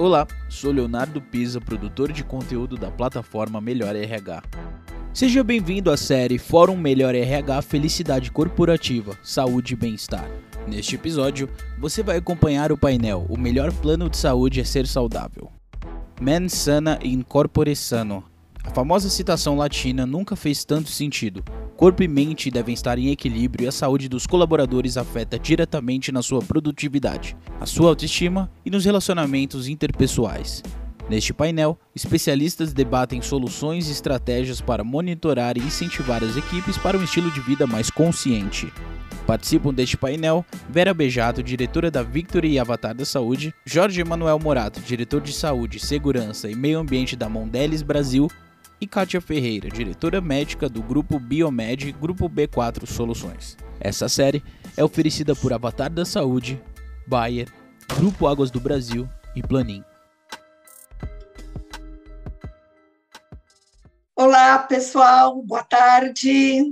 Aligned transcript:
Olá, 0.00 0.26
sou 0.48 0.72
Leonardo 0.72 1.20
Pisa, 1.20 1.60
produtor 1.60 2.10
de 2.10 2.24
conteúdo 2.24 2.74
da 2.74 2.90
plataforma 2.90 3.60
Melhor 3.60 3.94
RH. 3.94 4.42
Seja 5.12 5.44
bem-vindo 5.44 5.90
à 5.90 5.96
série 5.98 6.38
Fórum 6.38 6.74
Melhor 6.74 7.14
RH 7.14 7.60
Felicidade 7.60 8.30
Corporativa, 8.30 9.12
Saúde 9.22 9.74
e 9.74 9.76
Bem-Estar. 9.76 10.26
Neste 10.66 10.94
episódio, 10.94 11.50
você 11.78 12.02
vai 12.02 12.16
acompanhar 12.16 12.72
o 12.72 12.78
painel 12.78 13.26
O 13.28 13.36
melhor 13.36 13.70
plano 13.74 14.08
de 14.08 14.16
saúde 14.16 14.58
é 14.58 14.64
ser 14.64 14.86
saudável. 14.86 15.52
Mens 16.18 16.54
sana 16.54 16.98
in 17.02 17.20
corpore 17.20 17.76
sano. 17.76 18.24
A 18.64 18.70
famosa 18.70 19.10
citação 19.10 19.54
latina 19.54 20.06
nunca 20.06 20.34
fez 20.34 20.64
tanto 20.64 20.88
sentido. 20.88 21.44
Corpo 21.80 22.02
e 22.02 22.08
mente 22.08 22.50
devem 22.50 22.74
estar 22.74 22.98
em 22.98 23.08
equilíbrio 23.08 23.64
e 23.64 23.66
a 23.66 23.72
saúde 23.72 24.06
dos 24.06 24.26
colaboradores 24.26 24.98
afeta 24.98 25.38
diretamente 25.38 26.12
na 26.12 26.20
sua 26.20 26.42
produtividade, 26.42 27.34
a 27.58 27.64
sua 27.64 27.88
autoestima 27.88 28.52
e 28.66 28.70
nos 28.70 28.84
relacionamentos 28.84 29.66
interpessoais. 29.66 30.62
Neste 31.08 31.32
painel, 31.32 31.78
especialistas 31.96 32.74
debatem 32.74 33.22
soluções 33.22 33.88
e 33.88 33.92
estratégias 33.92 34.60
para 34.60 34.84
monitorar 34.84 35.56
e 35.56 35.62
incentivar 35.62 36.22
as 36.22 36.36
equipes 36.36 36.76
para 36.76 36.98
um 36.98 37.02
estilo 37.02 37.30
de 37.30 37.40
vida 37.40 37.66
mais 37.66 37.88
consciente. 37.88 38.70
Participam 39.26 39.72
deste 39.72 39.96
painel 39.96 40.44
Vera 40.68 40.92
Bejato, 40.92 41.42
diretora 41.42 41.90
da 41.90 42.02
Victory 42.02 42.50
e 42.52 42.58
Avatar 42.58 42.94
da 42.94 43.06
Saúde, 43.06 43.54
Jorge 43.64 44.02
Emanuel 44.02 44.38
Morato, 44.38 44.82
diretor 44.82 45.22
de 45.22 45.32
Saúde, 45.32 45.80
Segurança 45.80 46.50
e 46.50 46.54
Meio 46.54 46.78
Ambiente 46.78 47.16
da 47.16 47.26
Mondelez 47.26 47.80
Brasil, 47.80 48.28
e 48.80 48.86
Kátia 48.86 49.20
Ferreira, 49.20 49.68
diretora 49.68 50.20
médica 50.20 50.68
do 50.68 50.82
Grupo 50.82 51.18
Biomed 51.18 51.92
Grupo 51.92 52.30
B4 52.30 52.86
Soluções. 52.86 53.56
Essa 53.78 54.08
série 54.08 54.42
é 54.76 54.82
oferecida 54.82 55.36
por 55.36 55.52
Avatar 55.52 55.90
da 55.90 56.04
Saúde, 56.04 56.62
Bayer, 57.06 57.52
Grupo 57.94 58.26
Águas 58.26 58.50
do 58.50 58.58
Brasil 58.58 59.06
e 59.36 59.42
Planin. 59.42 59.84
Olá, 64.16 64.58
pessoal, 64.60 65.42
boa 65.42 65.62
tarde. 65.62 66.62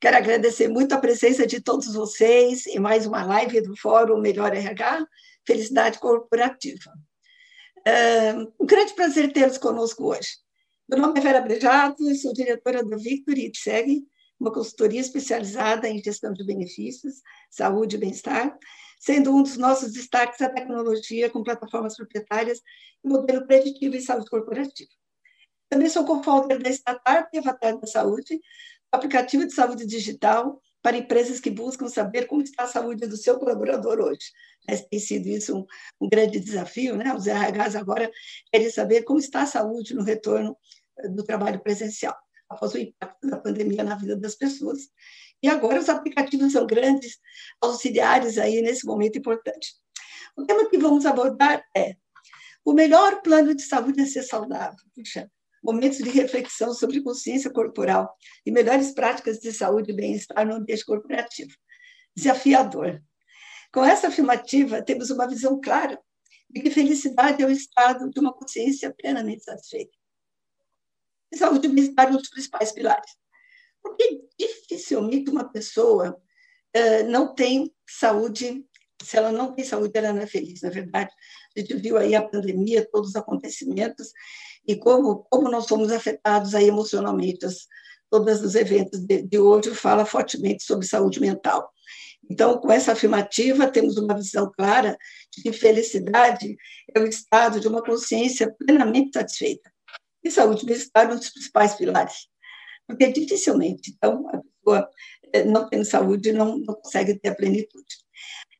Quero 0.00 0.16
agradecer 0.16 0.68
muito 0.68 0.92
a 0.94 0.98
presença 0.98 1.46
de 1.46 1.60
todos 1.60 1.94
vocês 1.94 2.66
em 2.66 2.78
mais 2.78 3.06
uma 3.06 3.24
live 3.24 3.62
do 3.62 3.74
Fórum 3.76 4.20
Melhor 4.20 4.54
RH, 4.54 5.06
Felicidade 5.46 5.98
Corporativa. 5.98 6.92
Um 8.60 8.66
grande 8.66 8.92
prazer 8.94 9.32
tê-los 9.32 9.56
conosco 9.56 10.04
hoje. 10.04 10.36
Meu 10.88 10.98
nome 10.98 11.18
é 11.18 11.22
Vera 11.22 11.42
Brejato, 11.42 12.14
sou 12.14 12.32
diretora 12.32 12.82
da 12.82 12.96
Victory 12.96 13.44
ITSEG, 13.44 14.06
uma 14.40 14.50
consultoria 14.50 15.02
especializada 15.02 15.86
em 15.86 16.02
gestão 16.02 16.32
de 16.32 16.42
benefícios, 16.42 17.16
saúde 17.50 17.96
e 17.96 17.98
bem-estar, 17.98 18.58
sendo 18.98 19.36
um 19.36 19.42
dos 19.42 19.58
nossos 19.58 19.92
destaques 19.92 20.40
a 20.40 20.48
tecnologia 20.48 21.28
com 21.28 21.42
plataformas 21.42 21.94
proprietárias 21.94 22.62
e 23.04 23.08
modelo 23.08 23.46
preditivo 23.46 23.96
em 23.96 24.00
saúde 24.00 24.30
corporativa. 24.30 24.88
Também 25.68 25.90
sou 25.90 26.06
co-founder 26.06 26.58
da 26.62 26.70
startup 26.70 27.36
Avatar 27.36 27.78
da 27.78 27.86
Saúde, 27.86 28.40
aplicativo 28.90 29.46
de 29.46 29.52
saúde 29.52 29.84
digital 29.84 30.58
para 30.80 30.96
empresas 30.96 31.38
que 31.38 31.50
buscam 31.50 31.86
saber 31.88 32.26
como 32.26 32.40
está 32.40 32.62
a 32.62 32.68
saúde 32.68 33.06
do 33.06 33.16
seu 33.18 33.38
colaborador 33.38 34.00
hoje. 34.00 34.32
Tem 34.90 34.98
sido 34.98 35.26
isso 35.26 35.54
um, 35.54 35.66
um 36.00 36.08
grande 36.08 36.40
desafio, 36.40 36.96
né? 36.96 37.14
Os 37.14 37.26
RHs 37.26 37.76
agora 37.76 38.10
querem 38.50 38.70
saber 38.70 39.02
como 39.02 39.18
está 39.18 39.42
a 39.42 39.46
saúde 39.46 39.94
no 39.94 40.02
retorno 40.02 40.56
do 41.14 41.24
trabalho 41.24 41.60
presencial, 41.60 42.16
após 42.48 42.74
o 42.74 42.78
impacto 42.78 43.28
da 43.28 43.38
pandemia 43.38 43.84
na 43.84 43.94
vida 43.94 44.16
das 44.16 44.34
pessoas. 44.34 44.88
E 45.42 45.48
agora 45.48 45.78
os 45.78 45.88
aplicativos 45.88 46.52
são 46.52 46.66
grandes 46.66 47.18
auxiliares 47.60 48.38
aí 48.38 48.60
nesse 48.60 48.86
momento 48.86 49.18
importante. 49.18 49.74
O 50.36 50.44
tema 50.44 50.68
que 50.68 50.78
vamos 50.78 51.06
abordar 51.06 51.64
é 51.76 51.96
o 52.64 52.72
melhor 52.72 53.22
plano 53.22 53.54
de 53.54 53.62
saúde 53.62 54.00
é 54.00 54.06
ser 54.06 54.22
saudável. 54.22 54.78
Puxa, 54.94 55.30
momentos 55.62 55.98
de 55.98 56.10
reflexão 56.10 56.74
sobre 56.74 57.02
consciência 57.02 57.50
corporal 57.50 58.14
e 58.44 58.50
melhores 58.50 58.92
práticas 58.92 59.38
de 59.38 59.52
saúde 59.52 59.92
e 59.92 59.96
bem-estar 59.96 60.46
no 60.46 60.54
ambiente 60.54 60.84
corporativo. 60.84 61.50
Desafiador. 62.16 63.00
Com 63.72 63.84
essa 63.84 64.08
afirmativa, 64.08 64.82
temos 64.82 65.10
uma 65.10 65.28
visão 65.28 65.60
clara 65.60 65.98
de 66.50 66.60
que 66.60 66.70
felicidade 66.70 67.42
é 67.42 67.46
o 67.46 67.50
estado 67.50 68.10
de 68.10 68.18
uma 68.18 68.32
consciência 68.32 68.92
plenamente 68.94 69.44
satisfeita 69.44 69.97
saúde 71.36 71.66
e 71.66 71.70
bem-estar 71.70 72.10
um 72.10 72.16
dos 72.16 72.30
principais 72.30 72.72
pilares. 72.72 73.12
Porque 73.82 74.20
dificilmente 74.38 75.30
uma 75.30 75.50
pessoa 75.50 76.20
uh, 76.76 77.10
não 77.10 77.34
tem 77.34 77.72
saúde, 77.88 78.64
se 79.02 79.16
ela 79.16 79.30
não 79.30 79.54
tem 79.54 79.64
saúde, 79.64 79.92
ela 79.94 80.12
não 80.12 80.22
é 80.22 80.26
feliz, 80.26 80.62
na 80.62 80.68
é 80.68 80.72
verdade. 80.72 81.10
A 81.56 81.60
gente 81.60 81.74
viu 81.76 81.96
aí 81.96 82.14
a 82.14 82.26
pandemia, 82.26 82.88
todos 82.90 83.10
os 83.10 83.16
acontecimentos, 83.16 84.12
e 84.66 84.76
como, 84.76 85.26
como 85.30 85.50
nós 85.50 85.66
somos 85.66 85.90
afetados 85.90 86.54
aí 86.54 86.68
emocionalmente. 86.68 87.46
As, 87.46 87.66
todos 88.10 88.42
os 88.42 88.54
eventos 88.54 89.00
de, 89.00 89.22
de 89.22 89.38
hoje 89.38 89.74
falam 89.74 90.04
fortemente 90.04 90.62
sobre 90.62 90.86
saúde 90.86 91.20
mental. 91.20 91.70
Então, 92.30 92.58
com 92.58 92.70
essa 92.70 92.92
afirmativa, 92.92 93.70
temos 93.70 93.96
uma 93.96 94.14
visão 94.14 94.50
clara 94.54 94.96
de 95.34 95.42
que 95.42 95.52
felicidade 95.52 96.56
é 96.94 97.00
o 97.00 97.06
estado 97.06 97.60
de 97.60 97.68
uma 97.68 97.82
consciência 97.82 98.54
plenamente 98.58 99.12
satisfeita. 99.14 99.70
E 100.28 100.30
saúde 100.30 100.66
é 100.70 101.06
um 101.06 101.16
dos 101.16 101.30
principais 101.30 101.74
pilares. 101.74 102.28
Porque 102.86 103.10
dificilmente, 103.10 103.94
então, 103.96 104.28
a 104.28 104.42
pessoa 104.42 104.90
eh, 105.32 105.44
não 105.44 105.66
tendo 105.66 105.86
saúde 105.86 106.32
não, 106.32 106.58
não 106.58 106.74
consegue 106.74 107.18
ter 107.18 107.30
a 107.30 107.34
plenitude. 107.34 107.96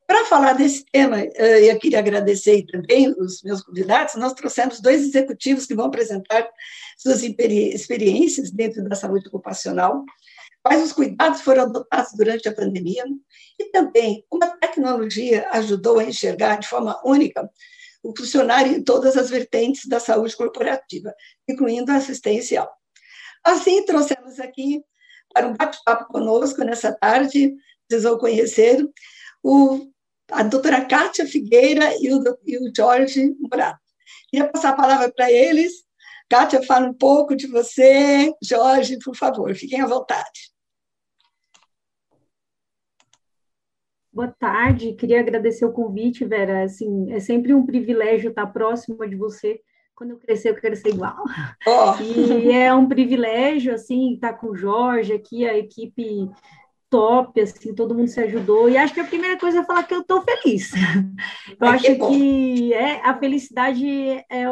Para 0.07 0.25
falar 0.25 0.53
desse 0.53 0.83
tema, 0.91 1.19
eh, 1.19 1.71
eu 1.71 1.77
queria 1.77 1.99
agradecer 1.99 2.65
também 2.65 3.11
os 3.11 3.43
meus 3.43 3.61
convidados. 3.61 4.15
Nós 4.15 4.33
trouxemos 4.33 4.81
dois 4.81 5.03
executivos 5.03 5.67
que 5.67 5.75
vão 5.75 5.85
apresentar 5.85 6.49
suas 6.97 7.21
experiências 7.21 8.49
dentro 8.49 8.83
da 8.89 8.95
saúde 8.95 9.27
ocupacional, 9.27 10.03
quais 10.63 10.83
os 10.83 10.91
cuidados 10.91 11.41
foram 11.41 11.65
adotados 11.65 12.13
durante 12.17 12.49
a 12.49 12.55
pandemia 12.55 13.05
e 13.59 13.65
também 13.65 14.25
como 14.27 14.43
a 14.43 14.57
tecnologia 14.57 15.47
ajudou 15.51 15.99
a 15.99 16.03
enxergar 16.03 16.55
de 16.55 16.67
forma 16.67 16.99
única 17.05 17.47
o 18.03 18.15
funcionário 18.15 18.73
em 18.73 18.83
todas 18.83 19.17
as 19.17 19.29
vertentes 19.29 19.87
da 19.87 19.99
saúde 19.99 20.35
corporativa, 20.35 21.13
incluindo 21.47 21.91
a 21.91 21.95
assistencial. 21.95 22.71
Assim, 23.43 23.83
trouxemos 23.85 24.39
aqui 24.39 24.81
para 25.33 25.47
um 25.47 25.53
bate-papo 25.55 26.11
conosco 26.11 26.63
nessa 26.63 26.91
tarde, 26.93 27.53
vocês 27.89 28.03
vão 28.03 28.17
conhecer 28.17 28.87
o, 29.43 29.87
a 30.31 30.43
doutora 30.43 30.85
Kátia 30.85 31.25
Figueira 31.25 31.95
e 31.99 32.13
o, 32.13 32.21
e 32.45 32.57
o 32.57 32.71
Jorge 32.75 33.35
Morato. 33.39 33.79
Queria 34.29 34.47
passar 34.47 34.69
a 34.69 34.75
palavra 34.75 35.11
para 35.11 35.31
eles. 35.31 35.73
Kátia, 36.29 36.61
fala 36.63 36.87
um 36.87 36.93
pouco 36.93 37.35
de 37.35 37.47
você. 37.47 38.31
Jorge, 38.43 38.99
por 38.99 39.15
favor, 39.15 39.53
fiquem 39.55 39.81
à 39.81 39.87
vontade. 39.87 40.51
Boa 44.11 44.27
tarde, 44.39 44.93
queria 44.93 45.19
agradecer 45.19 45.65
o 45.65 45.71
convite, 45.71 46.25
Vera. 46.25 46.63
Assim, 46.63 47.11
é 47.11 47.19
sempre 47.19 47.53
um 47.53 47.65
privilégio 47.65 48.31
estar 48.31 48.47
próxima 48.47 49.07
de 49.07 49.15
você. 49.15 49.61
Quando 49.95 50.11
eu 50.11 50.17
crescer, 50.17 50.49
eu 50.49 50.55
quero 50.55 50.75
ser 50.75 50.89
igual. 50.89 51.23
Oh. 51.67 52.01
E 52.01 52.51
é 52.51 52.73
um 52.73 52.87
privilégio, 52.87 53.73
assim, 53.73 54.13
estar 54.13 54.33
com 54.33 54.47
o 54.47 54.55
Jorge 54.55 55.13
aqui, 55.13 55.47
a 55.47 55.57
equipe 55.57 56.29
top, 56.89 57.39
assim, 57.39 57.75
todo 57.75 57.93
mundo 57.93 58.07
se 58.07 58.19
ajudou. 58.19 58.67
E 58.67 58.77
acho 58.77 58.93
que 58.93 58.99
a 58.99 59.05
primeira 59.05 59.37
coisa 59.37 59.59
é 59.59 59.63
falar 59.63 59.83
que 59.83 59.93
eu 59.93 60.01
estou 60.01 60.21
feliz. 60.21 60.71
Eu 61.59 61.67
é 61.67 61.69
acho 61.69 61.85
que, 61.85 61.95
que, 61.95 62.73
é, 62.73 63.01
a 63.05 63.17
felicidade 63.17 63.85
é, 63.87 64.45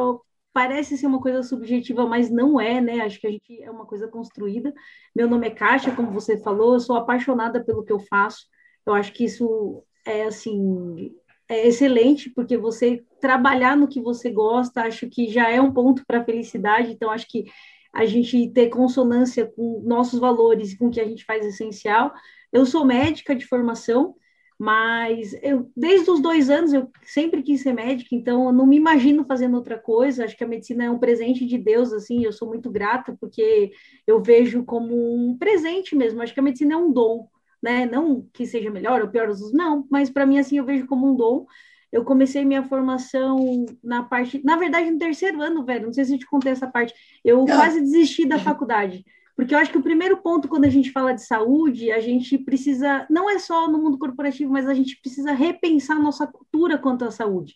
parece 0.53 0.97
ser 0.97 1.07
uma 1.07 1.19
coisa 1.19 1.41
subjetiva, 1.41 2.05
mas 2.05 2.29
não 2.29 2.59
é, 2.61 2.79
né? 2.79 2.99
Acho 3.01 3.19
que 3.19 3.27
a 3.27 3.31
gente 3.31 3.63
é 3.63 3.71
uma 3.71 3.85
coisa 3.85 4.07
construída. 4.07 4.73
Meu 5.15 5.27
nome 5.27 5.47
é 5.47 5.51
Kátia, 5.51 5.95
como 5.95 6.11
você 6.11 6.37
falou, 6.37 6.73
eu 6.73 6.79
sou 6.79 6.95
apaixonada 6.95 7.63
pelo 7.63 7.83
que 7.83 7.91
eu 7.91 7.99
faço. 7.99 8.45
Eu 8.87 8.93
acho 8.93 9.11
que 9.13 9.25
isso 9.25 9.83
é 10.05 10.23
assim 10.23 11.11
é 11.49 11.67
excelente 11.67 12.29
porque 12.29 12.57
você 12.57 13.03
trabalhar 13.21 13.75
no 13.75 13.87
que 13.87 14.01
você 14.01 14.29
gosta, 14.29 14.81
acho 14.81 15.07
que 15.07 15.29
já 15.29 15.49
é 15.49 15.61
um 15.61 15.71
ponto 15.71 16.05
para 16.05 16.19
a 16.19 16.23
felicidade. 16.23 16.91
Então 16.91 17.09
acho 17.09 17.27
que 17.27 17.45
a 17.93 18.05
gente 18.05 18.49
ter 18.49 18.69
consonância 18.69 19.45
com 19.45 19.81
nossos 19.85 20.19
valores 20.19 20.71
e 20.71 20.77
com 20.77 20.87
o 20.87 20.91
que 20.91 21.01
a 21.01 21.07
gente 21.07 21.25
faz 21.25 21.45
é 21.45 21.49
essencial. 21.49 22.13
Eu 22.51 22.65
sou 22.65 22.85
médica 22.85 23.35
de 23.35 23.45
formação, 23.45 24.15
mas 24.59 25.33
eu, 25.41 25.71
desde 25.75 26.09
os 26.09 26.19
dois 26.19 26.49
anos 26.49 26.73
eu 26.73 26.89
sempre 27.03 27.41
quis 27.41 27.61
ser 27.61 27.73
médica, 27.73 28.15
então 28.15 28.47
eu 28.47 28.51
não 28.51 28.65
me 28.65 28.75
imagino 28.75 29.25
fazendo 29.25 29.55
outra 29.55 29.77
coisa. 29.77 30.25
Acho 30.25 30.37
que 30.37 30.43
a 30.43 30.47
medicina 30.47 30.85
é 30.85 30.91
um 30.91 30.99
presente 30.99 31.45
de 31.45 31.57
Deus, 31.57 31.93
assim, 31.93 32.23
eu 32.23 32.31
sou 32.33 32.47
muito 32.47 32.69
grata 32.69 33.15
porque 33.19 33.71
eu 34.05 34.21
vejo 34.21 34.63
como 34.65 34.93
um 34.93 35.37
presente 35.37 35.95
mesmo. 35.95 36.21
Acho 36.21 36.33
que 36.33 36.39
a 36.39 36.43
medicina 36.43 36.73
é 36.73 36.77
um 36.77 36.91
dom 36.91 37.27
né? 37.67 37.85
Não 37.85 38.25
que 38.33 38.45
seja 38.45 38.71
melhor 38.71 39.01
ou 39.01 39.09
pior, 39.09 39.29
não, 39.51 39.85
mas 39.91 40.09
para 40.09 40.25
mim, 40.25 40.39
assim, 40.39 40.57
eu 40.57 40.63
vejo 40.63 40.87
como 40.87 41.11
um 41.11 41.15
dom. 41.15 41.45
Eu 41.91 42.05
comecei 42.05 42.45
minha 42.45 42.63
formação 42.63 43.65
na 43.83 44.03
parte, 44.03 44.41
na 44.43 44.55
verdade, 44.55 44.89
no 44.89 44.97
terceiro 44.97 45.41
ano, 45.41 45.65
velho, 45.65 45.85
não 45.85 45.93
sei 45.93 46.05
se 46.05 46.13
eu 46.13 46.19
te 46.19 46.25
contei 46.25 46.51
essa 46.51 46.67
parte, 46.67 46.93
eu 47.23 47.45
quase 47.45 47.79
desisti 47.79 48.25
da 48.25 48.37
faculdade, 48.37 49.05
porque 49.37 49.55
eu 49.55 49.59
acho 49.59 49.71
que 49.71 49.77
o 49.77 49.83
primeiro 49.83 50.17
ponto, 50.17 50.49
quando 50.49 50.65
a 50.65 50.69
gente 50.69 50.91
fala 50.91 51.13
de 51.13 51.25
saúde, 51.25 51.91
a 51.91 51.99
gente 52.01 52.37
precisa, 52.37 53.05
não 53.09 53.29
é 53.29 53.39
só 53.39 53.69
no 53.69 53.81
mundo 53.81 53.97
corporativo, 53.97 54.51
mas 54.51 54.67
a 54.67 54.73
gente 54.73 54.99
precisa 54.99 55.31
repensar 55.31 55.97
nossa 55.97 56.27
cultura 56.27 56.77
quanto 56.77 57.05
à 57.05 57.11
saúde. 57.11 57.55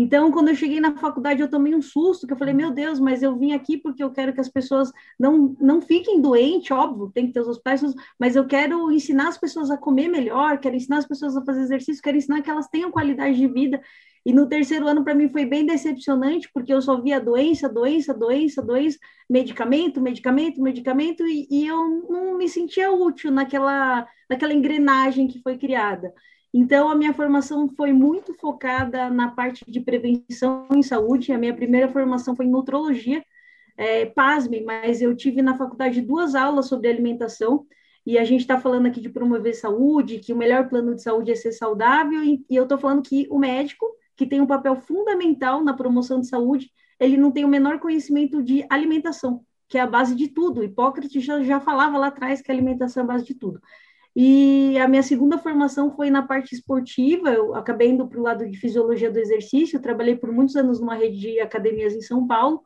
Então, 0.00 0.30
quando 0.30 0.48
eu 0.48 0.54
cheguei 0.54 0.78
na 0.78 0.96
faculdade, 0.96 1.40
eu 1.42 1.50
tomei 1.50 1.74
um 1.74 1.82
susto, 1.82 2.24
que 2.24 2.32
eu 2.32 2.36
falei, 2.36 2.54
meu 2.54 2.70
Deus, 2.70 3.00
mas 3.00 3.20
eu 3.20 3.36
vim 3.36 3.50
aqui 3.50 3.76
porque 3.76 4.00
eu 4.00 4.12
quero 4.12 4.32
que 4.32 4.40
as 4.40 4.48
pessoas 4.48 4.92
não, 5.18 5.56
não 5.60 5.80
fiquem 5.80 6.20
doentes, 6.20 6.70
óbvio, 6.70 7.10
tem 7.12 7.26
que 7.26 7.32
ter 7.32 7.40
os 7.40 7.48
hospitais, 7.48 7.82
mas 8.16 8.36
eu 8.36 8.46
quero 8.46 8.92
ensinar 8.92 9.26
as 9.26 9.36
pessoas 9.36 9.72
a 9.72 9.76
comer 9.76 10.06
melhor, 10.06 10.60
quero 10.60 10.76
ensinar 10.76 10.98
as 10.98 11.06
pessoas 11.08 11.36
a 11.36 11.44
fazer 11.44 11.62
exercício, 11.62 12.00
quero 12.00 12.16
ensinar 12.16 12.42
que 12.42 12.48
elas 12.48 12.68
tenham 12.68 12.92
qualidade 12.92 13.36
de 13.36 13.48
vida. 13.48 13.80
E 14.24 14.32
no 14.32 14.48
terceiro 14.48 14.86
ano, 14.86 15.02
para 15.02 15.16
mim, 15.16 15.28
foi 15.30 15.44
bem 15.44 15.66
decepcionante, 15.66 16.48
porque 16.54 16.72
eu 16.72 16.80
só 16.80 17.00
via 17.00 17.20
doença, 17.20 17.68
doença, 17.68 18.14
doença, 18.14 18.62
doença, 18.62 18.98
medicamento, 19.28 20.00
medicamento, 20.00 20.62
medicamento, 20.62 21.26
e, 21.26 21.48
e 21.50 21.66
eu 21.66 22.06
não 22.08 22.38
me 22.38 22.48
sentia 22.48 22.92
útil 22.92 23.32
naquela, 23.32 24.06
naquela 24.30 24.54
engrenagem 24.54 25.26
que 25.26 25.42
foi 25.42 25.58
criada. 25.58 26.14
Então, 26.52 26.88
a 26.88 26.94
minha 26.94 27.12
formação 27.12 27.68
foi 27.68 27.92
muito 27.92 28.34
focada 28.34 29.10
na 29.10 29.30
parte 29.30 29.64
de 29.70 29.80
prevenção 29.80 30.66
em 30.74 30.82
saúde. 30.82 31.32
A 31.32 31.38
minha 31.38 31.54
primeira 31.54 31.88
formação 31.88 32.34
foi 32.34 32.46
em 32.46 32.50
nutrologia. 32.50 33.24
É, 33.76 34.06
pasmem, 34.06 34.64
mas 34.64 35.00
eu 35.00 35.14
tive 35.14 35.42
na 35.42 35.56
faculdade 35.56 36.00
duas 36.00 36.34
aulas 36.34 36.66
sobre 36.66 36.88
alimentação. 36.88 37.66
E 38.04 38.16
a 38.16 38.24
gente 38.24 38.40
está 38.40 38.58
falando 38.58 38.86
aqui 38.86 39.00
de 39.00 39.10
promover 39.10 39.54
saúde, 39.54 40.18
que 40.18 40.32
o 40.32 40.36
melhor 40.36 40.68
plano 40.68 40.94
de 40.94 41.02
saúde 41.02 41.30
é 41.30 41.34
ser 41.34 41.52
saudável. 41.52 42.24
E, 42.24 42.44
e 42.48 42.56
eu 42.56 42.62
estou 42.62 42.78
falando 42.78 43.02
que 43.02 43.26
o 43.30 43.38
médico, 43.38 43.86
que 44.16 44.26
tem 44.26 44.40
um 44.40 44.46
papel 44.46 44.74
fundamental 44.76 45.62
na 45.62 45.74
promoção 45.74 46.18
de 46.18 46.26
saúde, 46.26 46.70
ele 46.98 47.16
não 47.18 47.30
tem 47.30 47.44
o 47.44 47.48
menor 47.48 47.78
conhecimento 47.78 48.42
de 48.42 48.64
alimentação, 48.70 49.44
que 49.68 49.76
é 49.76 49.82
a 49.82 49.86
base 49.86 50.14
de 50.14 50.28
tudo. 50.28 50.64
Hipócrates 50.64 51.22
já, 51.22 51.42
já 51.42 51.60
falava 51.60 51.98
lá 51.98 52.06
atrás 52.08 52.40
que 52.40 52.50
a 52.50 52.54
alimentação 52.54 53.02
é 53.02 53.04
a 53.04 53.06
base 53.06 53.24
de 53.24 53.34
tudo. 53.34 53.60
E 54.16 54.76
a 54.78 54.88
minha 54.88 55.02
segunda 55.02 55.38
formação 55.38 55.94
foi 55.94 56.10
na 56.10 56.22
parte 56.22 56.54
esportiva, 56.54 57.30
eu 57.30 57.54
acabei 57.54 57.90
indo 57.90 58.08
para 58.08 58.18
o 58.18 58.22
lado 58.22 58.48
de 58.48 58.58
fisiologia 58.58 59.10
do 59.10 59.18
exercício, 59.18 59.80
trabalhei 59.80 60.16
por 60.16 60.32
muitos 60.32 60.56
anos 60.56 60.80
numa 60.80 60.94
rede 60.94 61.20
de 61.20 61.40
academias 61.40 61.94
em 61.94 62.00
São 62.00 62.26
Paulo, 62.26 62.62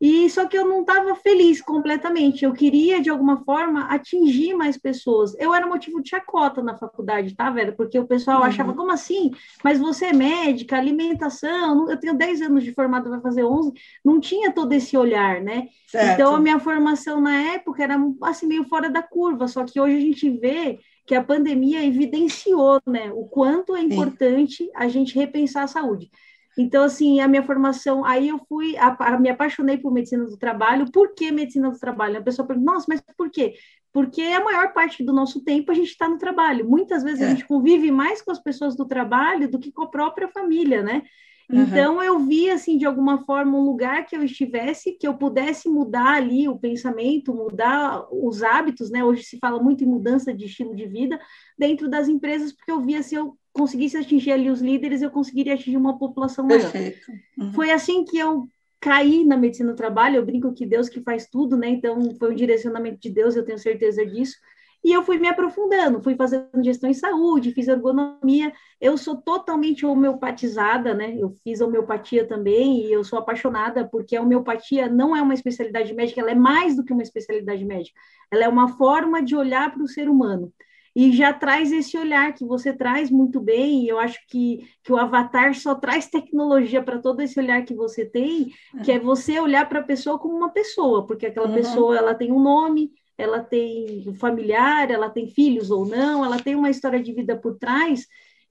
e 0.00 0.30
só 0.30 0.46
que 0.46 0.56
eu 0.56 0.66
não 0.66 0.80
estava 0.80 1.14
feliz 1.14 1.60
completamente. 1.60 2.42
Eu 2.42 2.54
queria, 2.54 3.02
de 3.02 3.10
alguma 3.10 3.44
forma, 3.44 3.84
atingir 3.84 4.54
mais 4.54 4.78
pessoas. 4.78 5.34
Eu 5.38 5.54
era 5.54 5.66
motivo 5.66 6.02
de 6.02 6.08
chacota 6.08 6.62
na 6.62 6.74
faculdade, 6.74 7.36
tá, 7.36 7.50
velho? 7.50 7.76
Porque 7.76 7.98
o 7.98 8.06
pessoal 8.06 8.38
uhum. 8.38 8.44
achava, 8.44 8.72
como 8.72 8.90
assim? 8.90 9.30
Mas 9.62 9.78
você 9.78 10.06
é 10.06 10.12
médica, 10.14 10.78
alimentação, 10.78 11.90
eu 11.90 11.98
tenho 11.98 12.16
10 12.16 12.40
anos 12.40 12.64
de 12.64 12.72
formado, 12.72 13.10
vai 13.10 13.20
fazer 13.20 13.44
11. 13.44 13.72
Não 14.02 14.18
tinha 14.18 14.50
todo 14.50 14.72
esse 14.72 14.96
olhar, 14.96 15.42
né? 15.42 15.68
Certo. 15.86 16.14
Então, 16.14 16.34
a 16.34 16.40
minha 16.40 16.58
formação 16.58 17.20
na 17.20 17.38
época 17.52 17.82
era, 17.82 17.98
assim, 18.22 18.46
meio 18.46 18.64
fora 18.64 18.88
da 18.88 19.02
curva. 19.02 19.46
Só 19.48 19.64
que 19.64 19.78
hoje 19.78 19.96
a 19.96 20.00
gente 20.00 20.30
vê 20.30 20.78
que 21.06 21.14
a 21.14 21.22
pandemia 21.22 21.84
evidenciou, 21.84 22.80
né? 22.86 23.12
O 23.12 23.24
quanto 23.24 23.76
é 23.76 23.82
importante 23.82 24.64
Sim. 24.64 24.70
a 24.74 24.88
gente 24.88 25.14
repensar 25.14 25.64
a 25.64 25.68
saúde. 25.68 26.10
Então, 26.60 26.84
assim, 26.84 27.20
a 27.20 27.28
minha 27.28 27.42
formação, 27.42 28.04
aí 28.04 28.28
eu 28.28 28.38
fui, 28.48 28.76
a, 28.76 28.94
a, 28.98 29.18
me 29.18 29.30
apaixonei 29.30 29.78
por 29.78 29.90
medicina 29.92 30.24
do 30.24 30.36
trabalho. 30.36 30.90
Por 30.92 31.14
que 31.14 31.32
medicina 31.32 31.70
do 31.70 31.78
trabalho? 31.78 32.18
A 32.18 32.22
pessoa 32.22 32.46
pergunta, 32.46 32.72
nossa, 32.72 32.86
mas 32.88 33.00
por 33.16 33.30
quê? 33.30 33.54
Porque 33.92 34.22
a 34.22 34.44
maior 34.44 34.72
parte 34.72 35.02
do 35.02 35.12
nosso 35.12 35.42
tempo 35.42 35.72
a 35.72 35.74
gente 35.74 35.88
está 35.88 36.08
no 36.08 36.18
trabalho. 36.18 36.68
Muitas 36.68 37.02
vezes 37.02 37.22
é. 37.22 37.26
a 37.26 37.28
gente 37.30 37.46
convive 37.46 37.90
mais 37.90 38.20
com 38.20 38.30
as 38.30 38.38
pessoas 38.38 38.76
do 38.76 38.84
trabalho 38.84 39.50
do 39.50 39.58
que 39.58 39.72
com 39.72 39.82
a 39.82 39.90
própria 39.90 40.28
família, 40.28 40.82
né? 40.82 41.02
Uhum. 41.50 41.62
Então 41.62 42.02
eu 42.02 42.18
vi 42.20 42.48
assim 42.48 42.78
de 42.78 42.86
alguma 42.86 43.24
forma 43.24 43.58
um 43.58 43.64
lugar 43.64 44.06
que 44.06 44.14
eu 44.14 44.22
estivesse 44.22 44.92
que 44.92 45.06
eu 45.06 45.14
pudesse 45.14 45.68
mudar 45.68 46.14
ali 46.14 46.48
o 46.48 46.58
pensamento, 46.58 47.34
mudar 47.34 48.06
os 48.12 48.42
hábitos, 48.42 48.90
né? 48.90 49.02
Hoje 49.02 49.24
se 49.24 49.38
fala 49.38 49.60
muito 49.60 49.82
em 49.82 49.88
mudança 49.88 50.32
de 50.32 50.44
estilo 50.44 50.76
de 50.76 50.86
vida 50.86 51.18
dentro 51.58 51.88
das 51.88 52.06
empresas, 52.06 52.52
porque 52.52 52.70
eu 52.70 52.80
via 52.80 53.02
se 53.02 53.16
eu 53.16 53.36
conseguisse 53.52 53.96
atingir 53.96 54.32
ali 54.32 54.50
os 54.50 54.60
líderes, 54.60 55.02
eu 55.02 55.10
conseguiria 55.10 55.54
atingir 55.54 55.76
uma 55.76 55.98
população 55.98 56.46
maior. 56.46 56.70
Perfeito. 56.70 57.10
Uhum. 57.38 57.52
Foi 57.52 57.70
assim 57.70 58.04
que 58.04 58.18
eu 58.18 58.46
caí 58.80 59.24
na 59.24 59.36
medicina 59.36 59.72
do 59.72 59.76
trabalho, 59.76 60.16
eu 60.16 60.24
brinco 60.24 60.54
que 60.54 60.64
Deus 60.64 60.88
que 60.88 61.00
faz 61.02 61.26
tudo, 61.26 61.56
né? 61.56 61.68
Então 61.68 62.14
foi 62.18 62.32
um 62.32 62.34
direcionamento 62.34 62.98
de 62.98 63.10
Deus, 63.10 63.36
eu 63.36 63.44
tenho 63.44 63.58
certeza 63.58 64.04
disso. 64.06 64.36
E 64.82 64.92
eu 64.92 65.02
fui 65.02 65.18
me 65.18 65.28
aprofundando, 65.28 66.02
fui 66.02 66.14
fazendo 66.14 66.64
gestão 66.64 66.88
em 66.88 66.94
saúde, 66.94 67.52
fiz 67.52 67.68
ergonomia. 67.68 68.50
Eu 68.80 68.96
sou 68.96 69.14
totalmente 69.14 69.84
homeopatizada, 69.84 70.94
né? 70.94 71.14
Eu 71.18 71.36
fiz 71.44 71.60
homeopatia 71.60 72.26
também 72.26 72.86
e 72.86 72.90
eu 72.92 73.04
sou 73.04 73.18
apaixonada 73.18 73.86
porque 73.86 74.16
a 74.16 74.22
homeopatia 74.22 74.88
não 74.88 75.14
é 75.14 75.20
uma 75.20 75.34
especialidade 75.34 75.92
médica, 75.92 76.22
ela 76.22 76.30
é 76.30 76.34
mais 76.34 76.76
do 76.76 76.82
que 76.82 76.94
uma 76.94 77.02
especialidade 77.02 77.62
médica. 77.62 78.00
Ela 78.30 78.44
é 78.44 78.48
uma 78.48 78.68
forma 78.68 79.22
de 79.22 79.36
olhar 79.36 79.70
para 79.70 79.82
o 79.82 79.88
ser 79.88 80.08
humano 80.08 80.50
e 80.94 81.12
já 81.12 81.32
traz 81.32 81.70
esse 81.70 81.96
olhar 81.96 82.34
que 82.34 82.44
você 82.44 82.72
traz 82.72 83.10
muito 83.10 83.40
bem, 83.40 83.84
e 83.84 83.88
eu 83.88 83.98
acho 83.98 84.18
que, 84.28 84.66
que 84.82 84.92
o 84.92 84.96
Avatar 84.96 85.54
só 85.54 85.74
traz 85.74 86.08
tecnologia 86.08 86.82
para 86.82 86.98
todo 86.98 87.20
esse 87.20 87.38
olhar 87.38 87.64
que 87.64 87.74
você 87.74 88.04
tem, 88.04 88.50
que 88.84 88.90
é 88.90 88.98
você 88.98 89.38
olhar 89.38 89.68
para 89.68 89.80
a 89.80 89.84
pessoa 89.84 90.18
como 90.18 90.36
uma 90.36 90.50
pessoa, 90.50 91.06
porque 91.06 91.26
aquela 91.26 91.48
uhum. 91.48 91.54
pessoa 91.54 91.96
ela 91.96 92.14
tem 92.14 92.32
um 92.32 92.40
nome, 92.40 92.90
ela 93.16 93.40
tem 93.40 94.04
um 94.06 94.14
familiar, 94.14 94.90
ela 94.90 95.10
tem 95.10 95.28
filhos 95.28 95.70
ou 95.70 95.86
não, 95.86 96.24
ela 96.24 96.38
tem 96.38 96.54
uma 96.54 96.70
história 96.70 97.00
de 97.00 97.12
vida 97.12 97.36
por 97.36 97.56
trás 97.56 98.06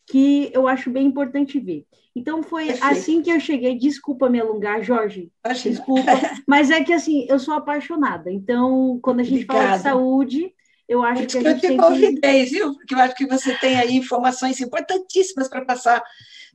que 0.09 0.49
eu 0.53 0.67
acho 0.67 0.89
bem 0.89 1.05
importante 1.05 1.59
ver. 1.59 1.85
Então 2.15 2.41
foi 2.41 2.71
assim 2.81 3.21
que 3.21 3.29
eu 3.29 3.39
cheguei. 3.39 3.77
Desculpa 3.77 4.29
me 4.29 4.39
alongar, 4.39 4.81
Jorge. 4.83 5.31
Desculpa, 5.69 6.11
mas 6.47 6.71
é 6.71 6.83
que 6.83 6.91
assim 6.91 7.25
eu 7.29 7.37
sou 7.37 7.53
apaixonada. 7.53 8.31
Então 8.31 8.99
quando 9.01 9.19
a 9.19 9.23
gente 9.23 9.43
Obrigada. 9.43 9.59
fala 9.59 9.77
de 9.77 9.83
saúde, 9.83 10.53
eu 10.89 11.03
acho 11.03 11.27
que 11.27 11.37
a 11.37 11.41
gente 11.41 11.65
eu 11.65 11.71
te 11.71 11.77
convidei, 11.77 12.45
que... 12.45 12.49
viu? 12.49 12.73
Porque 12.73 12.95
eu 12.95 12.99
acho 12.99 13.15
que 13.15 13.27
você 13.27 13.55
tem 13.59 13.77
aí 13.77 13.95
informações 13.95 14.59
importantíssimas 14.59 15.47
para 15.47 15.63
passar 15.63 16.03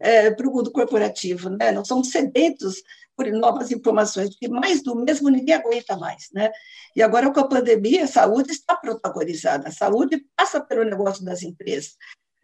é, 0.01 0.33
para 0.33 0.49
o 0.49 0.53
mundo 0.53 0.73
corporativo, 0.73 1.49
né? 1.49 1.71
Não 1.71 1.85
somos 1.85 2.11
sedentos 2.11 2.83
por 3.17 3.31
novas 3.31 3.71
informações, 3.71 4.31
porque 4.31 4.49
mais 4.49 4.83
do 4.83 4.97
mesmo 4.97 5.31
ninguém 5.31 5.55
aguenta 5.55 5.97
mais, 5.97 6.31
né? 6.33 6.51
E 6.97 7.03
agora 7.03 7.33
com 7.33 7.39
a 7.39 7.49
pandemia, 7.49 8.05
a 8.05 8.09
saúde 8.09 8.51
está 8.51 8.75
protagonizada, 8.75 9.69
a 9.69 9.73
saúde 9.73 10.27
passa 10.37 10.61
pelo 10.61 10.83
negócio 10.83 11.25
das 11.25 11.43
empresas. 11.43 11.97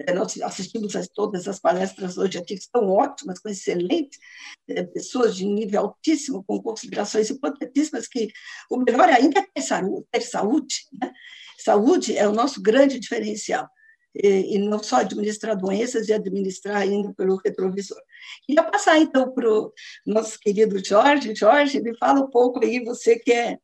É, 0.07 0.15
nós 0.15 0.41
assistimos 0.41 0.95
a 0.95 1.03
todas 1.13 1.49
as 1.49 1.59
palestras 1.59 2.17
hoje 2.17 2.39
aqui, 2.39 2.55
que 2.57 2.65
são 2.65 2.89
ótimas, 2.89 3.41
com 3.41 3.49
excelentes 3.49 4.19
é, 4.69 4.85
pessoas 4.85 5.35
de 5.35 5.45
nível 5.45 5.81
altíssimo, 5.81 6.45
com 6.45 6.63
considerações 6.63 7.31
importantíssimas, 7.31 8.07
que 8.07 8.29
o 8.71 8.79
melhor 8.79 9.09
ainda 9.09 9.41
é 9.41 9.47
ter 9.53 9.63
saúde, 9.63 10.07
ter 10.11 10.21
saúde 10.21 10.77
né? 10.93 11.13
Saúde 11.63 12.17
é 12.17 12.27
o 12.29 12.33
nosso 12.33 12.63
grande 12.63 12.99
diferencial, 12.99 13.69
e, 14.15 14.57
e 14.57 14.59
não 14.59 14.83
só 14.83 14.97
administrar 14.97 15.57
doenças 15.57 16.09
e 16.09 16.13
administrar 16.13 16.77
ainda 16.77 17.13
pelo 17.15 17.37
retrovisor. 17.37 17.99
Queria 18.47 18.63
passar, 18.65 18.99
então, 18.99 19.33
para 19.33 19.49
o 19.49 19.73
nosso 20.07 20.39
querido 20.41 20.83
Jorge. 20.85 21.35
Jorge, 21.35 21.81
me 21.81 21.97
fala 21.97 22.21
um 22.21 22.31
pouco 22.31 22.65
aí, 22.65 22.83
você 22.85 23.19
que 23.19 23.33
é, 23.33 23.59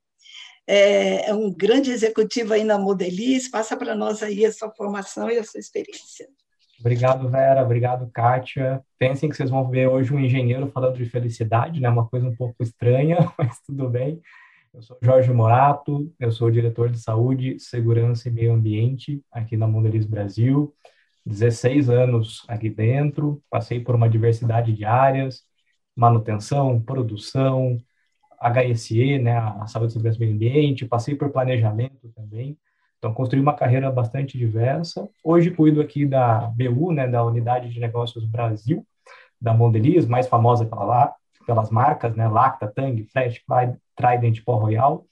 é, 0.66 1.30
é 1.30 1.34
um 1.34 1.52
grande 1.52 1.90
executivo 1.90 2.52
aí 2.52 2.64
na 2.64 2.78
Modeliz, 2.78 3.48
passa 3.50 3.76
para 3.76 3.94
nós 3.94 4.22
aí 4.22 4.44
a 4.44 4.52
sua 4.52 4.70
formação 4.70 5.30
e 5.30 5.38
a 5.38 5.44
sua 5.44 5.60
experiência. 5.60 6.28
Obrigado, 6.78 7.28
Vera. 7.30 7.62
Obrigado, 7.62 8.10
Kátia. 8.12 8.84
Pensem 8.98 9.28
que 9.28 9.36
vocês 9.36 9.48
vão 9.48 9.68
ver 9.68 9.88
hoje 9.88 10.12
um 10.12 10.20
engenheiro 10.20 10.70
falando 10.72 10.96
de 10.96 11.06
felicidade, 11.06 11.80
né? 11.80 11.88
Uma 11.88 12.06
coisa 12.06 12.26
um 12.26 12.36
pouco 12.36 12.62
estranha, 12.62 13.32
mas 13.38 13.60
tudo 13.66 13.88
bem. 13.88 14.20
Eu 14.76 14.82
sou 14.82 14.98
Jorge 15.00 15.32
Morato, 15.32 16.12
eu 16.20 16.30
sou 16.30 16.50
diretor 16.50 16.90
de 16.90 16.98
Saúde, 16.98 17.58
Segurança 17.58 18.28
e 18.28 18.30
Meio 18.30 18.52
Ambiente 18.52 19.24
aqui 19.32 19.56
na 19.56 19.66
Mondeliz 19.66 20.04
Brasil. 20.04 20.74
16 21.24 21.88
anos 21.88 22.44
aqui 22.46 22.68
dentro, 22.68 23.42
passei 23.48 23.80
por 23.80 23.94
uma 23.94 24.06
diversidade 24.06 24.74
de 24.74 24.84
áreas, 24.84 25.44
manutenção, 25.96 26.78
produção, 26.78 27.78
HSE, 28.38 29.18
né, 29.18 29.38
a 29.38 29.66
Saúde, 29.66 29.94
Segurança 29.94 30.18
e 30.18 30.20
Meio 30.20 30.34
Ambiente, 30.34 30.84
passei 30.84 31.14
por 31.14 31.30
planejamento 31.30 32.12
também. 32.14 32.58
Então, 32.98 33.14
construí 33.14 33.40
uma 33.40 33.54
carreira 33.54 33.90
bastante 33.90 34.36
diversa. 34.36 35.08
Hoje 35.24 35.50
cuido 35.50 35.80
aqui 35.80 36.04
da 36.04 36.52
BU, 36.54 36.92
né, 36.92 37.08
da 37.08 37.24
Unidade 37.24 37.70
de 37.70 37.80
Negócios 37.80 38.26
Brasil, 38.26 38.86
da 39.40 39.54
Mondeliz, 39.54 40.04
mais 40.04 40.28
famosa 40.28 40.66
pela 40.66 40.84
lá, 40.84 41.14
pelas 41.46 41.70
marcas, 41.70 42.14
né, 42.14 42.28
Lacta, 42.28 42.68
Tang, 42.68 43.02
Flash, 43.04 43.42
Trident, 43.96 44.44
Pó 44.44 44.56
Royal. 44.56 45.06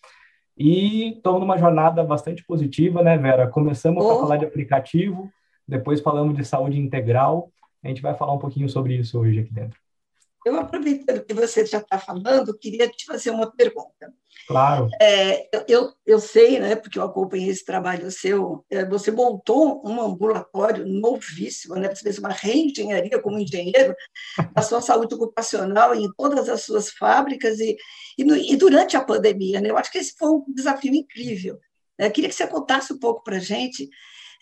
E 0.56 1.14
estamos 1.16 1.40
numa 1.40 1.58
jornada 1.58 2.04
bastante 2.04 2.44
positiva, 2.44 3.02
né, 3.02 3.18
Vera? 3.18 3.48
Começamos 3.48 4.04
oh. 4.04 4.10
a 4.10 4.20
falar 4.20 4.36
de 4.36 4.44
aplicativo, 4.44 5.28
depois 5.66 6.00
falamos 6.00 6.36
de 6.36 6.44
saúde 6.44 6.78
integral. 6.78 7.50
A 7.82 7.88
gente 7.88 8.00
vai 8.00 8.14
falar 8.14 8.32
um 8.32 8.38
pouquinho 8.38 8.68
sobre 8.68 8.94
isso 8.94 9.18
hoje 9.18 9.40
aqui 9.40 9.52
dentro. 9.52 9.83
Eu, 10.44 10.58
aproveitando 10.58 11.24
que 11.24 11.32
você 11.32 11.64
já 11.64 11.78
está 11.78 11.98
falando, 11.98 12.56
queria 12.58 12.88
te 12.88 13.06
fazer 13.06 13.30
uma 13.30 13.50
pergunta. 13.50 14.12
Claro. 14.46 14.88
É, 15.00 15.48
eu, 15.66 15.92
eu 16.04 16.20
sei, 16.20 16.60
né, 16.60 16.76
porque 16.76 16.98
eu 16.98 17.02
acompanhei 17.02 17.48
esse 17.48 17.64
trabalho 17.64 18.10
seu, 18.10 18.64
é, 18.68 18.84
você 18.84 19.10
montou 19.10 19.80
um 19.86 20.00
ambulatório 20.02 20.86
novíssimo, 20.86 21.76
né, 21.76 21.88
você 21.88 22.02
fez 22.02 22.18
uma 22.18 22.28
reengenharia 22.28 23.18
como 23.22 23.38
engenheiro 23.38 23.94
da 24.52 24.60
sua 24.60 24.82
saúde 24.82 25.14
ocupacional 25.14 25.94
em 25.94 26.12
todas 26.12 26.48
as 26.48 26.62
suas 26.62 26.90
fábricas 26.90 27.58
e, 27.58 27.76
e, 28.18 28.24
no, 28.24 28.36
e 28.36 28.54
durante 28.56 28.96
a 28.96 29.04
pandemia. 29.04 29.62
Né, 29.62 29.70
eu 29.70 29.78
acho 29.78 29.90
que 29.90 29.98
esse 29.98 30.14
foi 30.18 30.28
um 30.28 30.44
desafio 30.48 30.94
incrível. 30.94 31.58
Eu 31.98 32.10
queria 32.10 32.28
que 32.28 32.34
você 32.34 32.46
contasse 32.46 32.92
um 32.92 32.98
pouco 32.98 33.22
para 33.22 33.36
a 33.36 33.40
gente 33.40 33.88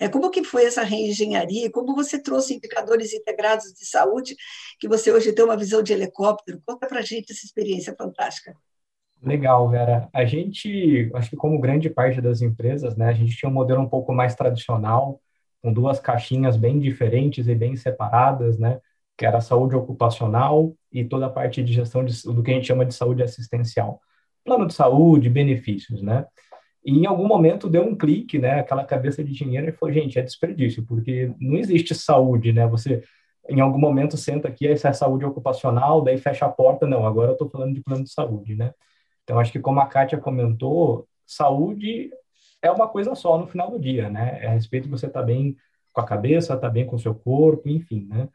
É, 0.02 0.09
como 0.09 0.32
que 0.32 0.42
foi 0.42 0.64
essa 0.64 0.82
reengenharia? 0.82 1.71
Como 1.71 1.94
você 1.94 2.21
trouxe 2.21 2.54
indicadores 2.54 3.14
integrados 3.14 3.73
de 3.73 3.87
saúde, 3.87 4.35
que 4.80 4.88
você 4.88 5.12
hoje 5.12 5.32
tem 5.32 5.44
uma 5.44 5.56
visão 5.56 5.80
de 5.80 5.92
helicóptero? 5.92 6.61
Conta 6.66 6.88
para 6.88 6.99
a 6.99 7.02
gente 7.02 7.30
essa 7.30 7.47
experiência 7.47 7.94
fantástica. 7.97 8.52
Legal, 9.23 9.71
Vera. 9.71 10.09
A 10.12 10.25
gente, 10.25 11.09
acho 11.14 11.30
que 11.30 11.37
como 11.37 11.61
grande 11.61 11.88
parte 11.88 12.21
das 12.21 12.42
empresas, 12.42 12.97
né, 12.97 13.11
a 13.11 13.12
gente 13.12 13.37
tinha 13.37 13.49
um 13.49 13.52
modelo 13.52 13.80
um 13.80 13.88
pouco 13.88 14.12
mais 14.12 14.35
tradicional, 14.35 15.21
com 15.62 15.73
duas 15.73 16.00
caixinhas 16.00 16.56
bem 16.56 16.80
diferentes 16.80 17.47
e 17.47 17.54
bem 17.54 17.76
separadas, 17.76 18.59
né, 18.59 18.80
que 19.16 19.25
era 19.25 19.38
a 19.38 19.40
saúde 19.40 19.76
ocupacional 19.76 20.75
e 20.90 21.04
toda 21.04 21.26
a 21.26 21.30
parte 21.30 21.62
de 21.62 21.73
gestão 21.73 22.04
de, 22.04 22.21
do 22.25 22.42
que 22.42 22.50
a 22.50 22.54
gente 22.54 22.66
chama 22.66 22.85
de 22.85 22.92
saúde 22.92 23.23
assistencial. 23.23 24.00
Plano 24.44 24.66
de 24.66 24.75
saúde, 24.75 25.30
benefícios, 25.30 26.02
né? 26.02 26.26
E 26.85 26.93
em 26.99 27.07
algum 27.07 27.27
momento 27.27 27.69
deu 27.69 27.83
um 27.85 27.97
clique, 27.97 28.39
né, 28.39 28.61
aquela 28.61 28.85
cabeça 28.85 29.23
de 29.23 29.33
dinheiro 29.33 29.69
e 29.69 29.73
falou, 29.73 29.95
gente, 29.95 30.19
é 30.19 30.23
desperdício, 30.23 30.85
porque 30.85 31.33
não 31.41 31.57
existe 31.57 31.95
saúde, 31.95 32.53
né? 32.53 32.67
Você 32.67 33.03
em 33.49 33.61
algum 33.61 33.79
momento 33.79 34.17
senta 34.17 34.49
aqui, 34.49 34.67
essa 34.69 34.89
é 34.89 34.93
saúde 34.93 35.25
ocupacional, 35.25 36.01
daí 36.03 36.17
fecha 36.19 36.47
a 36.47 36.49
porta, 36.49 36.87
não, 36.87 37.07
agora 37.07 37.31
eu 37.31 37.33
estou 37.33 37.49
falando 37.51 37.75
de 37.75 37.83
plano 37.83 38.05
de 38.05 38.12
saúde, 38.12 38.55
né? 38.55 38.73
Então, 39.25 39.39
acho 39.39 39.53
que 39.53 39.61
como 39.61 39.81
a 39.81 39.87
Kátia 39.87 40.19
comentou, 40.19 41.09
saúde 41.27 42.11
é 42.61 42.71
uma 42.71 42.89
coisa 42.89 43.15
só 43.15 43.39
no 43.39 43.47
final 43.47 43.71
do 43.71 43.79
dia, 43.79 44.09
né? 44.09 44.39
É 44.43 44.47
a 44.49 44.51
respeito 44.53 44.85
de 44.85 44.91
você 44.91 45.07
estar 45.07 45.21
tá 45.21 45.27
bem 45.27 45.57
com 45.93 46.01
a 46.01 46.07
cabeça, 46.07 46.55
estar 46.55 46.69
tá 46.69 46.71
bem 46.71 46.87
com 46.87 46.97
o 46.97 46.99
seu 46.99 47.15
corpo, 47.15 47.69
enfim, 47.69 48.07
né? 48.09 48.29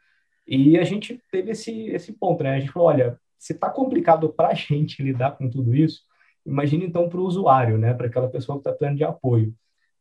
E 0.46 0.78
a 0.78 0.84
gente 0.84 1.20
teve 1.30 1.50
esse, 1.52 1.88
esse 1.88 2.12
ponto, 2.12 2.42
né? 2.42 2.54
A 2.54 2.60
gente 2.60 2.72
falou, 2.72 2.88
olha, 2.88 3.18
se 3.38 3.52
está 3.52 3.70
complicado 3.70 4.28
para 4.30 4.48
a 4.48 4.54
gente 4.54 5.02
lidar 5.02 5.32
com 5.32 5.48
tudo 5.48 5.74
isso, 5.74 6.02
imagina 6.48 6.84
então 6.84 7.08
para 7.08 7.20
o 7.20 7.24
usuário, 7.24 7.78
né? 7.78 7.94
Para 7.94 8.06
aquela 8.06 8.28
pessoa 8.28 8.56
que 8.58 8.60
está 8.60 8.70
precisando 8.72 8.96
de 8.96 9.04
apoio. 9.04 9.54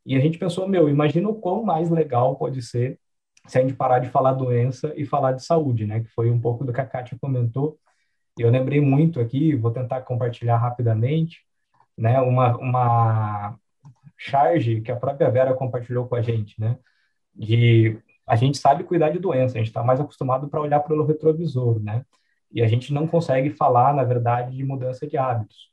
E 0.05 0.15
a 0.15 0.19
gente 0.19 0.37
pensou, 0.37 0.67
meu, 0.67 0.89
imagina 0.89 1.29
o 1.29 1.35
quão 1.35 1.63
mais 1.63 1.89
legal 1.89 2.35
pode 2.37 2.61
ser 2.61 2.99
se 3.47 3.57
a 3.57 3.61
gente 3.61 3.73
parar 3.75 3.99
de 3.99 4.09
falar 4.09 4.33
doença 4.33 4.93
e 4.97 5.05
falar 5.05 5.33
de 5.33 5.43
saúde, 5.43 5.85
né? 5.85 6.01
Que 6.01 6.09
foi 6.09 6.29
um 6.31 6.39
pouco 6.39 6.65
do 6.65 6.73
que 6.73 6.81
a 6.81 6.85
Kátia 6.85 7.17
comentou, 7.21 7.79
eu 8.37 8.49
lembrei 8.51 8.79
muito 8.79 9.19
aqui, 9.19 9.55
vou 9.55 9.71
tentar 9.71 10.01
compartilhar 10.01 10.57
rapidamente, 10.57 11.43
né, 11.97 12.19
uma, 12.21 12.55
uma 12.57 13.59
charge 14.17 14.81
que 14.81 14.91
a 14.91 14.95
própria 14.95 15.29
Vera 15.29 15.53
compartilhou 15.55 16.07
com 16.07 16.15
a 16.15 16.21
gente, 16.21 16.59
né, 16.59 16.77
de 17.35 17.99
a 18.27 18.35
gente 18.35 18.57
sabe 18.57 18.83
cuidar 18.83 19.09
de 19.09 19.19
doença, 19.19 19.55
a 19.55 19.59
gente 19.59 19.69
está 19.69 19.83
mais 19.83 19.99
acostumado 19.99 20.47
para 20.49 20.61
olhar 20.61 20.81
pelo 20.81 21.05
retrovisor, 21.05 21.79
né, 21.79 22.05
e 22.51 22.61
a 22.61 22.67
gente 22.67 22.93
não 22.93 23.07
consegue 23.07 23.49
falar, 23.49 23.93
na 23.93 24.03
verdade, 24.03 24.55
de 24.55 24.63
mudança 24.63 25.07
de 25.07 25.17
hábitos. 25.17 25.71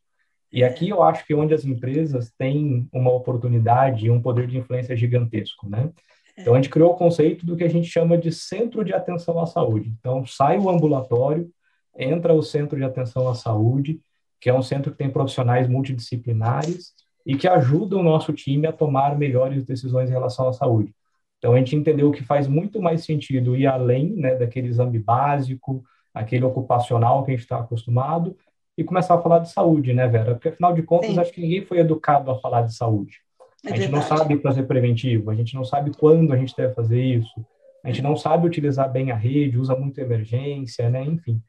E 0.54 0.62
aqui 0.62 0.88
eu 0.88 1.02
acho 1.02 1.26
que 1.26 1.32
é 1.32 1.36
onde 1.36 1.52
as 1.52 1.64
empresas 1.64 2.30
têm 2.38 2.88
uma 2.92 3.10
oportunidade 3.10 4.06
e 4.06 4.10
um 4.10 4.22
poder 4.22 4.46
de 4.46 4.56
influência 4.56 4.96
gigantesco, 4.96 5.68
né? 5.68 5.90
Então 6.38 6.54
a 6.54 6.56
gente 6.56 6.70
criou 6.70 6.92
o 6.92 6.96
conceito 6.96 7.44
do 7.44 7.56
que 7.56 7.64
a 7.64 7.68
gente 7.68 7.88
chama 7.88 8.16
de 8.16 8.30
centro 8.30 8.84
de 8.84 8.94
atenção 8.94 9.40
à 9.40 9.46
saúde. 9.46 9.92
Então 9.98 10.24
sai 10.24 10.56
o 10.56 10.70
ambulatório, 10.70 11.50
entra 11.98 12.32
o 12.32 12.40
Centro 12.40 12.78
de 12.78 12.84
Atenção 12.84 13.28
à 13.28 13.34
Saúde, 13.34 14.00
que 14.40 14.48
é 14.48 14.54
um 14.54 14.62
centro 14.62 14.92
que 14.92 14.98
tem 14.98 15.10
profissionais 15.10 15.68
multidisciplinares 15.68 16.92
e 17.26 17.36
que 17.36 17.48
ajuda 17.48 17.96
o 17.96 18.02
nosso 18.02 18.32
time 18.32 18.68
a 18.68 18.72
tomar 18.72 19.18
melhores 19.18 19.64
decisões 19.64 20.08
em 20.08 20.12
relação 20.12 20.46
à 20.46 20.52
saúde. 20.52 20.94
Então, 21.38 21.54
a 21.54 21.58
gente 21.58 21.74
entendeu 21.74 22.12
que 22.12 22.22
faz 22.22 22.46
muito 22.46 22.80
mais 22.80 23.04
sentido 23.04 23.56
ir 23.56 23.66
além 23.66 24.14
né, 24.14 24.36
daquele 24.36 24.68
exame 24.68 25.00
básico, 25.00 25.82
aquele 26.12 26.44
ocupacional 26.44 27.24
que 27.24 27.32
a 27.32 27.34
gente 27.34 27.42
está 27.42 27.58
acostumado, 27.58 28.36
e 28.76 28.84
começar 28.84 29.14
a 29.14 29.22
falar 29.22 29.38
de 29.40 29.50
saúde, 29.50 29.92
né, 29.92 30.06
Vera? 30.08 30.34
Porque, 30.34 30.48
afinal 30.48 30.74
de 30.74 30.82
contas, 30.82 31.10
Sim. 31.10 31.20
acho 31.20 31.32
que 31.32 31.40
ninguém 31.40 31.64
foi 31.64 31.78
educado 31.78 32.30
a 32.30 32.38
falar 32.38 32.62
de 32.62 32.74
saúde. 32.74 33.20
É 33.64 33.68
a 33.68 33.70
gente 33.70 33.88
verdade. 33.88 34.10
não 34.10 34.18
sabe 34.18 34.38
fazer 34.40 34.62
preventivo, 34.64 35.30
a 35.30 35.34
gente 35.34 35.54
não 35.54 35.64
sabe 35.64 35.92
quando 35.96 36.32
a 36.32 36.36
gente 36.36 36.54
deve 36.56 36.74
fazer 36.74 37.02
isso, 37.02 37.46
a 37.82 37.88
gente 37.88 38.02
não 38.02 38.16
sabe 38.16 38.46
utilizar 38.46 38.90
bem 38.90 39.10
a 39.10 39.16
rede, 39.16 39.58
usa 39.58 39.76
muito 39.76 39.98
emergência, 39.98 40.90
né? 40.90 41.04
Enfim. 41.04 41.40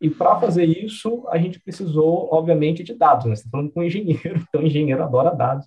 E 0.00 0.10
para 0.10 0.38
fazer 0.38 0.64
isso, 0.64 1.26
a 1.28 1.38
gente 1.38 1.60
precisou, 1.60 2.28
obviamente, 2.32 2.82
de 2.82 2.94
dados. 2.94 3.26
Né? 3.26 3.34
Você 3.34 3.42
está 3.42 3.50
falando 3.50 3.70
com 3.70 3.80
um 3.80 3.84
engenheiro, 3.84 4.44
então 4.48 4.62
o 4.62 4.66
engenheiro 4.66 5.02
adora 5.02 5.34
dados. 5.34 5.66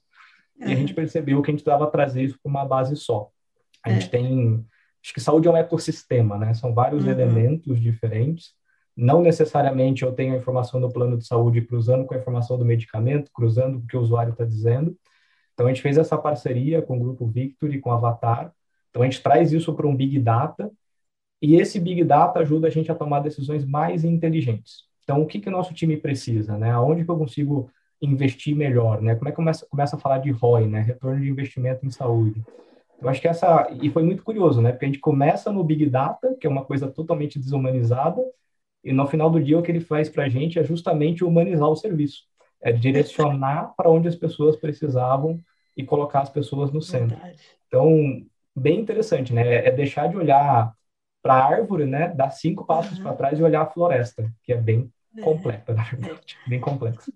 E 0.59 0.65
a 0.65 0.75
gente 0.75 0.93
percebeu 0.93 1.41
que 1.41 1.51
a 1.51 1.53
gente 1.53 1.63
dava 1.63 1.89
trazer 1.89 2.23
isso 2.23 2.39
para 2.41 2.49
uma 2.49 2.65
base 2.65 2.95
só. 2.95 3.29
A 3.83 3.89
gente 3.91 4.07
é. 4.07 4.09
tem. 4.09 4.65
Acho 5.03 5.13
que 5.13 5.21
saúde 5.21 5.47
é 5.47 5.51
um 5.51 5.57
ecossistema, 5.57 6.37
né? 6.37 6.53
São 6.53 6.73
vários 6.73 7.05
uhum. 7.05 7.11
elementos 7.11 7.79
diferentes. 7.79 8.53
Não 8.97 9.21
necessariamente 9.21 10.01
eu 10.01 10.11
tenho 10.11 10.33
a 10.33 10.37
informação 10.37 10.81
do 10.81 10.89
plano 10.89 11.15
de 11.15 11.27
saúde 11.27 11.61
cruzando 11.61 12.03
com 12.03 12.15
a 12.15 12.17
informação 12.17 12.57
do 12.57 12.65
medicamento, 12.65 13.31
cruzando 13.31 13.77
com 13.77 13.85
o 13.85 13.87
que 13.87 13.95
o 13.95 14.01
usuário 14.01 14.31
está 14.31 14.43
dizendo. 14.43 14.97
Então, 15.53 15.67
a 15.67 15.69
gente 15.69 15.83
fez 15.83 15.99
essa 15.99 16.17
parceria 16.17 16.81
com 16.81 16.97
o 16.97 16.99
Grupo 16.99 17.27
Victor 17.27 17.73
e 17.73 17.79
com 17.79 17.91
o 17.91 17.93
Avatar. 17.93 18.51
Então, 18.89 19.03
a 19.03 19.05
gente 19.05 19.21
traz 19.21 19.53
isso 19.53 19.73
para 19.75 19.85
um 19.87 19.95
Big 19.95 20.19
Data 20.19 20.71
e 21.39 21.55
esse 21.55 21.79
Big 21.79 22.03
Data 22.03 22.39
ajuda 22.39 22.67
a 22.67 22.71
gente 22.71 22.91
a 22.91 22.95
tomar 22.95 23.19
decisões 23.19 23.63
mais 23.63 24.03
inteligentes. 24.03 24.87
Então, 25.03 25.21
o 25.21 25.27
que 25.27 25.39
que 25.39 25.47
o 25.47 25.51
nosso 25.51 25.73
time 25.73 25.95
precisa, 25.95 26.57
né? 26.57 26.71
Aonde 26.71 27.05
que 27.05 27.11
eu 27.11 27.17
consigo 27.17 27.69
investir 28.01 28.55
melhor, 28.55 29.01
né? 29.01 29.15
Como 29.15 29.29
é 29.29 29.31
que 29.31 29.35
começa, 29.35 29.65
começa 29.67 29.95
a 29.95 29.99
falar 29.99 30.17
de 30.17 30.31
ROI, 30.31 30.67
né? 30.67 30.81
Retorno 30.81 31.21
de 31.21 31.29
investimento 31.29 31.85
em 31.85 31.89
saúde. 31.89 32.43
Eu 32.99 33.07
acho 33.07 33.21
que 33.21 33.27
essa 33.27 33.69
e 33.81 33.89
foi 33.91 34.03
muito 34.03 34.23
curioso, 34.23 34.59
né? 34.59 34.71
Porque 34.71 34.85
a 34.85 34.87
gente 34.87 34.99
começa 34.99 35.51
no 35.51 35.63
Big 35.63 35.85
Data, 35.87 36.35
que 36.39 36.47
é 36.47 36.49
uma 36.49 36.65
coisa 36.65 36.87
totalmente 36.87 37.39
desumanizada, 37.39 38.21
e 38.83 38.93
no 38.93 39.07
final 39.07 39.29
do 39.29 39.41
dia 39.41 39.57
o 39.57 39.61
que 39.61 39.71
ele 39.71 39.79
faz 39.79 40.09
para 40.09 40.25
a 40.25 40.29
gente 40.29 40.59
é 40.59 40.63
justamente 40.63 41.23
humanizar 41.23 41.67
o 41.67 41.75
serviço, 41.75 42.23
é 42.61 42.71
direcionar 42.71 43.73
para 43.75 43.89
onde 43.89 44.07
as 44.07 44.15
pessoas 44.15 44.55
precisavam 44.55 45.39
e 45.75 45.83
colocar 45.83 46.21
as 46.21 46.29
pessoas 46.29 46.71
no 46.71 46.81
centro. 46.81 47.17
Verdade. 47.17 47.41
Então, 47.67 48.25
bem 48.55 48.79
interessante, 48.79 49.33
né? 49.33 49.67
É 49.67 49.71
deixar 49.71 50.07
de 50.07 50.17
olhar 50.17 50.73
para 51.21 51.33
a 51.33 51.45
árvore, 51.45 51.85
né, 51.85 52.09
dar 52.09 52.29
cinco 52.29 52.65
passos 52.65 52.97
uhum. 52.97 53.03
para 53.03 53.15
trás 53.15 53.39
e 53.39 53.43
olhar 53.43 53.61
a 53.61 53.69
floresta, 53.69 54.31
que 54.43 54.53
é 54.53 54.55
bem 54.55 54.89
é. 55.15 55.21
completa, 55.21 55.73
na 55.73 55.83
verdade, 55.83 56.37
bem 56.47 56.59
complexa. 56.59 57.11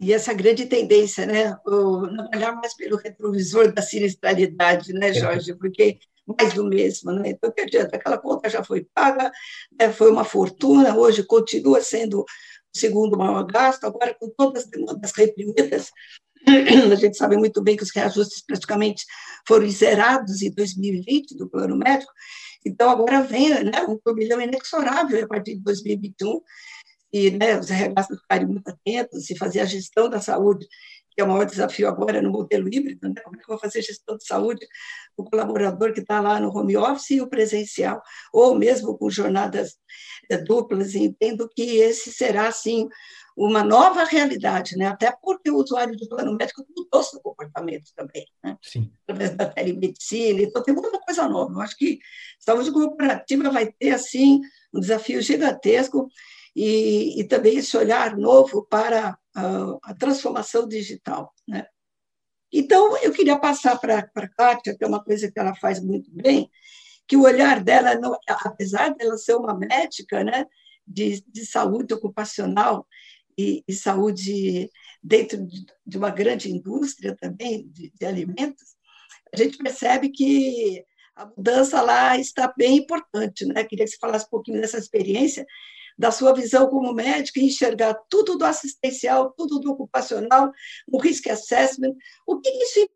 E 0.00 0.12
essa 0.12 0.32
grande 0.32 0.66
tendência, 0.66 1.26
né, 1.26 1.56
o, 1.66 2.06
não 2.06 2.28
olhar 2.34 2.54
mais 2.54 2.74
pelo 2.76 2.96
retrovisor 2.96 3.72
da 3.72 3.82
sinistralidade, 3.82 4.92
né, 4.92 5.12
Jorge, 5.12 5.54
porque 5.54 5.98
mais 6.26 6.52
do 6.52 6.64
mesmo, 6.64 7.10
né? 7.10 7.30
Então, 7.30 7.50
que 7.50 7.62
adianta? 7.62 7.96
Aquela 7.96 8.18
conta 8.18 8.50
já 8.50 8.62
foi 8.62 8.86
paga, 8.94 9.32
né, 9.78 9.90
foi 9.90 10.10
uma 10.10 10.24
fortuna, 10.24 10.96
hoje 10.96 11.24
continua 11.24 11.80
sendo 11.80 12.20
o 12.20 12.24
segundo 12.72 13.16
maior 13.16 13.44
gasto, 13.44 13.84
agora 13.84 14.14
com 14.14 14.30
todas 14.36 14.64
as 14.64 14.70
demandas 14.70 15.10
reprimidas, 15.16 15.90
a 16.92 16.94
gente 16.94 17.16
sabe 17.16 17.36
muito 17.36 17.62
bem 17.62 17.76
que 17.76 17.82
os 17.82 17.90
reajustes 17.92 18.44
praticamente 18.46 19.04
foram 19.46 19.68
zerados 19.68 20.42
em 20.42 20.50
2020 20.52 21.36
do 21.36 21.48
plano 21.48 21.76
médico, 21.76 22.12
então, 22.64 22.90
agora 22.90 23.22
vem 23.22 23.48
né, 23.64 23.82
um 23.88 23.96
turbilhão 23.98 24.40
inexorável 24.40 25.24
a 25.24 25.28
partir 25.28 25.54
de 25.54 25.62
2021, 25.62 26.40
e 27.12 27.30
né, 27.30 27.58
os 27.58 27.68
RHs 27.70 28.06
ficarem 28.20 28.46
muito 28.46 28.68
atentos 28.68 29.30
e 29.30 29.36
fazer 29.36 29.60
a 29.60 29.64
gestão 29.64 30.08
da 30.08 30.20
saúde, 30.20 30.66
que 31.10 31.22
é 31.22 31.24
o 31.24 31.28
maior 31.28 31.44
desafio 31.44 31.88
agora 31.88 32.22
no 32.22 32.30
modelo 32.30 32.68
híbrido, 32.72 33.08
né? 33.08 33.20
como 33.22 33.36
é 33.36 33.38
que 33.38 33.44
eu 33.44 33.54
vou 33.54 33.58
fazer 33.58 33.82
gestão 33.82 34.16
de 34.16 34.24
saúde 34.24 34.66
o 35.16 35.24
colaborador 35.24 35.92
que 35.92 36.00
está 36.00 36.20
lá 36.20 36.38
no 36.38 36.56
home 36.56 36.76
office 36.76 37.10
e 37.10 37.20
o 37.20 37.28
presencial, 37.28 38.00
ou 38.32 38.54
mesmo 38.54 38.96
com 38.96 39.10
jornadas 39.10 39.76
é, 40.30 40.36
duplas, 40.36 40.94
entendo 40.94 41.48
que 41.48 41.78
esse 41.78 42.12
será, 42.12 42.46
assim, 42.46 42.88
uma 43.36 43.64
nova 43.64 44.04
realidade, 44.04 44.76
né? 44.76 44.86
até 44.86 45.12
porque 45.22 45.50
o 45.50 45.56
usuário 45.56 45.96
do 45.96 46.08
plano 46.08 46.36
médico 46.36 46.64
mudou 46.76 47.02
seu 47.02 47.20
comportamento 47.20 47.90
também, 47.96 48.26
né? 48.42 48.56
Sim. 48.62 48.92
através 49.02 49.36
da 49.36 49.46
telemedicina, 49.46 50.42
então 50.42 50.62
tem 50.62 50.74
muita 50.74 51.00
coisa 51.00 51.28
nova. 51.28 51.52
Eu 51.52 51.60
acho 51.60 51.76
que 51.76 51.98
a 52.40 52.44
saúde 52.44 52.72
corporativa 52.72 53.50
vai 53.50 53.72
ter 53.72 53.90
assim 53.90 54.40
um 54.72 54.80
desafio 54.80 55.22
gigantesco 55.22 56.08
e, 56.60 57.20
e 57.20 57.24
também 57.24 57.58
esse 57.58 57.76
olhar 57.76 58.16
novo 58.16 58.66
para 58.68 59.16
a, 59.32 59.78
a 59.84 59.94
transformação 59.94 60.66
digital. 60.66 61.32
Né? 61.46 61.64
Então, 62.52 62.96
eu 62.98 63.12
queria 63.12 63.38
passar 63.38 63.78
para 63.78 63.98
a 64.12 64.28
Kátia, 64.28 64.76
que 64.76 64.82
é 64.82 64.88
uma 64.88 65.02
coisa 65.04 65.30
que 65.30 65.38
ela 65.38 65.54
faz 65.54 65.80
muito 65.80 66.10
bem, 66.10 66.50
que 67.06 67.16
o 67.16 67.22
olhar 67.22 67.62
dela, 67.62 67.94
não, 67.94 68.18
apesar 68.28 68.92
dela 68.92 69.16
ser 69.16 69.36
uma 69.36 69.56
médica 69.56 70.24
né, 70.24 70.46
de, 70.84 71.22
de 71.28 71.46
saúde 71.46 71.94
ocupacional, 71.94 72.84
e, 73.38 73.62
e 73.68 73.72
saúde 73.72 74.68
dentro 75.00 75.46
de, 75.46 75.64
de, 75.86 75.96
uma 75.96 76.10
grande 76.10 76.50
indústria 76.50 77.14
também 77.14 77.68
de, 77.68 77.92
de 77.94 78.04
alimentos, 78.04 78.74
a 79.32 79.36
gente 79.36 79.58
percebe 79.58 80.08
que 80.08 80.84
a 81.14 81.24
mudança 81.24 81.80
lá 81.80 82.18
está 82.18 82.52
bem 82.58 82.78
importante. 82.78 83.46
Né? 83.46 83.62
Queria 83.62 83.84
que 83.84 83.92
você 83.92 83.98
falasse 84.00 84.26
um 84.26 84.30
pouquinho 84.30 84.60
dessa 84.60 84.76
experiência, 84.76 85.46
da 85.98 86.12
sua 86.12 86.32
visão 86.32 86.68
como 86.68 86.94
médico, 86.94 87.40
enxergar 87.40 87.94
tudo 88.08 88.38
do 88.38 88.44
assistencial, 88.44 89.32
tudo 89.36 89.58
do 89.58 89.72
ocupacional, 89.72 90.52
o 90.86 90.98
risk 90.98 91.26
assessment. 91.26 91.94
O 92.24 92.40
que 92.40 92.48
isso 92.48 92.88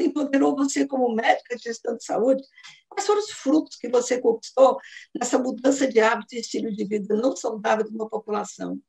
empoderou 0.00 0.56
você 0.56 0.86
como 0.86 1.14
médica 1.14 1.56
de 1.56 1.62
gestão 1.62 1.96
de 1.96 2.04
saúde? 2.04 2.42
Quais 2.88 3.06
foram 3.06 3.20
os 3.20 3.30
frutos 3.30 3.76
que 3.76 3.88
você 3.88 4.18
conquistou 4.18 4.78
nessa 5.18 5.38
mudança 5.38 5.86
de 5.86 6.00
hábito 6.00 6.34
e 6.34 6.40
estilo 6.40 6.72
de 6.72 6.84
vida 6.84 7.14
não 7.14 7.36
saudável 7.36 7.84
de 7.84 7.94
uma 7.94 8.08
população? 8.08 8.80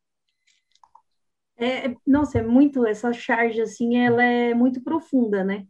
É, 1.55 1.95
nossa, 2.07 2.39
é 2.39 2.41
muito, 2.41 2.85
essa 2.85 3.13
charge, 3.13 3.62
assim, 3.62 3.97
ela 3.97 4.23
é 4.23 4.53
muito 4.53 4.81
profunda, 4.81 5.43
né? 5.43 5.67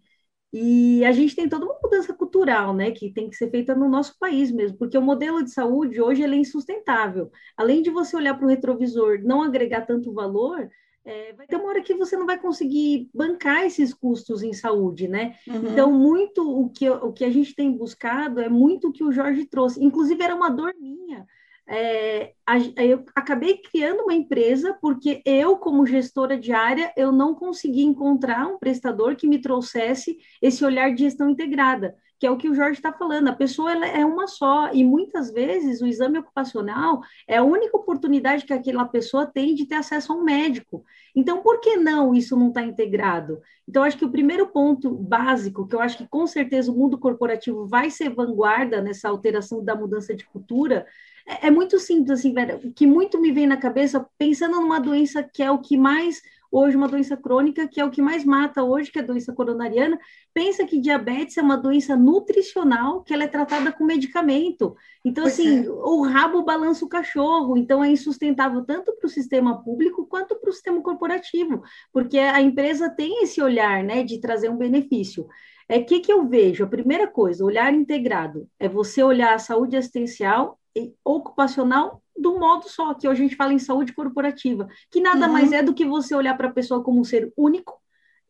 E 0.54 1.04
a 1.04 1.12
gente 1.12 1.36
tem 1.36 1.50
toda 1.50 1.66
uma 1.66 1.80
mudança 1.82 2.14
cultural, 2.14 2.76
né, 2.76 2.92
que 2.92 3.12
tem 3.12 3.28
que 3.28 3.36
ser 3.36 3.50
feita 3.50 3.74
no 3.74 3.90
nosso 3.90 4.18
país 4.20 4.52
mesmo, 4.52 4.78
porque 4.78 4.96
o 4.96 5.02
modelo 5.02 5.44
de 5.44 5.50
saúde 5.50 6.00
hoje 6.00 6.22
ele 6.22 6.36
é 6.36 6.40
insustentável. 6.40 7.32
Além 7.58 7.82
de 7.82 7.90
você 7.90 8.16
olhar 8.16 8.36
para 8.36 8.46
o 8.46 8.50
retrovisor, 8.50 9.20
não 9.24 9.42
agregar 9.42 9.82
tanto 9.82 10.14
valor, 10.14 10.70
é, 11.04 11.34
vai 11.34 11.48
ter 11.48 11.56
uma 11.56 11.70
hora 11.70 11.82
que 11.82 11.96
você 11.96 12.16
não 12.16 12.28
vai 12.28 12.40
conseguir 12.40 13.10
bancar 13.14 13.66
esses 13.66 13.96
custos 13.96 14.44
em 14.44 14.54
saúde, 14.54 15.08
né? 15.08 15.36
Uhum. 15.48 15.72
Então, 15.72 15.92
muito 15.92 16.48
o 16.48 16.70
que, 16.70 16.88
o 16.88 17.12
que 17.12 17.26
a 17.26 17.32
gente 17.32 17.56
tem 17.56 17.72
buscado 17.72 18.40
é 18.40 18.48
muito 18.48 18.90
o 18.90 18.94
que 18.94 19.04
o 19.04 19.12
Jorge 19.12 19.46
trouxe. 19.46 19.84
Inclusive, 19.84 20.24
era 20.24 20.36
uma 20.36 20.50
dor 20.50 20.74
minha 20.80 21.26
é, 21.68 22.34
eu 22.78 23.06
acabei 23.16 23.58
criando 23.58 24.02
uma 24.02 24.14
empresa 24.14 24.78
porque 24.82 25.22
eu, 25.26 25.58
como 25.58 25.86
gestora 25.86 26.38
de 26.38 26.52
área, 26.52 26.92
eu 26.98 27.12
não 27.12 27.34
consegui 27.34 27.84
encontrar 27.84 28.48
um 28.48 28.58
prestador 28.58 29.16
que 29.16 29.28
me 29.28 29.40
trouxesse 29.40 30.18
esse 30.42 30.64
olhar 30.66 30.94
de 30.94 31.04
gestão 31.04 31.30
integrada, 31.30 31.96
que 32.20 32.28
é 32.28 32.32
o 32.32 32.38
que 32.38 32.50
o 32.50 32.54
Jorge 32.54 32.80
está 32.80 32.92
falando. 32.92 33.30
A 33.30 33.34
pessoa 33.34 33.72
é 33.86 34.06
uma 34.06 34.28
só 34.28 34.74
e 34.74 34.84
muitas 34.84 35.32
vezes 35.32 35.82
o 35.82 35.88
exame 35.88 36.20
ocupacional 36.20 37.02
é 37.28 37.38
a 37.38 37.44
única 37.44 37.78
oportunidade 37.78 38.46
que 38.46 38.54
aquela 38.54 38.86
pessoa 38.86 39.26
tem 39.26 39.56
de 39.56 39.66
ter 39.66 39.76
acesso 39.76 40.12
a 40.12 40.16
um 40.16 40.24
médico. 40.24 40.84
Então, 41.16 41.42
por 41.42 41.62
que 41.62 41.78
não 41.78 42.14
isso 42.14 42.36
não 42.36 42.50
está 42.50 42.62
integrado? 42.62 43.42
Então, 43.68 43.84
acho 43.84 43.98
que 43.98 44.06
o 44.06 44.12
primeiro 44.12 44.48
ponto 44.48 44.90
básico, 44.90 45.66
que 45.66 45.76
eu 45.76 45.80
acho 45.80 45.98
que 45.98 46.08
com 46.08 46.28
certeza 46.28 46.72
o 46.72 46.76
mundo 46.76 46.98
corporativo 46.98 47.66
vai 47.66 47.90
ser 47.90 48.10
vanguarda 48.10 48.82
nessa 48.82 49.08
alteração 49.08 49.64
da 49.64 49.76
mudança 49.76 50.14
de 50.14 50.26
cultura, 50.26 50.86
é, 51.26 51.48
é, 51.48 51.52
muito 51.52 51.80
simples, 51.80 52.20
assim. 52.20 52.34
O 52.64 52.74
que 52.74 52.86
muito 52.86 53.20
me 53.20 53.32
vem 53.32 53.48
na 53.48 53.58
cabeça, 53.58 54.06
pensando 54.18 54.60
numa 54.60 54.80
doença 54.80 55.24
que 55.24 55.42
é 55.42 55.50
o 55.50 55.60
que 55.60 55.78
mais, 55.78 56.22
hoje, 56.52 56.76
uma 56.76 56.88
doença 56.88 57.16
crônica, 57.16 57.68
que 57.68 57.80
é 57.80 57.86
o 57.86 57.90
que 57.90 58.02
mais 58.02 58.26
mata 58.26 58.62
hoje, 58.64 58.92
que 58.92 59.00
é 59.00 59.02
a 59.02 59.06
doença 59.06 59.34
coronariana, 59.34 59.98
pensa 60.34 60.66
que 60.66 60.80
diabetes 60.80 61.38
é 61.38 61.42
uma 61.42 61.58
doença 61.58 61.96
nutricional, 61.96 63.04
que 63.04 63.14
ela 63.14 63.24
é 63.24 63.28
tratada 63.28 63.72
com 63.72 63.86
medicamento. 63.86 64.76
Então, 65.04 65.24
pois 65.24 65.34
assim, 65.34 65.66
é. 65.66 65.70
o 65.70 66.02
rabo 66.02 66.44
balança 66.44 66.84
o 66.84 66.90
cachorro, 66.90 67.58
então 67.58 67.84
é 67.84 67.90
insustentável 67.90 68.64
tanto 68.66 68.94
para 68.94 69.08
o 69.08 69.10
sistema 69.10 69.64
público 69.64 70.06
quanto 70.06 70.36
para 70.36 70.50
o 70.50 70.54
sistema 70.54 70.82
corporativo, 70.82 71.64
porque 71.92 72.20
a 72.20 72.42
empresa 72.42 72.90
tem 72.90 73.24
esse 73.24 73.42
olhar, 73.42 73.84
né, 73.84 74.04
de 74.04 74.20
trazer 74.20 74.50
um 74.50 74.58
benefício. 74.58 75.26
É 75.70 75.80
que 75.80 76.02
que 76.02 76.12
eu 76.12 76.28
vejo? 76.28 76.66
A 76.66 76.68
primeira 76.68 77.08
coisa, 77.08 77.46
olhar 77.46 77.74
integrado, 77.74 78.50
é 78.60 78.68
você 78.68 79.02
olhar 79.02 79.34
a 79.34 79.40
saúde 79.40 79.78
assistencial 79.78 80.60
ocupacional 81.04 82.02
do 82.16 82.40
modo 82.40 82.70
só, 82.70 82.94
que 82.94 83.08
hoje 83.08 83.22
a 83.22 83.24
gente 83.24 83.36
fala 83.36 83.54
em 83.54 83.60
saúde 83.60 83.94
corporativa, 83.94 84.68
que 84.92 85.02
nada 85.02 85.28
uhum. 85.28 85.34
mais 85.34 85.52
é 85.52 85.64
do 85.64 85.74
que 85.74 85.86
você 85.86 86.16
olhar 86.16 86.36
para 86.38 86.48
a 86.48 86.54
pessoa 86.54 86.84
como 86.84 87.00
um 87.00 87.04
ser 87.04 87.32
único 87.36 87.80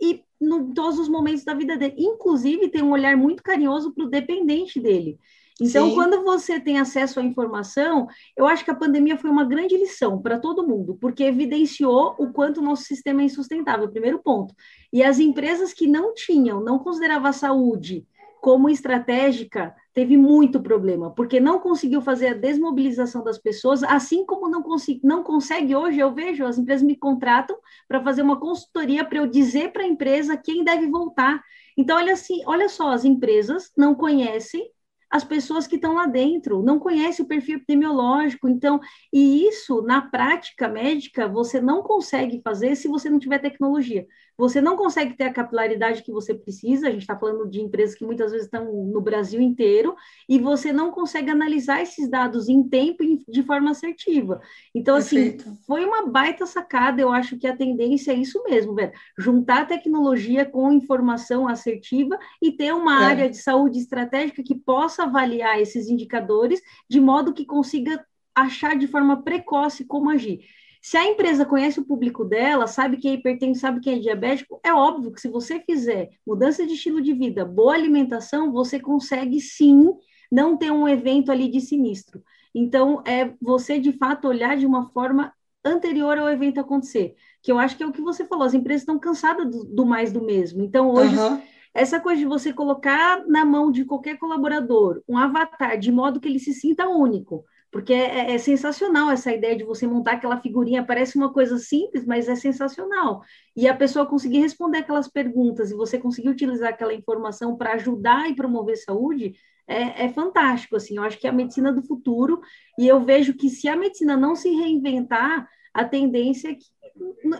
e 0.01 0.23
em 0.41 0.73
todos 0.73 0.99
os 0.99 1.07
momentos 1.07 1.43
da 1.43 1.53
vida 1.53 1.77
dele. 1.77 1.95
Inclusive, 1.97 2.69
tem 2.69 2.83
um 2.83 2.91
olhar 2.91 3.15
muito 3.15 3.41
carinhoso 3.43 3.93
para 3.93 4.05
o 4.05 4.09
dependente 4.09 4.79
dele. 4.79 5.17
Então, 5.61 5.89
Sim. 5.89 5.95
quando 5.95 6.23
você 6.23 6.59
tem 6.59 6.79
acesso 6.79 7.19
à 7.19 7.23
informação, 7.23 8.07
eu 8.35 8.47
acho 8.47 8.65
que 8.65 8.71
a 8.71 8.75
pandemia 8.75 9.17
foi 9.17 9.29
uma 9.29 9.45
grande 9.45 9.77
lição 9.77 10.19
para 10.19 10.39
todo 10.39 10.67
mundo, 10.67 10.97
porque 10.99 11.23
evidenciou 11.23 12.15
o 12.17 12.33
quanto 12.33 12.59
o 12.59 12.63
nosso 12.63 12.83
sistema 12.83 13.21
é 13.21 13.25
insustentável, 13.25 13.87
primeiro 13.89 14.19
ponto. 14.19 14.53
E 14.91 15.03
as 15.03 15.19
empresas 15.19 15.71
que 15.71 15.85
não 15.85 16.13
tinham, 16.13 16.61
não 16.61 16.79
consideravam 16.79 17.29
a 17.29 17.33
saúde 17.33 18.05
como 18.43 18.69
estratégica, 18.69 19.73
teve 19.93 20.17
muito 20.17 20.61
problema, 20.61 21.09
porque 21.15 21.39
não 21.39 21.59
conseguiu 21.61 22.01
fazer 22.01 22.27
a 22.27 22.33
desmobilização 22.33 23.23
das 23.23 23.37
pessoas, 23.37 23.81
assim 23.83 24.25
como 24.25 24.49
não, 24.49 24.61
consegui, 24.61 24.99
não 25.01 25.23
consegue 25.23 25.73
hoje, 25.73 25.99
eu 25.99 26.13
vejo, 26.13 26.45
as 26.45 26.57
empresas 26.57 26.85
me 26.85 26.97
contratam 26.97 27.57
para 27.87 28.03
fazer 28.03 28.21
uma 28.21 28.37
consultoria 28.37 29.05
para 29.05 29.19
eu 29.19 29.27
dizer 29.27 29.71
para 29.71 29.83
a 29.83 29.87
empresa 29.87 30.35
quem 30.35 30.61
deve 30.61 30.87
voltar. 30.87 31.41
Então, 31.77 31.95
olha 31.95 32.11
assim, 32.11 32.43
olha 32.45 32.67
só, 32.67 32.89
as 32.89 33.05
empresas 33.05 33.71
não 33.77 33.95
conhecem 33.95 34.69
as 35.09 35.23
pessoas 35.23 35.65
que 35.65 35.75
estão 35.75 35.93
lá 35.93 36.07
dentro, 36.07 36.63
não 36.63 36.79
conhece 36.79 37.21
o 37.21 37.27
perfil 37.27 37.57
epidemiológico, 37.57 38.49
então, 38.49 38.79
e 39.13 39.47
isso 39.47 39.83
na 39.83 40.01
prática 40.01 40.67
médica 40.67 41.27
você 41.27 41.61
não 41.61 41.83
consegue 41.83 42.41
fazer 42.43 42.75
se 42.75 42.87
você 42.87 43.11
não 43.11 43.19
tiver 43.19 43.37
tecnologia. 43.37 44.07
Você 44.37 44.59
não 44.59 44.75
consegue 44.75 45.15
ter 45.15 45.25
a 45.25 45.33
capilaridade 45.33 46.03
que 46.03 46.11
você 46.11 46.33
precisa, 46.33 46.87
a 46.87 46.91
gente 46.91 47.01
está 47.01 47.17
falando 47.17 47.47
de 47.47 47.61
empresas 47.61 47.95
que 47.95 48.05
muitas 48.05 48.31
vezes 48.31 48.47
estão 48.47 48.65
no 48.65 49.01
Brasil 49.01 49.39
inteiro, 49.39 49.95
e 50.27 50.39
você 50.39 50.73
não 50.73 50.91
consegue 50.91 51.29
analisar 51.29 51.81
esses 51.81 52.09
dados 52.09 52.49
em 52.49 52.63
tempo 52.63 53.03
e 53.03 53.23
de 53.27 53.43
forma 53.43 53.71
assertiva. 53.71 54.41
Então, 54.73 54.95
assim, 54.95 55.31
Perfeito. 55.31 55.49
assim, 55.49 55.57
foi 55.65 55.85
uma 55.85 56.07
baita 56.07 56.45
sacada, 56.45 57.01
eu 57.01 57.11
acho 57.11 57.37
que 57.37 57.47
a 57.47 57.55
tendência 57.55 58.11
é 58.11 58.15
isso 58.15 58.43
mesmo, 58.43 58.73
velho, 58.73 58.91
juntar 59.17 59.67
tecnologia 59.67 60.45
com 60.45 60.71
informação 60.71 61.47
assertiva 61.47 62.17
e 62.41 62.51
ter 62.51 62.73
uma 62.73 63.03
é. 63.03 63.05
área 63.05 63.29
de 63.29 63.37
saúde 63.37 63.79
estratégica 63.79 64.43
que 64.43 64.55
possa 64.55 65.03
avaliar 65.03 65.61
esses 65.61 65.87
indicadores 65.87 66.61
de 66.89 66.99
modo 66.99 67.33
que 67.33 67.45
consiga 67.45 68.03
achar 68.35 68.75
de 68.75 68.87
forma 68.87 69.21
precoce 69.21 69.85
como 69.85 70.09
agir. 70.09 70.39
Se 70.85 70.97
a 70.97 71.07
empresa 71.07 71.45
conhece 71.45 71.79
o 71.79 71.85
público 71.85 72.25
dela, 72.25 72.67
sabe 72.67 72.97
quem 72.97 73.11
é 73.11 73.13
hipertenso, 73.13 73.61
sabe 73.61 73.79
quem 73.79 73.95
é 73.95 73.99
diabético, 73.99 74.59
é 74.61 74.73
óbvio 74.73 75.13
que 75.13 75.21
se 75.21 75.29
você 75.29 75.61
fizer 75.61 76.09
mudança 76.27 76.67
de 76.67 76.73
estilo 76.73 77.01
de 77.01 77.13
vida, 77.13 77.45
boa 77.45 77.73
alimentação, 77.73 78.51
você 78.51 78.77
consegue 78.81 79.39
sim 79.39 79.93
não 80.29 80.57
ter 80.57 80.71
um 80.71 80.85
evento 80.85 81.31
ali 81.31 81.47
de 81.47 81.61
sinistro. 81.61 82.21
Então, 82.53 83.01
é 83.07 83.33
você 83.41 83.79
de 83.79 83.93
fato 83.93 84.27
olhar 84.27 84.57
de 84.57 84.65
uma 84.65 84.89
forma 84.89 85.31
anterior 85.63 86.17
ao 86.17 86.29
evento 86.29 86.59
acontecer, 86.59 87.15
que 87.41 87.49
eu 87.49 87.57
acho 87.57 87.77
que 87.77 87.83
é 87.83 87.87
o 87.87 87.93
que 87.93 88.01
você 88.01 88.25
falou, 88.25 88.43
as 88.43 88.53
empresas 88.53 88.81
estão 88.81 88.99
cansadas 88.99 89.49
do, 89.49 89.63
do 89.63 89.85
mais 89.85 90.11
do 90.11 90.21
mesmo. 90.21 90.61
Então, 90.61 90.91
hoje, 90.91 91.17
uhum. 91.17 91.41
Essa 91.73 91.99
coisa 91.99 92.19
de 92.19 92.27
você 92.27 92.53
colocar 92.53 93.25
na 93.25 93.43
mão 93.43 93.71
de 93.71 93.83
qualquer 93.83 94.19
colaborador 94.19 95.01
um 95.09 95.17
avatar 95.17 95.75
de 95.75 95.91
modo 95.91 96.19
que 96.19 96.27
ele 96.27 96.37
se 96.37 96.53
sinta 96.53 96.87
único, 96.87 97.43
porque 97.73 97.91
é, 97.91 98.35
é, 98.35 98.37
sensacional 98.37 99.09
essa 99.09 99.33
ideia 99.33 99.57
de 99.57 99.63
você 99.63 99.87
montar 99.87 100.11
aquela 100.11 100.39
figurinha, 100.39 100.85
parece 100.85 101.17
uma 101.17 101.33
coisa 101.33 101.57
simples, 101.57 102.05
mas 102.05 102.29
é 102.29 102.35
sensacional. 102.35 103.23
E 103.55 103.67
a 103.67 103.73
pessoa 103.73 104.05
conseguir 104.05 104.41
responder 104.41 104.77
aquelas 104.77 105.07
perguntas 105.07 105.71
e 105.71 105.73
você 105.73 105.97
conseguir 105.97 106.29
utilizar 106.29 106.69
aquela 106.69 106.93
informação 106.93 107.57
para 107.57 107.73
ajudar 107.73 108.29
e 108.29 108.35
promover 108.35 108.77
saúde, 108.77 109.33
é, 109.67 110.05
é, 110.05 110.09
fantástico, 110.09 110.75
assim, 110.75 110.97
eu 110.97 111.03
acho 111.03 111.17
que 111.17 111.25
é 111.25 111.31
a 111.31 111.33
medicina 111.33 111.73
do 111.73 111.81
futuro, 111.81 112.41
e 112.77 112.87
eu 112.87 113.01
vejo 113.01 113.33
que 113.33 113.49
se 113.49 113.67
a 113.67 113.75
medicina 113.75 114.15
não 114.15 114.35
se 114.35 114.49
reinventar, 114.51 115.49
a 115.73 115.83
tendência 115.83 116.49
é 116.49 116.53
que 116.53 116.65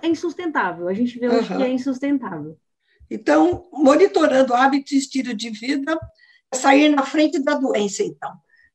é 0.01 0.07
insustentável, 0.07 0.87
a 0.87 0.95
gente 0.95 1.19
vê 1.19 1.29
hoje 1.29 1.55
que 1.55 1.61
é 1.61 1.69
insustentável. 1.69 2.57
Então, 3.07 3.69
monitorando 3.71 4.55
hábitos 4.55 4.93
e 4.93 4.97
estilo 4.97 5.35
de 5.35 5.51
vida, 5.51 5.95
é 6.51 6.55
sair 6.55 6.89
na 6.89 7.03
frente 7.03 7.37
da 7.43 7.53
doença, 7.53 8.01
então. 8.01 8.31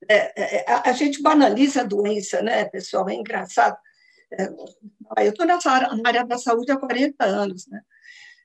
É, 0.08 0.60
é, 0.60 0.70
a, 0.70 0.90
a, 0.90 0.92
gente 0.92 1.22
banaliza 1.22 1.80
a 1.80 1.84
doença, 1.84 2.42
né, 2.42 2.64
pessoal? 2.66 3.08
É 3.08 3.14
engraçado. 3.14 3.76
É, 4.32 4.48
eu 5.24 5.30
estou 5.30 5.46
nessa 5.46 5.70
área, 5.70 5.88
na 5.96 6.08
área 6.08 6.24
da 6.24 6.38
saúde 6.38 6.70
há 6.70 6.76
40 6.76 7.24
anos, 7.24 7.66
né? 7.66 7.80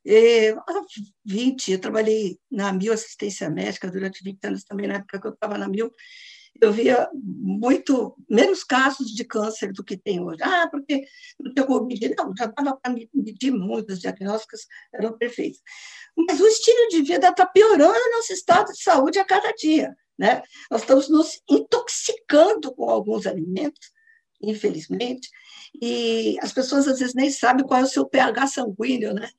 E, 0.06 0.50
há 0.52 0.82
20, 1.26 1.74
eu 1.74 1.80
trabalhei 1.80 2.38
na 2.52 2.74
Mil 2.74 2.92
Assistência 2.92 3.50
Médica 3.50 3.90
durante 3.90 4.24
20 4.24 4.44
anos 4.46 4.64
também, 4.64 4.88
na 4.88 4.96
época 4.96 5.20
que 5.20 5.28
eu 5.28 5.34
estava 5.34 5.58
na 5.58 5.68
Mil, 5.68 5.94
eu 6.62 6.72
via 6.72 7.10
muito 7.14 8.16
menos 8.30 8.64
casos 8.64 9.12
de 9.12 9.24
câncer 9.24 9.72
do 9.74 9.84
que 9.84 9.98
tem 9.98 10.22
hoje. 10.22 10.42
Ah, 10.44 10.68
porque 10.70 11.04
não 11.40 11.54
tem 11.54 11.66
como 11.66 11.86
medir. 11.86 12.14
Não, 12.18 12.34
já 12.38 12.46
dava 12.46 12.78
para 12.78 12.94
medir 12.94 13.52
muitas 13.52 14.00
diagnósticas, 14.00 14.62
eram 14.94 15.18
perfeitos. 15.18 15.62
Mas 16.16 16.40
o 16.40 16.48
estilo 16.48 16.88
de 16.90 17.02
vida 17.02 17.30
está 17.30 17.46
piorando 17.46 17.98
o 17.98 18.16
nosso 18.16 18.34
estado 18.34 18.72
de 18.72 18.82
saúde 18.82 19.20
a 19.20 19.26
cada 19.26 19.52
dia. 19.52 19.96
Né? 20.18 20.44
Nós 20.70 20.82
estamos 20.82 21.10
nos 21.10 21.42
intoxicando 21.50 22.74
com 22.76 22.90
alguns 22.90 23.26
alimentos, 23.26 23.92
infelizmente, 24.42 25.30
e 25.82 26.38
as 26.42 26.54
pessoas 26.54 26.88
às 26.88 27.00
vezes 27.00 27.16
nem 27.16 27.32
sabem 27.32 27.66
qual 27.66 27.80
é 27.80 27.84
o 27.84 27.88
seu 27.88 28.08
pH 28.08 28.48
sanguíneo, 28.48 29.14
né? 29.14 29.30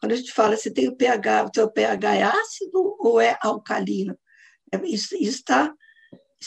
Quando 0.00 0.12
a 0.12 0.16
gente 0.16 0.32
fala 0.32 0.56
se 0.56 0.72
tem 0.72 0.88
o 0.88 0.96
pH, 0.96 1.44
o 1.44 1.50
seu 1.54 1.70
pH 1.70 2.14
é 2.16 2.22
ácido 2.24 2.96
ou 2.98 3.20
é 3.20 3.38
alcalino, 3.40 4.18
isso 4.82 5.14
está 5.14 5.72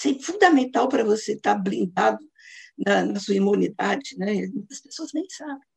é 0.05 0.13
fundamental 0.19 0.87
para 0.87 1.03
você 1.03 1.33
estar 1.33 1.55
tá 1.55 1.59
blindado 1.59 2.19
na, 2.77 3.03
na, 3.03 3.19
sua 3.19 3.35
imunidade, 3.35 4.15
né? 4.17 4.47
Muitas 4.53 4.79
pessoas 4.81 5.11
nem 5.13 5.27
sabem. 5.29 5.67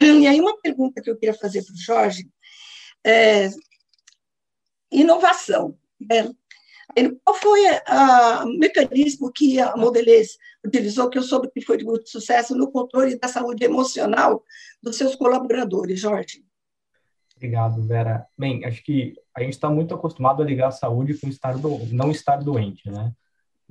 E 0.00 0.26
aí 0.26 0.40
uma 0.40 0.56
pergunta 0.60 1.02
que 1.02 1.10
eu 1.10 1.16
queria 1.16 1.34
fazer 1.34 1.64
para 1.64 1.74
o 1.74 1.78
Jorge 1.78 2.28
é 3.08 3.50
inovação. 4.90 5.76
Né? 6.00 6.30
Qual 7.24 7.36
foi 7.36 7.60
o 7.64 8.58
mecanismo 8.58 9.30
que 9.32 9.60
a 9.60 9.76
Modelês 9.76 10.38
utilizou, 10.64 11.08
que 11.08 11.18
eu 11.18 11.22
soube 11.22 11.50
que 11.50 11.60
foi 11.60 11.76
de 11.76 11.84
muito 11.84 12.08
sucesso, 12.08 12.54
no 12.54 12.70
controle 12.70 13.18
da 13.18 13.28
saúde 13.28 13.64
emocional 13.64 14.42
dos 14.82 14.96
seus 14.96 15.14
colaboradores, 15.14 16.00
Jorge? 16.00 16.44
Obrigado, 17.36 17.80
Vera. 17.82 18.26
Bem, 18.36 18.64
acho 18.64 18.82
que 18.82 19.14
a 19.34 19.40
gente 19.40 19.52
está 19.52 19.70
muito 19.70 19.94
acostumado 19.94 20.42
a 20.42 20.44
ligar 20.44 20.68
a 20.68 20.72
saúde 20.72 21.14
com 21.18 21.28
estar 21.28 21.56
do, 21.56 21.78
não 21.92 22.10
estar 22.10 22.42
doente, 22.42 22.90
né? 22.90 23.12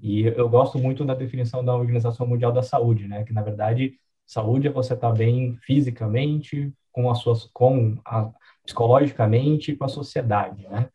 E 0.01 0.25
eu 0.25 0.47
gosto 0.47 0.77
muito 0.77 1.03
da 1.03 1.13
definição 1.13 1.65
da 1.65 1.75
Organização 1.75 2.25
Mundial 2.25 2.53
da 2.53 2.63
Saúde, 2.63 3.07
né? 3.07 3.23
Que, 3.25 3.33
na 3.33 3.41
verdade, 3.41 3.99
saúde 4.25 4.67
é 4.67 4.71
você 4.71 4.93
estar 4.93 5.09
tá 5.09 5.13
bem 5.13 5.57
fisicamente, 5.63 6.71
com 6.97 7.11
a 7.11 7.13
sua, 7.13 7.35
com 7.53 7.95
a, 8.03 8.31
psicologicamente 8.65 9.75
com 9.75 9.85
a 9.85 9.87
sociedade, 9.87 10.67
né? 10.67 10.89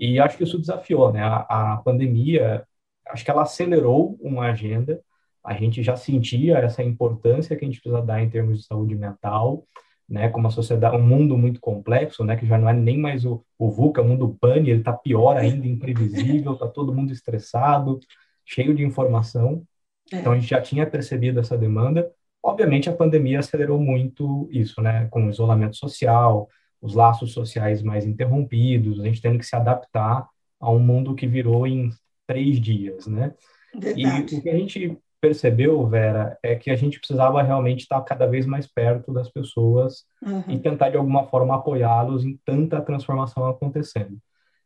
E 0.00 0.18
acho 0.18 0.38
que 0.38 0.44
isso 0.44 0.58
desafiou, 0.58 1.12
né? 1.12 1.22
A, 1.22 1.74
a 1.74 1.76
pandemia, 1.76 2.66
acho 3.08 3.22
que 3.22 3.30
ela 3.30 3.42
acelerou 3.42 4.18
uma 4.22 4.46
agenda. 4.46 4.98
A 5.44 5.52
gente 5.52 5.82
já 5.82 5.94
sentia 5.94 6.56
essa 6.56 6.82
importância 6.82 7.54
que 7.54 7.66
a 7.66 7.68
gente 7.68 7.82
precisa 7.82 8.00
dar 8.00 8.22
em 8.22 8.30
termos 8.30 8.58
de 8.58 8.64
saúde 8.64 8.94
mental, 8.94 9.66
né? 10.08 10.30
Como 10.30 10.48
a 10.48 10.50
sociedade, 10.50 10.96
um 10.96 11.06
mundo 11.06 11.36
muito 11.36 11.60
complexo, 11.60 12.24
né? 12.24 12.34
Que 12.34 12.46
já 12.46 12.56
não 12.56 12.66
é 12.66 12.72
nem 12.72 12.96
mais 12.96 13.26
o, 13.26 13.44
o 13.58 13.70
VUCA, 13.70 14.00
o 14.00 14.08
mundo 14.08 14.34
PANI, 14.40 14.70
ele 14.70 14.78
está 14.78 14.94
pior 14.94 15.36
ainda, 15.36 15.66
imprevisível, 15.66 16.54
está 16.54 16.66
todo 16.66 16.94
mundo 16.94 17.12
estressado, 17.12 18.00
cheio 18.42 18.74
de 18.74 18.82
informação. 18.82 19.62
É. 20.10 20.16
Então 20.16 20.32
a 20.32 20.38
gente 20.38 20.48
já 20.48 20.62
tinha 20.62 20.86
percebido 20.86 21.40
essa 21.40 21.58
demanda. 21.58 22.10
Obviamente 22.42 22.88
a 22.88 22.96
pandemia 22.96 23.38
acelerou 23.38 23.80
muito 23.80 24.48
isso, 24.50 24.82
né? 24.82 25.06
Com 25.10 25.26
o 25.26 25.30
isolamento 25.30 25.76
social, 25.76 26.48
os 26.80 26.94
laços 26.94 27.32
sociais 27.32 27.82
mais 27.82 28.04
interrompidos, 28.04 29.00
a 29.00 29.04
gente 29.04 29.22
tendo 29.22 29.38
que 29.38 29.46
se 29.46 29.54
adaptar 29.54 30.28
a 30.60 30.70
um 30.70 30.80
mundo 30.80 31.14
que 31.14 31.26
virou 31.26 31.66
em 31.66 31.90
três 32.26 32.60
dias, 32.60 33.06
né? 33.06 33.32
Verdade. 33.74 34.34
E 34.34 34.38
o 34.38 34.42
que 34.42 34.48
a 34.50 34.56
gente 34.56 34.98
percebeu, 35.20 35.86
Vera, 35.86 36.36
é 36.42 36.56
que 36.56 36.68
a 36.68 36.74
gente 36.74 36.98
precisava 36.98 37.40
realmente 37.42 37.82
estar 37.82 38.00
cada 38.02 38.26
vez 38.26 38.44
mais 38.44 38.66
perto 38.66 39.12
das 39.12 39.30
pessoas 39.30 40.04
uhum. 40.20 40.42
e 40.48 40.58
tentar 40.58 40.90
de 40.90 40.96
alguma 40.96 41.24
forma 41.28 41.54
apoiá-los 41.54 42.24
em 42.24 42.36
tanta 42.44 42.80
transformação 42.80 43.46
acontecendo. 43.46 44.18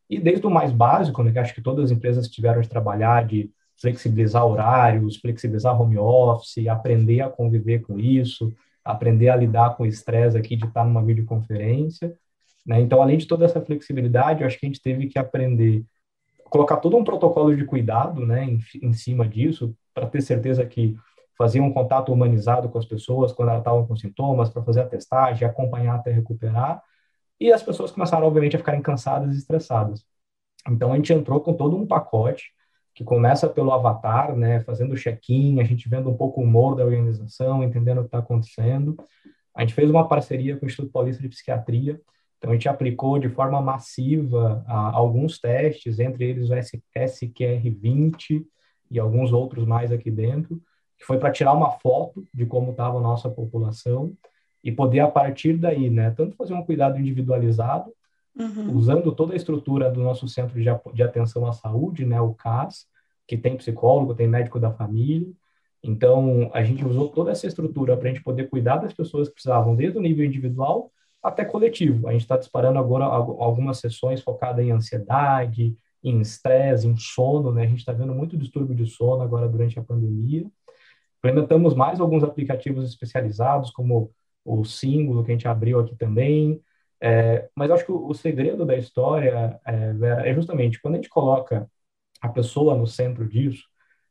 E 0.08 0.18
desde 0.18 0.46
o 0.46 0.50
mais 0.50 0.72
básico, 0.72 1.22
né, 1.22 1.30
que 1.30 1.38
acho 1.38 1.54
que 1.54 1.60
todas 1.60 1.86
as 1.86 1.90
empresas 1.90 2.28
tiveram 2.28 2.62
de 2.62 2.68
trabalhar, 2.70 3.26
de 3.26 3.50
flexibilizar 3.78 4.44
horários, 4.46 5.16
flexibilizar 5.16 5.80
home 5.80 5.98
office, 5.98 6.66
aprender 6.68 7.20
a 7.20 7.28
conviver 7.28 7.80
com 7.80 7.98
isso, 7.98 8.52
aprender 8.84 9.28
a 9.28 9.36
lidar 9.36 9.76
com 9.76 9.82
o 9.82 9.86
estresse 9.86 10.36
aqui 10.36 10.56
de 10.56 10.66
estar 10.66 10.84
numa 10.84 11.04
videoconferência. 11.04 12.16
Né? 12.64 12.80
Então, 12.80 13.02
além 13.02 13.18
de 13.18 13.26
toda 13.26 13.44
essa 13.44 13.60
flexibilidade, 13.60 14.40
eu 14.40 14.46
acho 14.46 14.58
que 14.58 14.66
a 14.66 14.68
gente 14.68 14.80
teve 14.80 15.06
que 15.08 15.18
aprender, 15.18 15.84
colocar 16.44 16.76
todo 16.78 16.96
um 16.96 17.04
protocolo 17.04 17.54
de 17.54 17.64
cuidado 17.64 18.24
né, 18.24 18.44
em, 18.44 18.60
em 18.82 18.92
cima 18.92 19.28
disso, 19.28 19.76
para 19.92 20.06
ter 20.06 20.20
certeza 20.20 20.64
que 20.64 20.96
fazia 21.36 21.62
um 21.62 21.72
contato 21.72 22.12
humanizado 22.12 22.68
com 22.68 22.78
as 22.78 22.86
pessoas 22.86 23.32
quando 23.32 23.50
elas 23.50 23.60
estavam 23.60 23.86
com 23.86 23.94
sintomas, 23.94 24.48
para 24.48 24.62
fazer 24.62 24.80
a 24.80 24.86
testagem, 24.86 25.46
acompanhar 25.46 25.96
até 25.96 26.10
recuperar. 26.10 26.82
E 27.38 27.52
as 27.52 27.62
pessoas 27.62 27.90
começaram, 27.90 28.26
obviamente, 28.26 28.56
a 28.56 28.58
ficarem 28.58 28.80
cansadas 28.80 29.34
e 29.34 29.38
estressadas. 29.38 30.04
Então, 30.68 30.92
a 30.92 30.96
gente 30.96 31.12
entrou 31.12 31.40
com 31.40 31.52
todo 31.52 31.76
um 31.76 31.86
pacote 31.86 32.56
que 32.96 33.04
começa 33.04 33.46
pelo 33.46 33.72
avatar, 33.72 34.34
né, 34.34 34.60
fazendo 34.60 34.96
check-in, 34.96 35.60
a 35.60 35.64
gente 35.64 35.86
vendo 35.86 36.08
um 36.08 36.16
pouco 36.16 36.40
o 36.40 36.44
humor 36.44 36.74
da 36.74 36.82
organização, 36.82 37.62
entendendo 37.62 37.98
o 37.98 38.00
que 38.00 38.06
está 38.06 38.20
acontecendo. 38.20 38.96
A 39.54 39.60
gente 39.60 39.74
fez 39.74 39.90
uma 39.90 40.08
parceria 40.08 40.56
com 40.56 40.64
o 40.64 40.68
Instituto 40.68 40.90
Paulista 40.90 41.20
de 41.20 41.28
Psiquiatria, 41.28 42.00
então 42.38 42.50
a 42.50 42.54
gente 42.54 42.70
aplicou 42.70 43.18
de 43.18 43.28
forma 43.28 43.60
massiva 43.60 44.64
a, 44.66 44.96
alguns 44.96 45.38
testes, 45.38 46.00
entre 46.00 46.24
eles 46.24 46.48
o 46.48 46.54
SQR20 46.54 48.46
e 48.90 48.98
alguns 48.98 49.30
outros 49.30 49.66
mais 49.66 49.92
aqui 49.92 50.10
dentro, 50.10 50.58
que 50.98 51.04
foi 51.04 51.18
para 51.18 51.30
tirar 51.30 51.52
uma 51.52 51.72
foto 51.72 52.26
de 52.32 52.46
como 52.46 52.70
estava 52.70 52.96
a 52.96 53.02
nossa 53.02 53.28
população 53.28 54.16
e 54.64 54.72
poder 54.72 55.00
a 55.00 55.08
partir 55.08 55.58
daí, 55.58 55.90
né, 55.90 56.12
tanto 56.12 56.34
fazer 56.34 56.54
um 56.54 56.64
cuidado 56.64 56.98
individualizado, 56.98 57.92
uhum. 58.38 58.76
usando 58.76 59.12
toda 59.12 59.32
a 59.32 59.36
estrutura 59.36 59.90
do 59.90 60.02
nosso 60.02 60.28
centro 60.28 60.60
de, 60.60 60.68
de 60.94 61.02
atenção 61.02 61.46
à 61.46 61.52
saúde, 61.52 62.04
né, 62.04 62.20
o 62.20 62.34
CAS, 62.34 62.86
que 63.26 63.36
tem 63.36 63.56
psicólogo, 63.56 64.14
tem 64.14 64.28
médico 64.28 64.60
da 64.60 64.70
família. 64.70 65.28
Então, 65.82 66.50
a 66.52 66.62
gente 66.62 66.84
usou 66.84 67.08
toda 67.08 67.30
essa 67.30 67.46
estrutura 67.46 67.96
para 67.96 68.08
a 68.08 68.12
gente 68.12 68.22
poder 68.22 68.48
cuidar 68.48 68.76
das 68.76 68.92
pessoas 68.92 69.28
que 69.28 69.34
precisavam, 69.34 69.74
desde 69.74 69.98
o 69.98 70.02
nível 70.02 70.24
individual 70.24 70.90
até 71.22 71.44
coletivo. 71.44 72.08
A 72.08 72.12
gente 72.12 72.22
está 72.22 72.36
disparando 72.36 72.78
agora 72.78 73.04
algumas 73.04 73.78
sessões 73.78 74.20
focadas 74.20 74.64
em 74.64 74.70
ansiedade, 74.70 75.76
em 76.02 76.20
estresse, 76.20 76.86
em 76.86 76.96
sono, 76.96 77.52
né? 77.52 77.64
A 77.64 77.66
gente 77.66 77.80
está 77.80 77.92
vendo 77.92 78.14
muito 78.14 78.36
distúrbio 78.36 78.76
de 78.76 78.86
sono 78.86 79.22
agora 79.22 79.48
durante 79.48 79.78
a 79.78 79.82
pandemia. 79.82 80.46
Implementamos 81.18 81.74
mais 81.74 82.00
alguns 82.00 82.22
aplicativos 82.22 82.88
especializados, 82.88 83.70
como 83.70 84.12
o 84.44 84.64
símbolo 84.64 85.24
que 85.24 85.32
a 85.32 85.34
gente 85.34 85.48
abriu 85.48 85.80
aqui 85.80 85.96
também, 85.96 86.60
é, 87.00 87.48
mas 87.54 87.70
acho 87.70 87.84
que 87.84 87.92
o, 87.92 88.08
o, 88.08 88.14
segredo 88.14 88.64
da 88.64 88.76
história, 88.76 89.60
é, 89.64 89.92
Vera, 89.92 90.28
é 90.28 90.34
justamente 90.34 90.80
quando 90.80 90.94
a 90.94 90.96
gente 90.96 91.08
coloca 91.08 91.70
a 92.20 92.28
pessoa 92.28 92.74
no 92.76 92.86
centro 92.86 93.28
disso, 93.28 93.64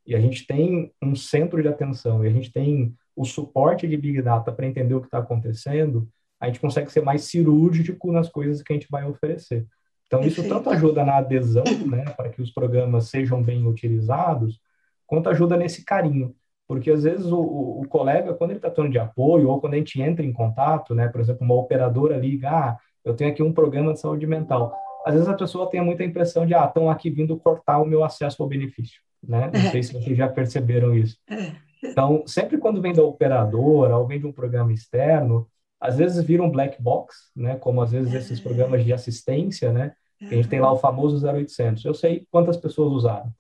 e 0.06 0.16
a 0.16 0.20
gente 0.20 0.46
tem 0.46 0.94
um 1.02 1.16
centro 1.16 1.62
de 1.62 1.68
atenção, 1.68 2.24
e 2.24 2.28
a 2.28 2.32
gente 2.32 2.52
tem 2.52 2.96
o 3.16 3.26
suporte 3.26 3.88
de 3.88 3.98
Big 3.98 4.22
Data 4.22 4.52
para 4.52 4.68
entender 4.68 4.94
o 4.94 5.02
que 5.02 5.08
está 5.08 5.18
acontecendo, 5.18 6.08
a 6.40 6.48
gente 6.48 6.60
consegue 6.60 6.92
ser 6.92 7.02
mais 7.02 7.24
cirúrgico 7.24 8.12
nas 8.12 8.30
coisas 8.30 8.62
que 8.62 8.72
a 8.72 8.76
gente 8.76 8.88
vai 8.90 9.06
oferecer. 9.06 9.66
Então, 10.06 10.22
isso 10.22 10.48
tanto 10.48 10.70
ajuda 10.70 11.04
na 11.04 11.18
adesão, 11.18 11.64
né, 11.88 12.06
para 12.16 12.30
que 12.30 12.42
os 12.42 12.52
programas 12.52 13.10
sejam 13.10 13.42
bem 13.42 13.66
utilizados, 13.66 14.60
quanto 15.08 15.30
ajuda 15.30 15.58
nesse 15.58 15.84
carinho. 15.84 16.36
Porque, 16.68 16.90
às 16.92 17.04
vezes, 17.04 17.28
o, 17.28 17.40
o 17.40 17.86
colega, 17.88 18.34
quando 18.34 18.52
ele 18.52 18.60
está 18.60 18.70
tendo 18.70 18.90
de 18.90 18.98
apoio, 18.98 19.50
ou 19.50 19.62
quando 19.62 19.76
a 19.76 19.78
gente 19.78 20.02
entra 20.02 20.26
em 20.26 20.34
contato, 20.34 20.96
né, 20.96 21.08
por 21.08 21.22
exemplo, 21.22 21.46
uma 21.46 21.56
operadora 21.56 22.18
liga, 22.18 22.50
ah, 22.50 22.78
eu 23.04 23.16
tenho 23.16 23.30
aqui 23.30 23.44
um 23.44 23.54
programa 23.54 23.94
de 23.94 24.00
saúde 24.00 24.26
mental. 24.26 24.76
Às 25.06 25.14
vezes 25.14 25.30
a 25.30 25.36
pessoa 25.36 25.70
tem 25.70 25.80
muita 25.82 26.04
impressão 26.04 26.46
de, 26.46 26.56
ah, 26.56 26.66
estão 26.66 26.90
aqui 26.90 27.10
vindo 27.12 27.38
cortar 27.38 27.80
o 27.80 27.86
meu 27.86 28.04
acesso 28.04 28.42
ao 28.42 28.50
benefício, 28.50 29.00
né? 29.24 29.52
Não 29.54 29.72
sei 29.72 29.84
se 29.84 29.94
vocês 29.94 30.18
já 30.18 30.28
perceberam 30.28 30.96
isso. 30.96 31.18
É. 31.30 31.52
Então, 31.84 32.24
sempre 32.26 32.58
quando 32.58 32.82
vem 32.82 32.94
da 32.94 33.04
operadora 33.04 33.96
ou 33.96 34.08
vem 34.08 34.20
de 34.20 34.26
um 34.26 34.32
programa 34.32 34.74
externo, 34.74 35.48
às 35.80 35.98
vezes 35.98 36.24
vira 36.24 36.42
um 36.42 36.50
black 36.50 36.82
box, 36.82 37.30
né? 37.36 37.56
Como 37.58 37.82
às 37.82 37.92
vezes 37.92 38.14
esses 38.14 38.40
programas 38.40 38.84
de 38.84 38.92
assistência, 38.92 39.72
né? 39.72 39.94
Que 40.18 40.34
a 40.34 40.38
gente 40.38 40.48
tem 40.48 40.60
lá 40.60 40.72
o 40.72 40.78
famoso 40.78 41.24
0800. 41.24 41.86
Eu 41.86 41.94
sei 41.94 42.26
quantas 42.32 42.58
pessoas 42.58 42.92
usaram, 42.92 43.32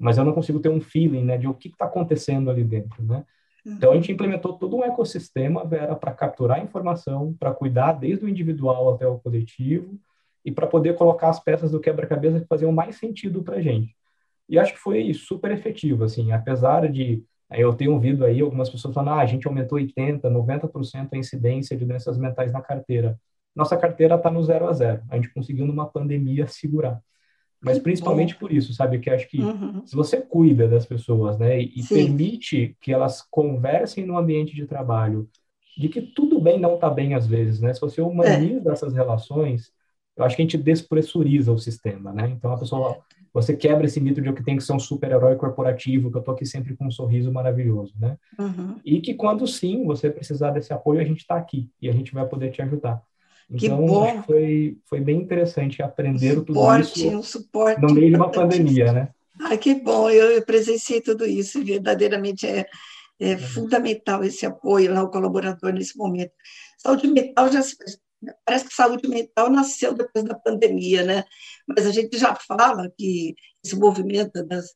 mas 0.00 0.16
eu 0.16 0.24
não 0.24 0.32
consigo 0.32 0.58
ter 0.58 0.70
um 0.70 0.80
feeling, 0.80 1.24
né, 1.24 1.36
de 1.36 1.46
o 1.46 1.54
que 1.54 1.68
está 1.68 1.84
acontecendo 1.84 2.50
ali 2.50 2.64
dentro, 2.64 3.02
né? 3.04 3.24
Então 3.64 3.92
a 3.92 3.94
gente 3.94 4.10
implementou 4.10 4.54
todo 4.54 4.74
um 4.74 4.82
ecossistema, 4.82 5.66
Vera, 5.66 5.94
para 5.94 6.14
capturar 6.14 6.64
informação, 6.64 7.34
para 7.38 7.52
cuidar 7.52 7.92
desde 7.92 8.24
o 8.24 8.28
individual 8.28 8.94
até 8.94 9.06
o 9.06 9.18
coletivo 9.18 10.00
e 10.42 10.50
para 10.50 10.66
poder 10.66 10.96
colocar 10.96 11.28
as 11.28 11.38
peças 11.38 11.70
do 11.70 11.78
quebra-cabeça 11.78 12.40
que 12.40 12.46
faziam 12.46 12.72
mais 12.72 12.96
sentido 12.96 13.42
para 13.42 13.56
a 13.56 13.60
gente. 13.60 13.94
E 14.48 14.58
acho 14.58 14.72
que 14.72 14.78
foi 14.78 15.12
super 15.12 15.50
efetivo, 15.50 16.04
assim, 16.04 16.32
apesar 16.32 16.90
de 16.90 17.22
eu 17.52 17.74
ter 17.74 17.88
ouvido 17.88 18.24
aí 18.24 18.40
algumas 18.40 18.70
pessoas 18.70 18.94
falando, 18.94 19.18
ah, 19.18 19.20
a 19.20 19.26
gente 19.26 19.46
aumentou 19.46 19.78
80%, 19.78 20.22
90% 20.22 21.08
a 21.12 21.16
incidência 21.18 21.76
de 21.76 21.84
doenças 21.84 22.16
mentais 22.16 22.52
na 22.52 22.62
carteira. 22.62 23.20
Nossa 23.54 23.76
carteira 23.76 24.14
está 24.14 24.30
no 24.30 24.42
zero 24.42 24.66
a 24.68 24.72
zero. 24.72 25.02
A 25.10 25.16
gente 25.16 25.32
conseguiu 25.34 25.66
numa 25.66 25.86
pandemia 25.86 26.46
segurar 26.46 27.02
mas 27.62 27.78
que 27.78 27.84
principalmente 27.84 28.34
bom. 28.34 28.40
por 28.40 28.52
isso, 28.52 28.72
sabe? 28.72 28.98
Que 28.98 29.10
acho 29.10 29.28
que 29.28 29.40
uhum. 29.40 29.86
se 29.86 29.94
você 29.94 30.20
cuida 30.20 30.66
das 30.66 30.86
pessoas, 30.86 31.38
né, 31.38 31.60
e 31.60 31.82
permite 31.88 32.76
que 32.80 32.92
elas 32.92 33.22
conversem 33.30 34.06
no 34.06 34.16
ambiente 34.16 34.54
de 34.54 34.66
trabalho, 34.66 35.28
de 35.76 35.88
que 35.88 36.00
tudo 36.00 36.40
bem 36.40 36.58
não 36.58 36.74
está 36.74 36.90
bem 36.90 37.14
às 37.14 37.26
vezes, 37.26 37.60
né? 37.60 37.72
Se 37.72 37.80
você 37.80 38.00
humaniza 38.00 38.70
é. 38.70 38.72
essas 38.72 38.92
relações, 38.92 39.72
eu 40.16 40.24
acho 40.24 40.36
que 40.36 40.42
a 40.42 40.44
gente 40.44 40.58
despressuriza 40.58 41.52
o 41.52 41.58
sistema, 41.58 42.12
né? 42.12 42.28
Então 42.30 42.52
a 42.52 42.58
pessoa, 42.58 42.98
você 43.32 43.56
quebra 43.56 43.86
esse 43.86 44.00
mito 44.00 44.20
de 44.20 44.32
que 44.32 44.42
tem 44.42 44.56
que 44.56 44.62
ser 44.62 44.72
um 44.72 44.78
super-herói 44.78 45.36
corporativo, 45.36 46.10
que 46.10 46.18
eu 46.18 46.22
tô 46.22 46.32
aqui 46.32 46.44
sempre 46.44 46.76
com 46.76 46.86
um 46.86 46.90
sorriso 46.90 47.32
maravilhoso, 47.32 47.94
né? 47.98 48.18
Uhum. 48.38 48.76
E 48.84 49.00
que 49.00 49.14
quando 49.14 49.46
sim 49.46 49.84
você 49.84 50.10
precisar 50.10 50.50
desse 50.50 50.72
apoio, 50.72 51.00
a 51.00 51.04
gente 51.04 51.20
está 51.20 51.36
aqui 51.36 51.70
e 51.80 51.88
a 51.88 51.92
gente 51.92 52.12
vai 52.12 52.26
poder 52.26 52.50
te 52.50 52.60
ajudar. 52.60 53.02
Que 53.56 53.66
então, 53.66 53.84
bom. 53.84 54.22
Foi, 54.22 54.78
foi 54.86 55.00
bem 55.00 55.18
interessante 55.18 55.82
aprender 55.82 56.38
um 56.38 56.46
suporte, 56.46 56.92
tudo 56.92 57.06
isso 57.06 57.18
um 57.18 57.22
suporte 57.22 57.80
no 57.82 57.92
meio 57.92 58.10
de 58.10 58.16
uma 58.16 58.30
pandemia, 58.30 58.92
né? 58.92 59.08
Ah, 59.40 59.56
que 59.56 59.74
bom, 59.74 60.08
eu, 60.10 60.30
eu 60.30 60.42
presenciei 60.42 61.00
tudo 61.00 61.26
isso, 61.26 61.64
verdadeiramente 61.64 62.46
é, 62.46 62.66
é 63.18 63.32
uhum. 63.32 63.38
fundamental 63.38 64.22
esse 64.22 64.46
apoio 64.46 64.96
ao 64.96 65.10
colaborador 65.10 65.72
nesse 65.72 65.96
momento. 65.96 66.32
Saúde 66.78 67.08
mental 67.08 67.50
já 67.50 67.60
parece 68.44 68.68
que 68.68 68.74
saúde 68.74 69.08
mental 69.08 69.50
nasceu 69.50 69.94
depois 69.94 70.24
da 70.24 70.34
pandemia, 70.34 71.04
né? 71.04 71.24
Mas 71.66 71.86
a 71.86 71.90
gente 71.90 72.16
já 72.18 72.34
fala 72.34 72.92
que 72.96 73.34
esse 73.64 73.76
movimento 73.76 74.46
das 74.46 74.66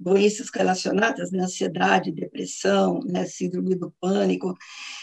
doenças 0.00 0.48
relacionadas, 0.54 1.30
né, 1.30 1.44
ansiedade, 1.44 2.10
depressão, 2.10 3.00
né, 3.04 3.26
síndrome 3.26 3.74
do 3.74 3.92
pânico. 4.00 4.56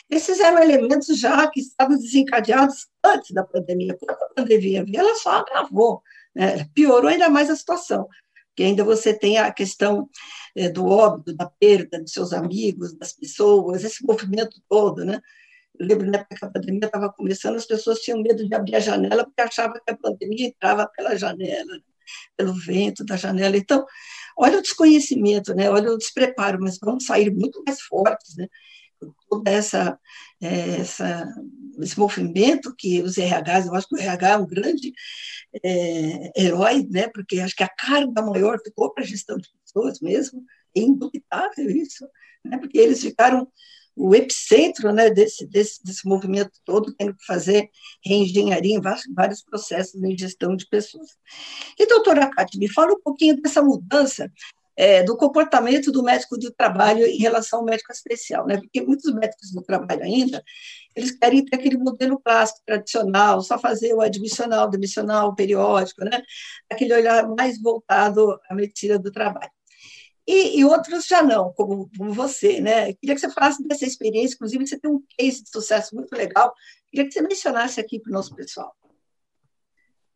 Esses 0.10 0.40
eram 0.40 0.62
elementos 0.62 1.20
já 1.20 1.48
que 1.50 1.60
estavam 1.60 1.98
desencadeados 1.98 2.88
antes 3.14 3.32
da 3.32 3.44
pandemia. 3.44 3.98
Quando 3.98 4.12
a 4.12 4.30
pandemia 4.36 4.84
veio, 4.84 5.00
ela 5.00 5.16
só 5.16 5.32
agravou, 5.32 6.02
né, 6.36 6.66
piorou 6.74 7.10
ainda 7.10 7.30
mais 7.30 7.50
a 7.50 7.56
situação, 7.56 8.08
porque 8.50 8.64
ainda 8.64 8.84
você 8.84 9.14
tem 9.14 9.38
a 9.38 9.52
questão 9.52 10.10
é, 10.56 10.70
do 10.70 10.88
óbito, 10.88 11.36
da 11.36 11.50
perda 11.60 12.00
dos 12.02 12.12
seus 12.12 12.34
amigos, 12.34 12.98
das 12.98 13.14
pessoas, 13.14 13.84
esse 13.84 14.06
movimento 14.06 14.60
todo, 14.68 15.06
né? 15.06 15.22
Eu 15.80 15.86
lembro 15.86 16.10
na 16.10 16.18
época 16.18 16.36
que 16.36 16.46
a 16.46 16.50
pandemia 16.50 16.86
estava 16.86 17.14
começando, 17.14 17.56
as 17.56 17.66
pessoas 17.66 18.00
tinham 18.00 18.22
medo 18.22 18.48
de 18.48 18.56
abrir 18.56 18.76
a 18.76 18.80
janela 18.80 19.24
porque 19.24 19.42
achavam 19.42 19.80
que 19.86 19.92
a 19.92 19.98
pandemia 19.98 20.48
entrava 20.48 20.88
pela 20.96 21.16
janela, 21.16 21.72
né, 21.72 21.82
pelo 22.36 22.54
vento 22.54 23.06
da 23.06 23.16
janela. 23.16 23.56
Então, 23.58 23.86
olha 24.38 24.60
o 24.60 24.62
desconhecimento, 24.62 25.54
né? 25.54 25.70
olha 25.70 25.92
o 25.92 25.98
despreparo, 25.98 26.60
mas 26.60 26.78
vamos 26.82 27.06
sair 27.06 27.32
muito 27.32 27.64
mais 27.66 27.82
fortes, 27.82 28.36
né? 28.38 28.48
Toda 29.30 29.52
essa, 29.52 30.00
é, 30.42 30.82
essa 30.82 31.28
esse 31.80 32.00
movimento 32.00 32.74
que 32.76 33.02
os 33.02 33.18
RHs, 33.18 33.68
eu 33.68 33.76
acho 33.76 33.88
que 33.88 33.96
o 33.96 34.00
RH 34.00 34.30
é 34.30 34.38
um 34.38 34.48
grande 34.48 34.94
é, 35.64 36.32
herói, 36.36 36.88
né? 36.90 37.08
Porque 37.08 37.40
acho 37.40 37.56
que 37.56 37.64
a 37.64 37.70
carga 37.70 38.22
maior 38.22 38.60
ficou 38.64 38.92
para 38.94 39.04
a 39.04 39.08
gestão 39.08 39.38
de 39.38 39.50
pessoas 39.64 40.00
mesmo, 40.00 40.44
é 40.76 40.82
indubitável 40.82 41.70
isso, 41.70 42.08
né? 42.44 42.58
Porque 42.58 42.78
eles 42.78 43.02
ficaram 43.02 43.48
o 43.98 44.14
epicentro 44.14 44.94
né, 44.94 45.10
desse, 45.10 45.48
desse, 45.48 45.84
desse 45.84 46.08
movimento 46.08 46.52
todo, 46.64 46.94
tendo 46.94 47.16
que 47.16 47.26
fazer 47.26 47.68
reengenharia 48.06 48.76
em 48.76 48.80
vários, 48.80 49.04
vários 49.14 49.42
processos 49.42 50.00
de 50.00 50.16
gestão 50.16 50.56
de 50.56 50.68
pessoas. 50.68 51.18
E, 51.80 51.88
doutora 51.88 52.30
Cátia, 52.30 52.60
me 52.60 52.72
fala 52.72 52.94
um 52.94 53.02
pouquinho 53.02 53.42
dessa 53.42 53.62
mudança 53.62 54.32
é, 54.78 55.02
do 55.02 55.18
comportamento 55.18 55.92
do 55.92 56.04
médico 56.04 56.38
do 56.38 56.52
trabalho 56.52 57.04
em 57.04 57.18
relação 57.18 57.60
ao 57.60 57.66
médico 57.66 57.92
especial, 57.92 58.46
né? 58.46 58.58
Porque 58.58 58.80
muitos 58.82 59.12
médicos 59.12 59.52
do 59.52 59.64
trabalho 59.64 60.04
ainda, 60.04 60.44
eles 60.96 61.12
querem 61.12 61.44
ter 61.44 61.56
aquele 61.56 61.78
modelo 61.78 62.20
clássico, 62.20 62.62
tradicional, 62.64 63.42
só 63.42 63.58
fazer 63.58 63.94
o 63.96 64.02
admissional, 64.02 64.70
demissional, 64.70 65.34
periódico, 65.34 66.06
né? 66.06 66.22
Aquele 66.70 66.94
olhar 66.94 67.28
mais 67.28 67.60
voltado 67.60 68.40
à 68.48 68.54
medicina 68.54 69.00
do 69.00 69.12
trabalho. 69.12 69.52
E, 70.28 70.60
e, 70.60 70.66
outros 70.66 71.06
já 71.06 71.24
não, 71.24 71.54
como, 71.54 71.90
como, 71.98 72.14
você, 72.14 72.60
né? 72.62 72.94
Queria 72.94 73.16
que 73.16 73.22
você 73.22 73.32
falasse 73.32 73.66
dessa 73.66 73.86
experiência, 73.86 74.36
inclusive 74.36 74.68
você 74.68 74.78
tem 74.78 74.92
um 74.92 75.02
case 75.18 75.42
de 75.44 75.50
sucesso 75.50 75.96
muito 75.96 76.14
legal. 76.14 76.54
Queria 76.92 77.08
que 77.08 77.14
você 77.14 77.22
mencionasse 77.22 77.80
aqui 77.80 78.00
para 78.00 78.12
o 78.12 78.14
nosso 78.14 78.36
pessoal. 78.36 78.76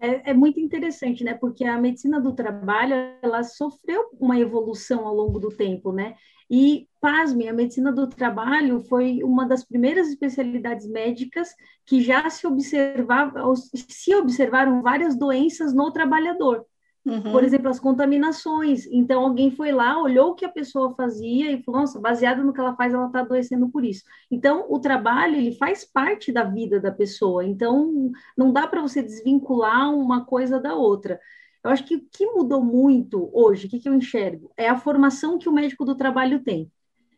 É, 0.01 0.31
é, 0.31 0.33
muito 0.33 0.59
interessante, 0.59 1.23
né? 1.23 1.35
Porque 1.35 1.63
a 1.63 1.79
medicina 1.79 2.19
do 2.19 2.33
trabalho 2.33 2.95
ela 3.21 3.43
sofreu 3.43 4.09
uma 4.19 4.39
evolução 4.39 5.05
ao 5.05 5.13
longo 5.13 5.39
do 5.39 5.49
tempo, 5.49 5.91
né? 5.91 6.15
E, 6.49 6.87
pasme, 6.99 7.47
a 7.47 7.53
medicina 7.53 7.91
do 7.91 8.07
trabalho 8.07 8.81
foi 8.81 9.23
uma 9.23 9.45
das 9.45 9.63
primeiras 9.63 10.09
especialidades 10.09 10.87
médicas 10.87 11.55
que 11.85 12.01
já 12.01 12.27
se 12.31 12.47
observava, 12.47 13.41
se 13.75 14.15
observaram 14.15 14.81
várias 14.81 15.15
doenças 15.15 15.71
no 15.71 15.91
trabalhador. 15.91 16.65
Uhum. 17.03 17.31
Por 17.31 17.43
exemplo, 17.43 17.69
as 17.69 17.79
contaminações. 17.79 18.85
Então, 18.87 19.23
alguém 19.23 19.49
foi 19.49 19.71
lá, 19.71 19.99
olhou 19.99 20.31
o 20.31 20.35
que 20.35 20.45
a 20.45 20.49
pessoa 20.49 20.93
fazia 20.95 21.51
e 21.51 21.63
falou: 21.63 21.81
nossa, 21.81 21.99
baseado 21.99 22.43
no 22.43 22.53
que 22.53 22.59
ela 22.59 22.75
faz, 22.75 22.93
ela 22.93 23.07
está 23.07 23.21
adoecendo 23.21 23.69
por 23.69 23.83
isso. 23.83 24.03
Então, 24.29 24.65
o 24.69 24.79
trabalho, 24.79 25.35
ele 25.35 25.55
faz 25.55 25.83
parte 25.83 26.31
da 26.31 26.43
vida 26.43 26.79
da 26.79 26.91
pessoa. 26.91 27.43
Então, 27.43 28.11
não 28.37 28.53
dá 28.53 28.67
para 28.67 28.81
você 28.81 29.01
desvincular 29.01 29.93
uma 29.93 30.25
coisa 30.25 30.59
da 30.59 30.75
outra. 30.75 31.19
Eu 31.63 31.71
acho 31.71 31.85
que 31.85 31.95
o 31.95 32.05
que 32.11 32.25
mudou 32.25 32.63
muito 32.63 33.29
hoje, 33.33 33.67
o 33.67 33.69
que, 33.69 33.79
que 33.79 33.89
eu 33.89 33.93
enxergo, 33.93 34.51
é 34.57 34.67
a 34.67 34.77
formação 34.77 35.37
que 35.37 35.49
o 35.49 35.53
médico 35.53 35.85
do 35.85 35.95
trabalho 35.95 36.43
tem. 36.43 36.71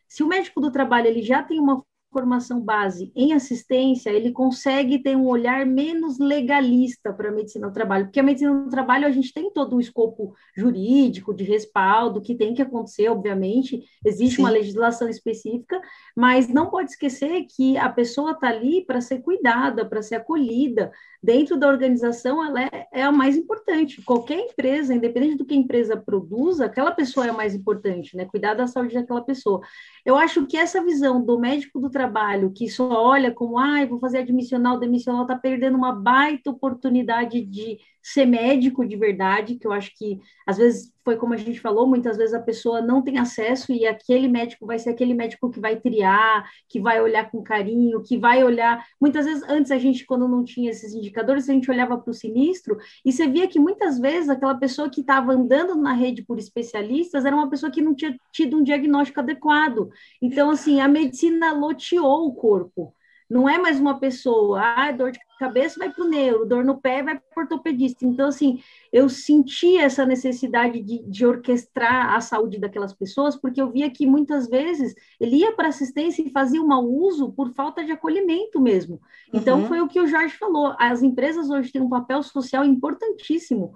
Se 0.08 0.22
o 0.22 0.28
médico 0.28 0.60
do 0.60 0.70
trabalho 0.70 1.06
ele 1.06 1.22
já 1.22 1.42
tem 1.42 1.58
uma 1.58 1.82
formação 2.14 2.60
base 2.60 3.10
em 3.16 3.32
assistência, 3.32 4.08
ele 4.08 4.30
consegue 4.30 5.00
ter 5.00 5.16
um 5.16 5.26
olhar 5.26 5.66
menos 5.66 6.20
legalista 6.20 7.12
para 7.12 7.28
a 7.28 7.32
medicina 7.32 7.66
do 7.66 7.74
trabalho, 7.74 8.04
porque 8.04 8.20
a 8.20 8.22
medicina 8.22 8.54
do 8.54 8.70
trabalho 8.70 9.04
a 9.04 9.10
gente 9.10 9.34
tem 9.34 9.52
todo 9.52 9.74
um 9.74 9.80
escopo 9.80 10.32
jurídico, 10.56 11.34
de 11.34 11.42
respaldo, 11.42 12.20
que 12.20 12.36
tem 12.36 12.54
que 12.54 12.62
acontecer, 12.62 13.08
obviamente, 13.08 13.82
existe 14.04 14.36
Sim. 14.36 14.42
uma 14.42 14.50
legislação 14.50 15.08
específica, 15.08 15.80
mas 16.16 16.48
não 16.48 16.70
pode 16.70 16.90
esquecer 16.90 17.46
que 17.54 17.76
a 17.76 17.88
pessoa 17.88 18.30
está 18.30 18.48
ali 18.48 18.84
para 18.86 19.00
ser 19.00 19.18
cuidada, 19.18 19.84
para 19.84 20.00
ser 20.00 20.14
acolhida, 20.14 20.92
dentro 21.24 21.56
da 21.56 21.68
organização, 21.68 22.44
ela 22.44 22.64
é, 22.64 22.86
é, 22.92 23.02
a 23.02 23.10
mais 23.10 23.34
importante. 23.34 24.02
Qualquer 24.02 24.38
empresa, 24.40 24.94
independente 24.94 25.38
do 25.38 25.46
que 25.46 25.54
a 25.54 25.56
empresa 25.56 25.96
produza, 25.96 26.66
aquela 26.66 26.92
pessoa 26.92 27.26
é 27.26 27.30
a 27.30 27.32
mais 27.32 27.54
importante, 27.54 28.14
né? 28.14 28.26
Cuidar 28.26 28.52
da 28.52 28.66
saúde 28.66 28.94
daquela 28.94 29.22
pessoa. 29.22 29.62
Eu 30.04 30.16
acho 30.16 30.46
que 30.46 30.54
essa 30.54 30.84
visão 30.84 31.24
do 31.24 31.38
médico 31.38 31.80
do 31.80 31.88
trabalho, 31.88 32.03
que 32.52 32.68
só 32.68 32.88
olha 32.90 33.32
como, 33.32 33.58
ah, 33.58 33.84
vou 33.86 33.98
fazer 33.98 34.18
admissional, 34.18 34.78
demissional, 34.78 35.22
está 35.22 35.36
perdendo 35.36 35.76
uma 35.76 35.92
baita 35.92 36.50
oportunidade 36.50 37.40
de 37.44 37.78
ser 38.04 38.26
médico 38.26 38.86
de 38.86 38.96
verdade, 38.96 39.54
que 39.54 39.66
eu 39.66 39.72
acho 39.72 39.90
que, 39.96 40.20
às 40.46 40.58
vezes, 40.58 40.92
foi 41.02 41.16
como 41.16 41.32
a 41.32 41.38
gente 41.38 41.58
falou, 41.58 41.86
muitas 41.86 42.18
vezes 42.18 42.34
a 42.34 42.40
pessoa 42.40 42.82
não 42.82 43.00
tem 43.00 43.18
acesso 43.18 43.72
e 43.72 43.86
aquele 43.86 44.28
médico 44.28 44.66
vai 44.66 44.78
ser 44.78 44.90
aquele 44.90 45.14
médico 45.14 45.50
que 45.50 45.58
vai 45.58 45.76
triar, 45.76 46.46
que 46.68 46.78
vai 46.78 47.00
olhar 47.00 47.30
com 47.30 47.42
carinho, 47.42 48.02
que 48.02 48.18
vai 48.18 48.44
olhar. 48.44 48.84
Muitas 49.00 49.24
vezes, 49.24 49.42
antes 49.48 49.70
a 49.70 49.78
gente, 49.78 50.04
quando 50.04 50.28
não 50.28 50.44
tinha 50.44 50.70
esses 50.70 50.92
indicadores, 50.92 51.48
a 51.48 51.52
gente 51.54 51.70
olhava 51.70 51.96
para 51.96 52.10
o 52.10 52.14
sinistro 52.14 52.76
e 53.04 53.10
você 53.10 53.26
via 53.26 53.48
que 53.48 53.58
muitas 53.58 53.98
vezes 53.98 54.28
aquela 54.28 54.54
pessoa 54.54 54.90
que 54.90 55.00
estava 55.00 55.32
andando 55.32 55.74
na 55.74 55.94
rede 55.94 56.22
por 56.22 56.38
especialistas 56.38 57.24
era 57.24 57.34
uma 57.34 57.48
pessoa 57.48 57.72
que 57.72 57.80
não 57.80 57.94
tinha 57.94 58.14
tido 58.30 58.58
um 58.58 58.62
diagnóstico 58.62 59.20
adequado. 59.20 59.88
Então, 60.20 60.50
assim, 60.50 60.78
a 60.78 60.88
medicina 60.88 61.54
loteou 61.54 62.26
o 62.26 62.34
corpo. 62.34 62.94
Não 63.28 63.48
é 63.48 63.58
mais 63.58 63.80
uma 63.80 63.98
pessoa, 63.98 64.60
ah, 64.60 64.92
dor 64.92 65.10
de 65.10 65.18
cabeça 65.38 65.78
vai 65.78 65.90
para 65.90 66.04
o 66.04 66.08
neuro, 66.08 66.46
dor 66.46 66.64
no 66.64 66.80
pé 66.80 67.02
vai 67.02 67.18
para 67.18 67.24
o 67.36 67.40
ortopedista. 67.40 68.06
Então, 68.06 68.28
assim, 68.28 68.62
eu 68.92 69.08
senti 69.08 69.76
essa 69.76 70.06
necessidade 70.06 70.80
de, 70.82 71.02
de, 71.08 71.26
orquestrar 71.26 72.14
a 72.14 72.20
saúde 72.20 72.58
daquelas 72.58 72.92
pessoas, 72.92 73.36
porque 73.36 73.60
eu 73.60 73.70
via 73.70 73.90
que 73.90 74.06
muitas 74.06 74.48
vezes 74.48 74.94
ele 75.18 75.36
ia 75.36 75.52
para 75.52 75.68
assistência 75.68 76.22
e 76.22 76.30
fazia 76.30 76.62
um 76.62 76.66
mau 76.66 76.84
uso 76.84 77.32
por 77.32 77.52
falta 77.54 77.84
de 77.84 77.92
acolhimento 77.92 78.60
mesmo. 78.60 79.00
Então, 79.32 79.60
uhum. 79.60 79.66
foi 79.66 79.80
o 79.80 79.88
que 79.88 80.00
o 80.00 80.06
Jorge 80.06 80.36
falou. 80.36 80.74
As 80.78 81.02
empresas 81.02 81.50
hoje 81.50 81.72
têm 81.72 81.82
um 81.82 81.88
papel 81.88 82.22
social 82.22 82.64
importantíssimo. 82.64 83.72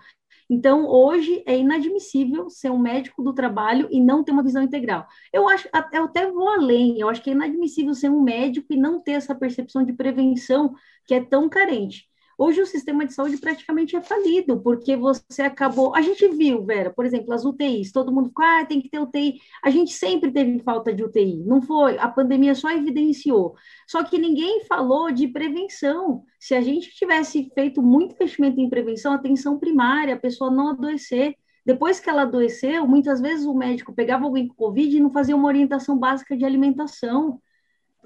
Então, 0.51 0.87
hoje 0.87 1.43
é 1.47 1.59
inadmissível 1.59 2.49
ser 2.49 2.71
um 2.71 2.79
médico 2.79 3.23
do 3.23 3.35
trabalho 3.35 3.87
e 3.91 4.01
não 4.01 4.25
ter 4.25 4.33
uma 4.33 4.43
visão 4.43 4.63
integral. 4.63 5.07
Eu 5.33 5.49
acho, 5.49 5.69
eu 5.93 6.05
até 6.05 6.31
vou 6.31 6.49
além, 6.49 6.99
eu 6.99 7.09
acho 7.09 7.23
que 7.23 7.31
é 7.31 7.35
inadmissível 7.35 7.95
ser 7.95 8.11
um 8.11 8.23
médico 8.23 8.73
e 8.73 8.77
não 8.77 9.01
ter 9.01 9.13
essa 9.13 9.35
percepção 9.35 9.85
de 9.85 9.93
prevenção 9.93 10.75
que 11.07 11.15
é 11.15 11.23
tão 11.23 11.49
carente. 11.49 12.08
Hoje 12.41 12.63
o 12.63 12.67
sistema 12.67 13.05
de 13.05 13.13
saúde 13.13 13.37
praticamente 13.37 13.97
é 13.97 14.01
falido, 14.01 14.61
porque 14.61 14.95
você 14.95 15.43
acabou. 15.43 15.93
A 15.97 16.01
gente 16.01 16.29
viu, 16.29 16.65
Vera, 16.65 16.89
por 16.89 17.05
exemplo, 17.05 17.35
as 17.35 17.45
UTIs, 17.45 17.91
todo 17.91 18.13
mundo 18.13 18.29
ficou, 18.29 18.45
ah, 18.45 18.65
tem 18.65 18.81
que 18.81 18.89
ter 18.89 19.01
UTI. 19.01 19.41
A 19.61 19.71
gente 19.71 19.93
sempre 19.93 20.31
teve 20.31 20.61
falta 20.61 20.95
de 20.95 21.03
UTI, 21.03 21.43
não 21.45 21.61
foi? 21.61 21.99
A 21.99 22.09
pandemia 22.09 22.55
só 22.55 22.71
evidenciou. 22.71 23.57
Só 23.89 24.05
que 24.05 24.19
ninguém 24.19 24.65
falou 24.67 25.11
de 25.11 25.27
prevenção. 25.27 26.23
Se 26.39 26.55
a 26.55 26.61
gente 26.61 26.91
tivesse 26.93 27.51
feito 27.57 27.83
muito 27.83 28.15
investimento 28.15 28.61
em 28.61 28.71
prevenção, 28.71 29.13
atenção 29.13 29.59
primária, 29.59 30.15
a 30.15 30.19
pessoa 30.19 30.49
não 30.49 30.69
adoecer. 30.69 31.35
Depois 31.67 31.99
que 31.99 32.09
ela 32.09 32.23
adoeceu, 32.23 32.87
muitas 32.87 33.21
vezes 33.21 33.47
o 33.47 33.53
médico 33.53 33.93
pegava 33.93 34.25
alguém 34.25 34.47
com 34.47 34.55
Covid 34.55 34.97
e 34.97 35.01
não 35.01 35.11
fazia 35.11 35.35
uma 35.35 35.49
orientação 35.49 35.99
básica 35.99 36.37
de 36.37 36.45
alimentação. 36.45 37.43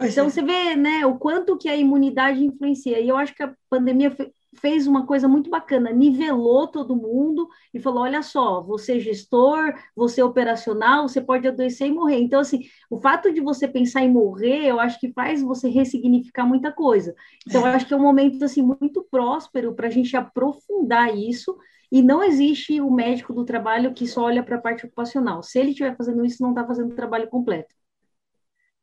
Então, 0.00 0.28
você 0.28 0.42
vê, 0.42 0.74
né, 0.74 1.06
o 1.06 1.18
quanto 1.18 1.56
que 1.56 1.68
a 1.68 1.76
imunidade 1.76 2.44
influencia. 2.44 2.98
E 3.00 3.08
eu 3.08 3.16
acho 3.16 3.34
que 3.34 3.42
a 3.42 3.54
pandemia 3.68 4.10
fez 4.54 4.86
uma 4.86 5.06
coisa 5.06 5.26
muito 5.26 5.48
bacana, 5.48 5.90
nivelou 5.90 6.66
todo 6.66 6.96
mundo 6.96 7.48
e 7.72 7.80
falou: 7.80 8.02
olha 8.02 8.22
só, 8.22 8.62
você 8.62 8.96
é 8.96 9.00
gestor, 9.00 9.74
você 9.94 10.20
é 10.20 10.24
operacional, 10.24 11.08
você 11.08 11.20
pode 11.20 11.46
adoecer 11.46 11.88
e 11.88 11.92
morrer. 11.92 12.20
Então, 12.20 12.40
assim, 12.40 12.60
o 12.90 13.00
fato 13.00 13.32
de 13.32 13.40
você 13.40 13.66
pensar 13.66 14.02
em 14.02 14.12
morrer, 14.12 14.66
eu 14.66 14.80
acho 14.80 14.98
que 14.98 15.12
faz 15.12 15.42
você 15.42 15.68
ressignificar 15.68 16.46
muita 16.46 16.72
coisa. 16.72 17.14
Então, 17.46 17.62
eu 17.62 17.66
acho 17.66 17.86
que 17.86 17.94
é 17.94 17.96
um 17.96 18.02
momento 18.02 18.42
assim 18.44 18.62
muito 18.62 19.06
próspero 19.10 19.74
para 19.74 19.88
a 19.88 19.90
gente 19.90 20.16
aprofundar 20.16 21.16
isso. 21.16 21.56
E 21.90 22.00
não 22.00 22.22
existe 22.22 22.80
o 22.80 22.90
médico 22.90 23.34
do 23.34 23.44
trabalho 23.44 23.92
que 23.92 24.06
só 24.06 24.22
olha 24.22 24.42
para 24.42 24.56
a 24.56 24.60
parte 24.60 24.86
ocupacional. 24.86 25.42
Se 25.42 25.58
ele 25.58 25.72
estiver 25.72 25.94
fazendo 25.94 26.24
isso, 26.24 26.42
não 26.42 26.50
está 26.50 26.66
fazendo 26.66 26.92
o 26.92 26.96
trabalho 26.96 27.28
completo. 27.28 27.74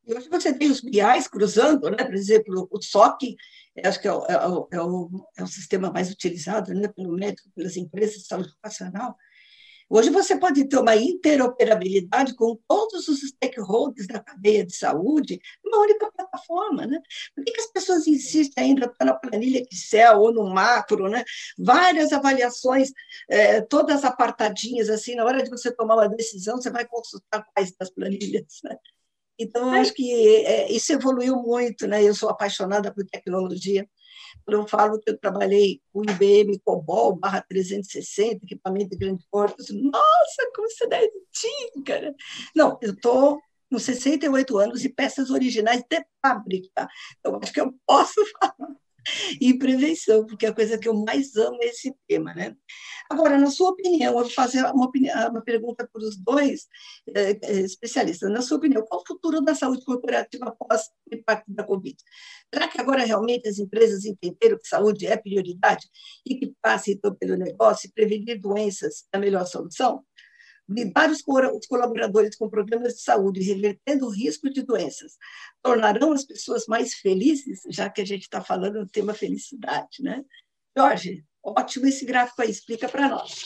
E 0.09 0.13
hoje 0.15 0.27
você 0.27 0.51
tem 0.51 0.71
os 0.71 0.81
BIs 0.81 1.27
cruzando, 1.27 1.87
né? 1.91 2.03
por 2.03 2.15
exemplo, 2.15 2.67
o 2.71 2.81
SOC, 2.81 3.35
acho 3.85 4.01
que 4.01 4.07
é 4.07 4.11
o, 4.11 4.25
é, 4.25 4.47
o, 4.47 4.67
é, 4.71 4.81
o, 4.81 5.27
é 5.37 5.43
o 5.43 5.47
sistema 5.47 5.91
mais 5.91 6.09
utilizado 6.09 6.73
né? 6.73 6.87
pelo 6.87 7.15
médico, 7.15 7.47
pelas 7.55 7.77
empresas 7.77 8.15
de 8.15 8.25
saúde 8.25 8.49
ocupacional. 8.49 9.15
Hoje 9.87 10.09
você 10.09 10.35
pode 10.35 10.67
ter 10.67 10.77
uma 10.77 10.95
interoperabilidade 10.95 12.35
com 12.35 12.57
todos 12.67 13.07
os 13.07 13.19
stakeholders 13.19 14.07
da 14.07 14.19
cadeia 14.19 14.65
de 14.65 14.75
saúde 14.75 15.39
numa 15.63 15.79
única 15.81 16.11
plataforma. 16.11 16.87
Né? 16.87 16.99
Por 17.35 17.43
que, 17.43 17.51
que 17.51 17.61
as 17.61 17.71
pessoas 17.71 18.07
insistem 18.07 18.63
ainda 18.63 18.87
estar 18.87 19.05
na 19.05 19.13
planilha 19.13 19.63
Excel 19.71 20.21
ou 20.21 20.33
no 20.33 20.49
macro? 20.49 21.07
Né? 21.07 21.23
Várias 21.55 22.11
avaliações, 22.11 22.91
é, 23.29 23.61
todas 23.61 24.03
apartadinhas, 24.03 24.89
assim, 24.89 25.13
na 25.13 25.23
hora 25.23 25.43
de 25.43 25.51
você 25.51 25.71
tomar 25.71 25.95
uma 25.95 26.09
decisão, 26.09 26.57
você 26.57 26.71
vai 26.71 26.87
consultar 26.87 27.45
quais 27.53 27.75
das 27.77 27.91
planilhas. 27.91 28.59
Né? 28.63 28.75
Então, 29.39 29.71
acho 29.71 29.93
que 29.93 30.11
é, 30.45 30.69
isso 30.71 30.91
evoluiu 30.91 31.37
muito, 31.37 31.87
né? 31.87 32.03
Eu 32.03 32.13
sou 32.13 32.29
apaixonada 32.29 32.93
por 32.93 33.05
tecnologia. 33.05 33.87
Quando 34.45 34.61
eu 34.61 34.67
falo 34.67 34.99
que 34.99 35.09
eu 35.09 35.17
trabalhei 35.17 35.81
com 35.93 36.03
IBM 36.03 36.59
COBOL 36.59 37.15
barra 37.15 37.41
360, 37.47 38.43
equipamento 38.43 38.89
de 38.89 38.97
grande 38.97 39.25
porte, 39.31 39.73
nossa, 39.73 40.51
como 40.53 40.69
você 40.69 40.85
é 40.91 41.05
antigo, 41.05 41.83
cara! 41.85 42.15
Não, 42.55 42.77
eu 42.81 42.93
estou 42.93 43.39
com 43.71 43.79
68 43.79 44.57
anos 44.57 44.83
e 44.83 44.89
peças 44.89 45.29
originais 45.29 45.83
de 45.89 46.03
fábrica. 46.21 46.87
Então, 47.19 47.39
acho 47.41 47.53
que 47.53 47.61
eu 47.61 47.73
posso 47.85 48.21
falar 48.39 48.75
e 49.41 49.57
prevenção, 49.57 50.25
porque 50.25 50.45
a 50.45 50.53
coisa 50.53 50.77
que 50.77 50.87
eu 50.87 50.93
mais 50.93 51.35
amo 51.35 51.57
é 51.61 51.67
esse 51.67 51.93
tema, 52.07 52.33
né? 52.33 52.55
Agora, 53.09 53.37
na 53.37 53.49
sua 53.49 53.71
opinião, 53.71 54.13
eu 54.13 54.19
vou 54.19 54.29
fazer 54.29 54.63
uma, 54.65 54.85
opinião, 54.85 55.29
uma 55.29 55.41
pergunta 55.41 55.87
para 55.91 56.01
os 56.01 56.17
dois 56.17 56.67
é, 57.15 57.31
é, 57.41 57.59
especialistas. 57.61 58.31
Na 58.31 58.41
sua 58.41 58.57
opinião, 58.57 58.85
qual 58.85 59.01
o 59.01 59.07
futuro 59.07 59.41
da 59.41 59.55
saúde 59.55 59.83
corporativa 59.83 60.49
após 60.49 60.83
o 61.11 61.15
impacto 61.15 61.51
da 61.51 61.63
Covid? 61.63 61.97
Será 62.53 62.67
que 62.67 62.79
agora 62.79 63.03
realmente 63.03 63.47
as 63.49 63.57
empresas 63.57 64.05
entenderam 64.05 64.59
que 64.59 64.67
saúde 64.67 65.07
é 65.07 65.17
prioridade 65.17 65.87
e 66.25 66.35
que 66.35 66.53
passe 66.61 66.91
então 66.91 67.15
pelo 67.15 67.35
negócio 67.35 67.87
e 67.87 67.91
prevenir 67.91 68.39
doenças 68.39 69.05
é 69.11 69.17
a 69.17 69.19
melhor 69.19 69.45
solução? 69.47 70.03
Lidar 70.69 71.09
os 71.09 71.23
colaboradores 71.67 72.35
com 72.35 72.49
problemas 72.49 72.93
de 72.93 73.01
saúde, 73.01 73.41
revertendo 73.41 74.05
o 74.05 74.11
risco 74.11 74.49
de 74.49 74.61
doenças, 74.61 75.17
tornarão 75.61 76.13
as 76.13 76.23
pessoas 76.23 76.65
mais 76.67 76.93
felizes, 76.93 77.61
já 77.69 77.89
que 77.89 78.01
a 78.01 78.05
gente 78.05 78.23
está 78.23 78.41
falando 78.41 78.85
do 78.85 78.87
tema 78.87 79.13
felicidade, 79.13 80.01
né? 80.01 80.23
Jorge, 80.77 81.25
ótimo 81.43 81.87
esse 81.87 82.05
gráfico 82.05 82.41
aí, 82.41 82.51
explica 82.51 82.87
para 82.87 83.09
nós. 83.09 83.45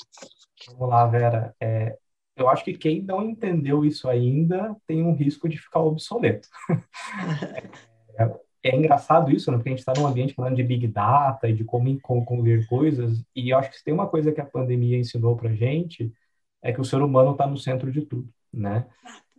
Vamos 0.68 0.90
lá, 0.90 1.08
Vera. 1.08 1.56
É, 1.62 1.98
eu 2.36 2.50
acho 2.50 2.64
que 2.64 2.74
quem 2.74 3.02
não 3.02 3.24
entendeu 3.24 3.86
isso 3.86 4.10
ainda 4.10 4.76
tem 4.86 5.02
um 5.04 5.14
risco 5.14 5.48
de 5.48 5.58
ficar 5.58 5.80
obsoleto. 5.80 6.48
é, 8.20 8.32
é, 8.64 8.76
engraçado 8.76 9.32
isso, 9.32 9.50
né? 9.50 9.58
Porque 9.58 9.70
a 9.70 9.72
gente 9.72 9.80
está 9.80 9.94
num 9.96 10.08
ambiente 10.08 10.34
falando 10.34 10.56
de 10.56 10.64
Big 10.64 10.88
Data 10.88 11.48
e 11.48 11.54
de 11.54 11.64
como 11.64 12.00
concluir 12.02 12.68
coisas, 12.68 13.24
e 13.36 13.50
eu 13.54 13.58
acho 13.58 13.70
que 13.70 13.78
se 13.78 13.84
tem 13.84 13.94
uma 13.94 14.08
coisa 14.08 14.32
que 14.32 14.42
a 14.42 14.46
pandemia 14.46 14.98
ensinou 14.98 15.38
para 15.38 15.54
gente 15.54 16.12
é 16.64 16.72
que 16.72 16.82
o 16.82 16.86
ser 16.86 17.02
humano 17.02 17.32
está 17.32 17.46
no 17.46 17.58
centro 17.58 17.92
de 17.92 18.02
tudo, 18.02 18.28
né? 18.52 18.86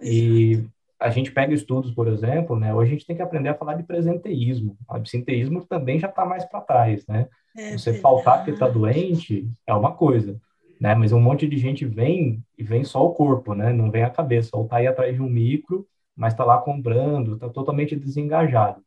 E 0.00 0.62
a 1.00 1.08
gente 1.10 1.32
pega 1.32 1.52
estudos, 1.54 1.90
por 1.90 2.06
exemplo, 2.06 2.54
né? 2.56 2.74
Hoje 2.74 2.90
a 2.90 2.94
gente 2.94 3.06
tem 3.06 3.16
que 3.16 3.22
aprender 3.22 3.48
a 3.48 3.54
falar 3.54 3.74
de 3.74 3.82
presenteísmo. 3.82 4.76
O 4.88 4.94
absenteísmo 4.94 5.64
também 5.64 5.98
já 5.98 6.08
está 6.08 6.24
mais 6.24 6.44
para 6.44 6.60
trás, 6.60 7.06
né? 7.06 7.26
É 7.56 7.72
Você 7.72 7.92
verdade. 7.92 8.02
faltar 8.02 8.38
porque 8.38 8.50
está 8.52 8.68
doente 8.68 9.48
é 9.66 9.74
uma 9.74 9.92
coisa, 9.92 10.38
né? 10.80 10.94
Mas 10.94 11.12
um 11.12 11.20
monte 11.20 11.48
de 11.48 11.56
gente 11.56 11.86
vem 11.86 12.42
e 12.58 12.62
vem 12.62 12.84
só 12.84 13.04
o 13.04 13.14
corpo, 13.14 13.54
né? 13.54 13.72
Não 13.72 13.90
vem 13.90 14.02
a 14.02 14.10
cabeça. 14.10 14.56
Ou 14.56 14.64
está 14.64 14.76
aí 14.76 14.86
atrás 14.86 15.14
de 15.14 15.22
um 15.22 15.28
micro, 15.28 15.86
mas 16.14 16.32
está 16.32 16.44
lá 16.44 16.58
comprando, 16.58 17.34
está 17.34 17.48
totalmente 17.48 17.96
desengajado. 17.96 18.82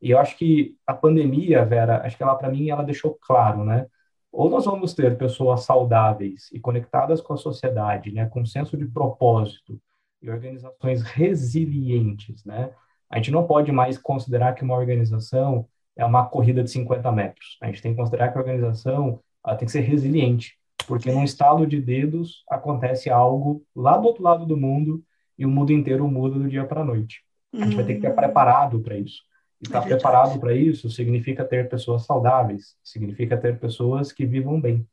E 0.00 0.10
eu 0.10 0.18
acho 0.18 0.36
que 0.36 0.76
a 0.86 0.92
pandemia, 0.92 1.64
Vera, 1.64 2.02
acho 2.04 2.16
que 2.16 2.22
ela 2.22 2.34
para 2.34 2.50
mim 2.50 2.68
ela 2.70 2.82
deixou 2.82 3.18
claro, 3.20 3.64
né? 3.64 3.86
Ou 4.34 4.50
nós 4.50 4.64
vamos 4.64 4.92
ter 4.92 5.16
pessoas 5.16 5.62
saudáveis 5.62 6.50
e 6.52 6.58
conectadas 6.58 7.20
com 7.20 7.32
a 7.34 7.36
sociedade, 7.36 8.12
né, 8.12 8.26
com 8.26 8.44
senso 8.44 8.76
de 8.76 8.84
propósito 8.84 9.80
e 10.20 10.28
organizações 10.28 11.02
resilientes, 11.02 12.44
né? 12.44 12.70
A 13.08 13.18
gente 13.18 13.30
não 13.30 13.46
pode 13.46 13.70
mais 13.70 13.96
considerar 13.96 14.54
que 14.54 14.64
uma 14.64 14.74
organização 14.74 15.68
é 15.96 16.04
uma 16.04 16.26
corrida 16.26 16.64
de 16.64 16.70
50 16.70 17.12
metros. 17.12 17.58
A 17.62 17.66
gente 17.66 17.80
tem 17.80 17.92
que 17.92 17.98
considerar 17.98 18.32
que 18.32 18.36
a 18.36 18.40
organização 18.40 19.20
ela 19.46 19.56
tem 19.56 19.66
que 19.66 19.72
ser 19.72 19.82
resiliente, 19.82 20.58
porque 20.88 21.12
num 21.12 21.22
estalo 21.22 21.64
de 21.66 21.80
dedos 21.80 22.42
acontece 22.50 23.10
algo 23.10 23.62
lá 23.74 23.96
do 23.96 24.06
outro 24.06 24.22
lado 24.22 24.44
do 24.44 24.56
mundo 24.56 25.04
e 25.38 25.46
o 25.46 25.50
mundo 25.50 25.72
inteiro 25.72 26.08
muda 26.08 26.38
do 26.38 26.48
dia 26.48 26.64
para 26.64 26.80
a 26.80 26.84
noite. 26.84 27.22
A 27.52 27.64
gente 27.64 27.76
vai 27.76 27.84
ter 27.84 27.92
que 27.92 27.98
estar 27.98 28.10
uhum. 28.10 28.16
preparado 28.16 28.80
para 28.80 28.98
isso. 28.98 29.22
Estar 29.64 29.80
tá 29.80 29.86
preparado 29.86 30.38
para 30.38 30.54
isso 30.54 30.90
significa 30.90 31.44
ter 31.44 31.68
pessoas 31.68 32.04
saudáveis, 32.04 32.76
significa 32.82 33.36
ter 33.36 33.58
pessoas 33.58 34.12
que 34.12 34.26
vivam 34.26 34.60
bem. 34.60 34.86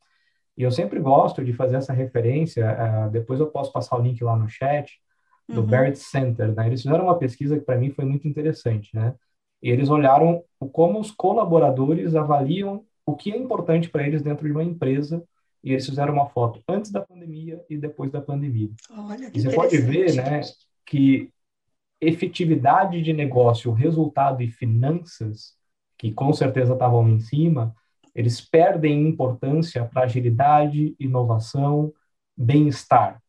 E 0.57 0.63
eu 0.63 0.71
sempre 0.71 0.99
gosto 0.99 1.43
de 1.43 1.53
fazer 1.53 1.77
essa 1.77 1.93
referência, 1.93 2.65
uh, 2.65 3.10
depois 3.10 3.39
eu 3.39 3.47
posso 3.47 3.71
passar 3.71 3.97
o 3.97 4.01
link 4.01 4.23
lá 4.23 4.36
no 4.36 4.49
chat, 4.49 4.99
do 5.47 5.62
uhum. 5.62 5.67
Barrett 5.67 5.99
Center. 5.99 6.53
Né? 6.53 6.67
Eles 6.67 6.81
fizeram 6.81 7.05
uma 7.05 7.17
pesquisa 7.17 7.57
que 7.57 7.65
para 7.65 7.77
mim 7.77 7.91
foi 7.91 8.05
muito 8.05 8.27
interessante. 8.27 8.89
Né? 8.93 9.13
E 9.62 9.69
eles 9.69 9.89
olharam 9.89 10.43
como 10.71 10.99
os 10.99 11.12
colaboradores 11.12 12.15
avaliam 12.15 12.84
o 13.05 13.15
que 13.15 13.31
é 13.31 13.38
importante 13.38 13.89
para 13.89 14.05
eles 14.05 14.21
dentro 14.21 14.45
de 14.45 14.51
uma 14.51 14.63
empresa 14.63 15.23
e 15.63 15.71
eles 15.71 15.86
fizeram 15.86 16.13
uma 16.13 16.27
foto 16.27 16.62
antes 16.67 16.91
da 16.91 17.01
pandemia 17.01 17.63
e 17.69 17.77
depois 17.77 18.12
da 18.12 18.21
pandemia. 18.21 18.69
Olha, 18.97 19.31
e 19.34 19.41
você 19.41 19.53
pode 19.53 19.77
ver 19.77 20.15
né, 20.15 20.41
que 20.86 21.29
efetividade 22.01 23.01
de 23.01 23.13
negócio, 23.13 23.71
resultado 23.71 24.41
e 24.41 24.49
finanças, 24.49 25.55
que 25.97 26.11
com 26.11 26.33
certeza 26.33 26.73
estavam 26.73 27.07
em 27.07 27.19
cima, 27.19 27.75
eles 28.13 28.41
perdem 28.41 29.07
importância 29.07 29.85
para 29.85 30.03
agilidade, 30.03 30.95
inovação, 30.99 31.93
bem-estar. 32.35 33.21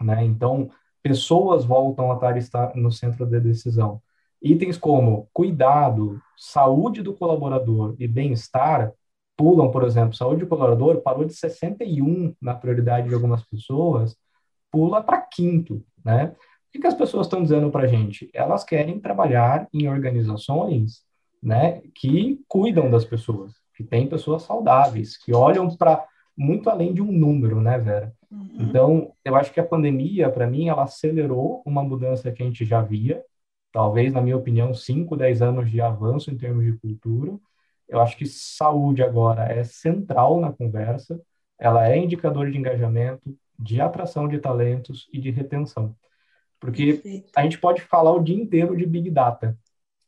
Né? 0.00 0.24
Então, 0.24 0.70
pessoas 1.02 1.64
voltam 1.64 2.10
a 2.12 2.38
estar 2.38 2.74
no 2.74 2.90
centro 2.90 3.24
da 3.24 3.38
decisão. 3.38 4.02
Itens 4.42 4.76
como 4.76 5.28
cuidado, 5.32 6.20
saúde 6.36 7.02
do 7.02 7.14
colaborador 7.14 7.94
e 7.98 8.06
bem-estar 8.06 8.92
pulam, 9.36 9.70
por 9.70 9.84
exemplo, 9.84 10.14
saúde 10.14 10.40
do 10.40 10.48
colaborador 10.48 11.00
parou 11.00 11.24
de 11.24 11.32
61 11.32 12.34
na 12.42 12.54
prioridade 12.54 13.08
de 13.08 13.14
algumas 13.14 13.44
pessoas, 13.44 14.16
pula 14.70 15.02
para 15.02 15.20
quinto, 15.20 15.84
né? 16.04 16.34
O 16.74 16.80
que, 16.80 16.86
as 16.86 16.94
pessoas 16.94 17.26
estão 17.26 17.42
dizendo 17.42 17.70
para 17.70 17.84
a 17.84 17.86
gente? 17.86 18.30
Elas 18.32 18.62
querem 18.62 19.00
trabalhar 19.00 19.66
em 19.72 19.88
organizações 19.88 21.02
né, 21.42 21.80
que 21.94 22.40
cuidam 22.46 22.90
das 22.90 23.04
pessoas, 23.04 23.52
que 23.74 23.82
têm 23.82 24.06
pessoas 24.06 24.42
saudáveis, 24.42 25.16
que 25.16 25.34
olham 25.34 25.74
para 25.76 26.04
muito 26.36 26.68
além 26.70 26.92
de 26.92 27.02
um 27.02 27.10
número, 27.10 27.60
né, 27.60 27.78
Vera? 27.78 28.12
Uhum. 28.30 28.56
Então, 28.60 29.12
eu 29.24 29.34
acho 29.34 29.52
que 29.52 29.60
a 29.60 29.66
pandemia, 29.66 30.30
para 30.30 30.46
mim, 30.46 30.68
ela 30.68 30.84
acelerou 30.84 31.62
uma 31.64 31.82
mudança 31.82 32.30
que 32.30 32.42
a 32.42 32.46
gente 32.46 32.64
já 32.64 32.82
via, 32.82 33.22
talvez, 33.72 34.12
na 34.12 34.20
minha 34.20 34.36
opinião, 34.36 34.74
5, 34.74 35.16
10 35.16 35.42
anos 35.42 35.70
de 35.70 35.80
avanço 35.80 36.30
em 36.30 36.36
termos 36.36 36.64
de 36.64 36.72
cultura. 36.78 37.36
Eu 37.88 38.00
acho 38.00 38.16
que 38.16 38.26
saúde 38.26 39.02
agora 39.02 39.50
é 39.50 39.64
central 39.64 40.38
na 40.40 40.52
conversa, 40.52 41.20
ela 41.58 41.88
é 41.88 41.96
indicador 41.96 42.50
de 42.50 42.58
engajamento, 42.58 43.34
de 43.58 43.80
atração 43.80 44.28
de 44.28 44.38
talentos 44.38 45.08
e 45.12 45.18
de 45.18 45.30
retenção. 45.30 45.96
Porque 46.60 46.94
Perfeito. 46.94 47.32
a 47.36 47.42
gente 47.42 47.58
pode 47.58 47.80
falar 47.82 48.12
o 48.12 48.22
dia 48.22 48.36
inteiro 48.36 48.76
de 48.76 48.86
Big 48.86 49.10
Data. 49.10 49.56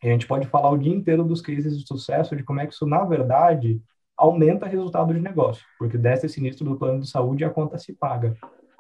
A 0.03 0.07
gente 0.07 0.27
pode 0.27 0.47
falar 0.49 0.71
o 0.71 0.79
dia 0.79 0.95
inteiro 0.95 1.25
dos 1.25 1.41
cases 1.43 1.79
de 1.79 1.87
sucesso, 1.87 2.35
de 2.35 2.43
como 2.43 2.61
é 2.61 2.67
que 2.67 2.73
isso, 2.73 2.87
na 2.87 3.05
verdade, 3.05 3.81
aumenta 4.17 4.67
o 4.67 4.69
resultado 4.69 5.13
de 5.13 5.21
negócio. 5.21 5.65
Porque 5.79 5.99
desce 5.99 6.29
sinistro 6.29 6.65
do 6.65 6.77
plano 6.79 7.01
de 7.01 7.09
saúde 7.09 7.45
a 7.45 7.51
conta 7.51 7.79
se 7.79 7.93
paga. 7.93 8.37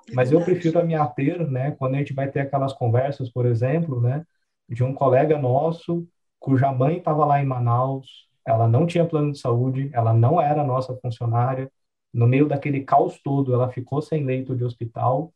É 0.08 0.14
Mas 0.14 0.32
eu 0.32 0.42
prefiro 0.42 0.84
me 0.84 0.94
ater, 0.94 1.48
né, 1.50 1.72
quando 1.72 1.94
a 1.94 1.98
gente 1.98 2.14
vai 2.14 2.30
ter 2.30 2.40
aquelas 2.40 2.72
conversas, 2.72 3.30
por 3.30 3.46
exemplo, 3.46 4.00
né, 4.00 4.24
de 4.68 4.82
um 4.82 4.94
colega 4.94 5.38
nosso 5.38 6.06
cuja 6.38 6.72
mãe 6.72 6.96
estava 6.98 7.24
lá 7.26 7.42
em 7.42 7.46
Manaus, 7.46 8.28
ela 8.46 8.66
não 8.66 8.86
tinha 8.86 9.06
plano 9.06 9.32
de 9.32 9.38
saúde, 9.38 9.90
ela 9.92 10.14
não 10.14 10.40
era 10.40 10.64
nossa 10.64 10.96
funcionária, 10.96 11.70
no 12.12 12.26
meio 12.26 12.48
daquele 12.48 12.82
caos 12.82 13.20
todo, 13.22 13.52
ela 13.54 13.68
ficou 13.68 14.00
sem 14.00 14.24
leito 14.24 14.56
de 14.56 14.64
hospital, 14.64 15.32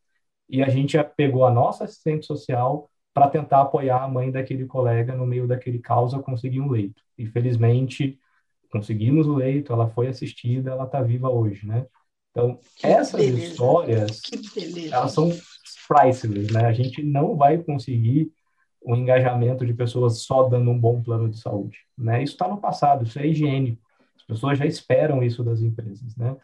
e 0.49 0.63
a 0.63 0.69
gente 0.69 0.97
pegou 1.17 1.45
a 1.45 1.51
nossa 1.51 1.85
assistente 1.85 2.27
social 2.27 2.91
para 3.13 3.29
tentar 3.29 3.61
apoiar 3.61 4.03
a 4.03 4.09
mãe 4.09 4.31
daquele 4.31 4.67
colega 4.67 5.15
no 5.15 5.27
meio 5.27 5.47
daquele 5.47 5.79
caos 5.79 6.13
a 6.15 6.19
conseguir 6.19 6.61
um 6.61 6.71
leito. 6.71 7.03
E 7.17 7.27
felizmente 7.27 8.19
conseguimos 8.71 9.29
o 9.29 9.37
leito, 9.37 9.73
ela 9.73 9.89
foi 9.89 10.09
assistida, 10.09 10.73
ela 10.73 10.85
está 10.85 11.01
viva 11.01 11.31
hoje, 11.31 11.65
né? 11.65 11.87
Então, 12.31 12.59
que 12.77 12.87
essas 12.89 13.21
beleza. 13.21 13.47
histórias, 13.47 14.21
elas 14.91 15.13
são 15.13 15.31
priceless, 15.87 16.53
né? 16.53 16.67
A 16.67 16.73
gente 16.73 17.01
não 17.01 17.37
vai 17.37 17.59
conseguir 17.59 18.33
o 18.83 18.97
engajamento 18.97 19.65
de 19.65 19.73
pessoas 19.73 20.23
só 20.23 20.43
dando 20.49 20.71
um 20.71 20.79
bom 20.79 21.01
plano 21.01 21.31
de 21.31 21.39
saúde, 21.39 21.79
né? 21.97 22.23
Isso 22.23 22.33
está 22.33 22.49
no 22.49 22.61
passado, 22.61 23.05
isso 23.05 23.19
é 23.21 23.27
higiênico. 23.27 23.81
As 24.17 24.25
pessoas 24.25 24.59
já 24.59 24.67
esperam 24.67 25.23
isso 25.23 25.45
das 25.45 25.61
empresas, 25.61 26.17
né? 26.17 26.37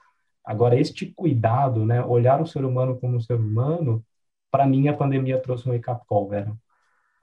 Agora, 0.50 0.76
este 0.76 1.06
cuidado, 1.14 1.86
né, 1.86 2.04
olhar 2.04 2.42
o 2.42 2.46
ser 2.46 2.64
humano 2.64 2.98
como 2.98 3.16
um 3.16 3.20
ser 3.20 3.36
humano, 3.36 4.04
para 4.50 4.66
mim 4.66 4.88
a 4.88 4.96
pandemia 4.96 5.40
trouxe 5.40 5.70
um 5.70 5.80
call, 6.08 6.28
Vera. 6.28 6.52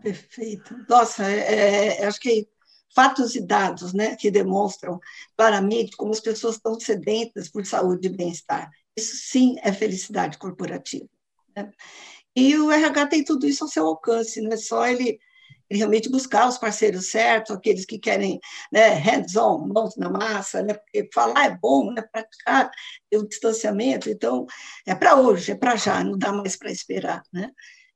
Perfeito. 0.02 0.74
Nossa, 0.88 1.30
é, 1.30 1.98
é, 2.00 2.06
acho 2.06 2.22
que 2.22 2.48
fatos 2.96 3.36
e 3.36 3.46
dados 3.46 3.92
né, 3.94 4.16
que 4.16 4.32
demonstram 4.32 4.98
claramente 5.36 5.98
como 5.98 6.12
as 6.12 6.22
pessoas 6.22 6.56
estão 6.56 6.80
sedentas 6.80 7.50
por 7.50 7.66
saúde 7.66 8.08
e 8.08 8.16
bem-estar. 8.16 8.72
Isso 8.96 9.18
sim 9.18 9.58
é 9.62 9.74
felicidade 9.74 10.38
corporativa. 10.38 11.10
Né? 11.54 11.70
E 12.34 12.56
o 12.56 12.72
RH 12.72 13.08
tem 13.08 13.26
tudo 13.26 13.46
isso 13.46 13.66
ao 13.66 13.70
seu 13.70 13.86
alcance, 13.88 14.40
não 14.40 14.54
é 14.54 14.58
só 14.58 14.88
ele 14.88 15.20
realmente 15.70 16.10
buscar 16.10 16.48
os 16.48 16.58
parceiros 16.58 17.10
certos, 17.10 17.56
aqueles 17.56 17.86
que 17.86 18.00
querem 18.00 18.40
né, 18.72 18.90
hands-on, 18.90 19.68
mãos 19.68 19.96
na 19.98 20.10
massa, 20.10 20.62
né, 20.62 20.74
porque 20.74 21.10
falar 21.14 21.46
é 21.46 21.58
bom, 21.58 21.92
né, 21.92 22.02
praticar 22.02 22.70
o 23.14 23.24
distanciamento, 23.24 24.10
então 24.10 24.46
é 24.86 24.96
para 24.96 25.16
hoje, 25.16 25.52
é 25.52 25.56
para 25.56 25.76
já, 25.76 26.04
não 26.04 26.18
dá 26.18 26.32
mais 26.32 26.56
para 26.56 26.72
esperar. 26.72 27.22
Né? 27.34 27.52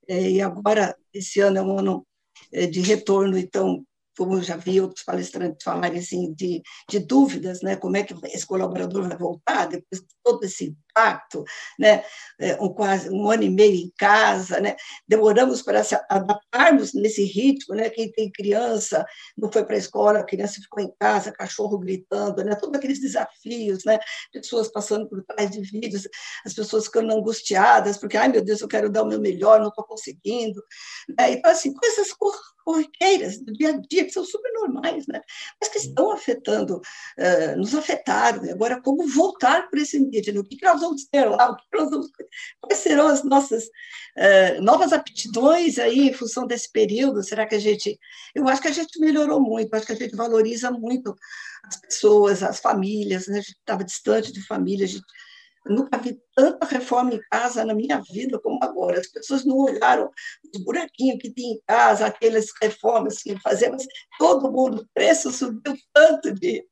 É, 0.08 0.30
e 0.30 0.42
agora, 0.42 0.96
esse 1.14 1.40
ano 1.40 1.58
é 1.58 1.62
um 1.62 1.80
ano 1.80 2.08
é, 2.52 2.66
de 2.66 2.82
retorno, 2.82 3.38
então, 3.38 3.86
como 4.18 4.36
eu 4.36 4.42
já 4.42 4.56
vi 4.56 4.82
outros 4.82 5.04
palestrantes 5.04 5.64
falarem 5.64 6.00
assim, 6.00 6.34
de, 6.34 6.62
de 6.90 7.00
dúvidas, 7.00 7.62
né, 7.62 7.76
como 7.76 7.98
é 7.98 8.04
que 8.04 8.16
esse 8.26 8.46
colaborador 8.46 9.08
vai 9.08 9.18
voltar 9.18 9.66
depois 9.66 10.02
de 10.02 10.08
todo 10.24 10.44
esse 10.44 10.76
impacto, 10.92 11.44
né? 11.80 12.04
É, 12.40 12.62
um, 12.62 12.70
quase 12.70 13.10
um 13.10 13.30
ano 13.30 13.44
e 13.44 13.50
meio 13.50 13.76
em 13.76 13.92
casa, 13.98 14.60
né? 14.60 14.76
demoramos 15.08 15.62
para 15.62 15.84
se 15.84 15.96
adaptarmos 16.10 16.94
nesse 16.94 17.24
ritmo, 17.24 17.76
né? 17.76 17.90
quem 17.90 18.12
tem 18.12 18.32
criança 18.32 19.06
não 19.38 19.52
foi 19.52 19.64
para 19.64 19.76
a 19.76 19.80
escola, 19.80 20.20
a 20.20 20.24
criança 20.24 20.62
ficou 20.62 20.84
em 20.84 20.92
casa, 21.00 21.32
cachorro 21.32 21.78
gritando, 21.78 22.44
né? 22.44 22.56
todos 22.56 22.76
aqueles 22.78 23.00
desafios, 23.00 23.84
né? 23.86 24.00
pessoas 24.32 24.68
passando 24.68 25.08
por 25.08 25.24
trás 25.24 25.50
de 25.50 25.62
vídeos, 25.62 26.08
as 26.46 26.54
pessoas 26.54 26.86
ficando 26.86 27.14
angustiadas, 27.14 27.98
porque, 27.98 28.18
ai 28.18 28.28
meu 28.28 28.44
Deus, 28.44 28.62
eu 28.62 28.68
quero 28.68 28.90
dar 28.90 29.04
o 29.04 29.08
meu 29.08 29.20
melhor, 29.20 29.60
não 29.60 29.70
estou 29.70 29.86
conseguindo. 29.86 30.62
Né? 31.18 31.34
Então, 31.34 31.52
assim, 31.52 31.74
coisas 31.74 32.12
corriqueiras 32.64 33.40
do 33.40 33.54
dia 33.54 33.70
a 33.70 33.78
dia, 33.78 34.06
que 34.06 34.12
são 34.12 34.24
super 34.24 34.52
normais, 34.54 35.08
né? 35.08 35.22
mas 35.60 35.70
que 35.70 35.78
estão 35.78 36.12
afetando, 36.12 36.78
uh, 36.78 37.58
nos 37.58 37.74
afetaram. 37.76 38.46
E 38.46 38.52
agora, 38.52 38.82
como 38.82 39.08
voltar 39.08 39.70
para 39.70 39.82
esse 39.82 40.00
mídia? 40.00 40.34
Né? 40.34 40.40
O 40.40 40.44
que, 40.44 40.58
nós 40.64 40.82
vamos 40.82 41.06
ter 41.06 41.26
lá? 41.26 41.52
O 41.52 41.56
que, 41.56 41.64
que 41.70 41.78
nós 41.78 41.90
vamos... 41.90 42.08
Quais 42.60 42.80
serão 42.80 43.08
as 43.08 43.24
nossas 43.24 43.66
uh, 43.66 44.62
novas 44.62 44.94
aptidões 44.94 45.80
aí 45.80 46.10
em 46.10 46.14
função 46.14 46.46
desse 46.46 46.72
período? 46.72 47.24
Será 47.24 47.46
que 47.46 47.56
a 47.56 47.60
gente... 47.60 48.00
Eu 48.34 48.48
acho 48.48 48.62
que 48.62 48.68
a 48.68 48.74
gente 48.74 49.00
melhorou 49.00 49.40
muito, 49.40 49.74
acho 49.74 49.86
que 49.86 49.94
a 49.94 49.96
gente 49.96 50.16
valoriza 50.16 50.72
muito 50.72 51.16
as 51.64 51.76
pessoas, 51.80 52.44
as 52.44 52.60
famílias, 52.60 53.28
né? 53.28 53.40
a 53.40 53.42
gente 53.42 53.58
estava 53.58 53.84
distante 53.84 54.32
de 54.32 54.46
família, 54.46 54.86
a 54.86 54.90
gente 54.90 55.06
nunca 55.66 55.98
vi 55.98 56.20
tanta 56.36 56.66
reforma 56.66 57.14
em 57.14 57.22
casa 57.30 57.64
na 57.64 57.74
minha 57.74 58.02
vida 58.02 58.40
como 58.40 58.60
agora. 58.62 59.00
As 59.00 59.08
pessoas 59.08 59.46
não 59.46 59.58
olharam 59.58 60.10
os 60.54 60.64
buraquinhos 60.64 61.20
que 61.22 61.32
tinha 61.32 61.54
em 61.54 61.62
casa, 61.68 62.06
aquelas 62.06 62.48
reformas 62.62 63.20
que 63.20 63.38
fazemos. 63.40 63.86
Todo 64.18 64.52
mundo, 64.52 64.82
o 64.82 64.88
preço 64.94 65.32
subiu 65.32 65.76
tanto 65.94 66.34
de, 66.34 66.66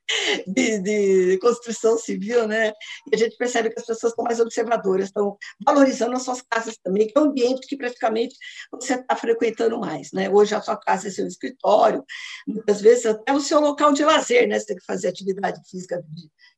de, 0.47 0.79
de, 0.79 1.37
construção 1.39 1.97
civil, 1.97 2.47
né? 2.47 2.69
E 3.11 3.15
a 3.15 3.17
gente 3.17 3.37
percebe 3.37 3.69
que 3.69 3.79
as 3.79 3.85
pessoas 3.85 4.11
estão 4.11 4.25
mais 4.25 4.39
observadoras, 4.39 5.05
estão 5.05 5.37
valorizando 5.63 6.15
as 6.15 6.23
suas 6.23 6.41
casas 6.41 6.77
também, 6.83 7.07
que 7.07 7.17
é 7.17 7.21
um 7.21 7.25
ambiente 7.25 7.67
que 7.67 7.77
praticamente 7.77 8.35
você 8.71 8.95
está 8.95 9.15
frequentando 9.15 9.79
mais, 9.79 10.11
né? 10.11 10.29
Hoje 10.29 10.55
a 10.55 10.61
sua 10.61 10.77
casa 10.77 11.07
é 11.07 11.11
seu 11.11 11.27
escritório, 11.27 12.03
muitas 12.47 12.81
vezes 12.81 13.05
até 13.05 13.33
o 13.33 13.41
seu 13.41 13.59
local 13.59 13.93
de 13.93 14.03
lazer, 14.03 14.47
né? 14.47 14.59
Você 14.59 14.67
tem 14.67 14.77
que 14.77 14.85
fazer 14.85 15.09
atividade 15.09 15.59
física 15.69 16.03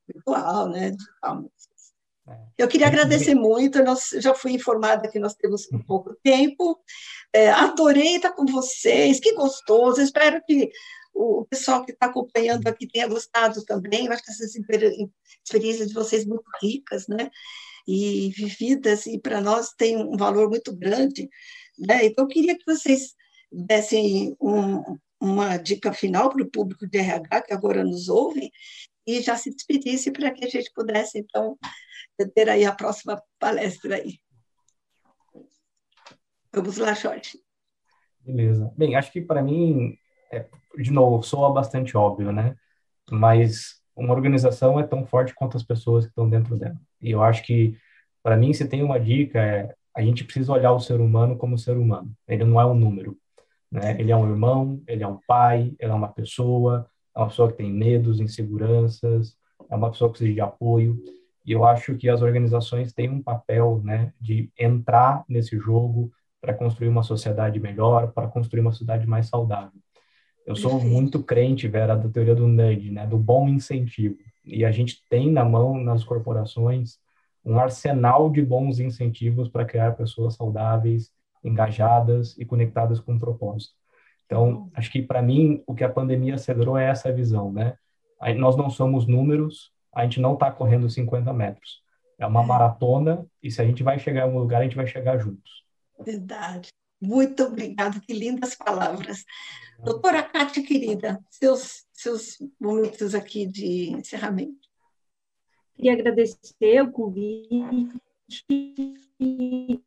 virtual, 0.06 0.68
né? 0.68 0.90
Digital. 0.90 1.50
É. 2.28 2.36
Eu 2.58 2.68
queria 2.68 2.86
agradecer 2.86 3.34
muito, 3.34 3.82
nós, 3.82 4.10
já 4.18 4.34
fui 4.34 4.52
informada 4.52 5.10
que 5.10 5.18
nós 5.18 5.34
temos 5.34 5.66
um 5.72 5.82
pouco 5.82 6.14
tempo, 6.22 6.78
é, 7.32 7.50
adorei 7.50 8.16
estar 8.16 8.32
com 8.32 8.46
vocês, 8.46 9.18
que 9.18 9.34
gostoso, 9.34 10.00
espero 10.00 10.40
que 10.44 10.70
o 11.14 11.44
pessoal 11.44 11.84
que 11.84 11.92
está 11.92 12.06
acompanhando 12.06 12.66
aqui 12.66 12.86
tenha 12.86 13.08
gostado 13.08 13.64
também, 13.64 14.06
eu 14.06 14.12
acho 14.12 14.22
que 14.22 14.30
essas 14.30 14.54
experiências 14.54 15.88
de 15.88 15.94
vocês 15.94 16.24
muito 16.24 16.44
ricas, 16.62 17.06
né, 17.08 17.30
e 17.86 18.30
vividas, 18.30 19.06
e 19.06 19.18
para 19.18 19.40
nós 19.40 19.72
tem 19.76 19.96
um 19.96 20.16
valor 20.16 20.48
muito 20.48 20.74
grande, 20.74 21.28
né, 21.78 22.06
então 22.06 22.24
eu 22.24 22.28
queria 22.28 22.56
que 22.56 22.64
vocês 22.64 23.14
dessem 23.50 24.36
um, 24.40 24.96
uma 25.20 25.56
dica 25.56 25.92
final 25.92 26.30
para 26.30 26.42
o 26.42 26.50
público 26.50 26.86
de 26.86 26.98
RH 26.98 27.42
que 27.42 27.52
agora 27.52 27.84
nos 27.84 28.08
ouve, 28.08 28.50
e 29.06 29.20
já 29.20 29.36
se 29.36 29.50
despedisse 29.50 30.10
para 30.10 30.30
que 30.30 30.44
a 30.44 30.48
gente 30.48 30.70
pudesse, 30.74 31.18
então, 31.18 31.58
ter 32.34 32.48
aí 32.48 32.64
a 32.64 32.72
próxima 32.72 33.20
palestra 33.38 33.96
aí. 33.96 34.18
Vamos 36.52 36.76
lá, 36.76 36.92
Jorge. 36.94 37.38
Beleza. 38.20 38.72
Bem, 38.76 38.94
acho 38.94 39.10
que 39.10 39.20
para 39.20 39.42
mim, 39.42 39.96
é, 40.30 40.46
de 40.76 40.92
novo, 40.92 41.22
soa 41.22 41.52
bastante 41.52 41.96
óbvio, 41.96 42.30
né? 42.30 42.54
Mas 43.10 43.80
uma 43.96 44.14
organização 44.14 44.78
é 44.78 44.86
tão 44.86 45.04
forte 45.06 45.34
quanto 45.34 45.56
as 45.56 45.62
pessoas 45.62 46.04
que 46.04 46.10
estão 46.10 46.28
dentro 46.28 46.56
dela. 46.56 46.80
E 47.00 47.10
eu 47.10 47.22
acho 47.22 47.42
que, 47.42 47.76
para 48.22 48.36
mim, 48.36 48.52
se 48.52 48.68
tem 48.68 48.82
uma 48.82 49.00
dica, 49.00 49.40
é 49.40 49.74
a 49.94 50.02
gente 50.02 50.24
precisa 50.24 50.52
olhar 50.52 50.72
o 50.72 50.80
ser 50.80 51.00
humano 51.00 51.36
como 51.36 51.58
ser 51.58 51.76
humano. 51.76 52.10
Ele 52.26 52.44
não 52.44 52.60
é 52.60 52.66
um 52.66 52.74
número. 52.74 53.16
Né? 53.70 53.98
Ele 53.98 54.10
é 54.10 54.16
um 54.16 54.28
irmão, 54.28 54.82
ele 54.86 55.02
é 55.02 55.06
um 55.06 55.18
pai, 55.26 55.74
ele 55.78 55.90
é 55.92 55.94
uma 55.94 56.12
pessoa, 56.12 56.88
uma 57.20 57.28
pessoa 57.28 57.50
que 57.50 57.58
tem 57.58 57.72
medos, 57.72 58.20
inseguranças, 58.20 59.36
é 59.70 59.76
uma 59.76 59.90
pessoa 59.90 60.08
que 60.08 60.18
precisa 60.18 60.34
de 60.34 60.40
apoio. 60.40 61.02
E 61.44 61.52
eu 61.52 61.64
acho 61.64 61.96
que 61.96 62.08
as 62.08 62.22
organizações 62.22 62.92
têm 62.92 63.08
um 63.10 63.22
papel 63.22 63.80
né, 63.84 64.12
de 64.20 64.50
entrar 64.58 65.24
nesse 65.28 65.58
jogo 65.58 66.12
para 66.40 66.54
construir 66.54 66.88
uma 66.88 67.02
sociedade 67.02 67.58
melhor, 67.60 68.12
para 68.12 68.28
construir 68.28 68.60
uma 68.60 68.72
sociedade 68.72 69.06
mais 69.06 69.28
saudável. 69.28 69.80
Eu 70.44 70.56
sou 70.56 70.80
muito 70.80 71.22
crente, 71.22 71.68
Vera, 71.68 71.96
da 71.96 72.08
teoria 72.08 72.34
do 72.34 72.48
nudge, 72.48 72.90
né, 72.90 73.06
do 73.06 73.16
bom 73.16 73.48
incentivo. 73.48 74.16
E 74.44 74.64
a 74.64 74.72
gente 74.72 75.02
tem 75.08 75.30
na 75.30 75.44
mão, 75.44 75.78
nas 75.78 76.02
corporações, 76.02 76.98
um 77.44 77.58
arsenal 77.58 78.30
de 78.30 78.42
bons 78.42 78.80
incentivos 78.80 79.48
para 79.48 79.64
criar 79.64 79.92
pessoas 79.92 80.34
saudáveis, 80.34 81.12
engajadas 81.44 82.36
e 82.38 82.44
conectadas 82.44 83.00
com 83.00 83.12
um 83.12 83.18
propósito. 83.18 83.74
Então, 84.32 84.70
acho 84.74 84.90
que 84.90 85.02
para 85.02 85.20
mim 85.20 85.62
o 85.66 85.74
que 85.74 85.84
a 85.84 85.92
pandemia 85.92 86.36
acelerou 86.36 86.78
é 86.78 86.88
essa 86.88 87.12
visão, 87.12 87.52
né? 87.52 87.76
Nós 88.38 88.56
não 88.56 88.70
somos 88.70 89.06
números, 89.06 89.70
a 89.94 90.04
gente 90.04 90.20
não 90.20 90.32
está 90.32 90.50
correndo 90.50 90.88
50 90.88 91.30
metros. 91.34 91.82
É 92.18 92.26
uma 92.26 92.42
é. 92.42 92.46
maratona 92.46 93.26
e 93.42 93.50
se 93.50 93.60
a 93.60 93.64
gente 93.66 93.82
vai 93.82 93.98
chegar 93.98 94.20
em 94.20 94.22
algum 94.22 94.38
lugar, 94.38 94.62
a 94.62 94.64
gente 94.64 94.74
vai 94.74 94.86
chegar 94.86 95.18
juntos. 95.18 95.66
Verdade. 96.00 96.68
Muito 96.98 97.42
obrigada, 97.42 98.00
que 98.00 98.14
lindas 98.14 98.54
palavras. 98.54 99.22
Doutora 99.84 100.22
Cátia, 100.22 100.64
querida, 100.64 101.20
seus, 101.28 101.84
seus 101.92 102.38
momentos 102.58 103.14
aqui 103.14 103.44
de 103.44 103.90
encerramento. 103.90 104.66
Queria 105.76 105.92
agradecer 105.92 106.80
o 106.80 106.90
convite 106.90 108.00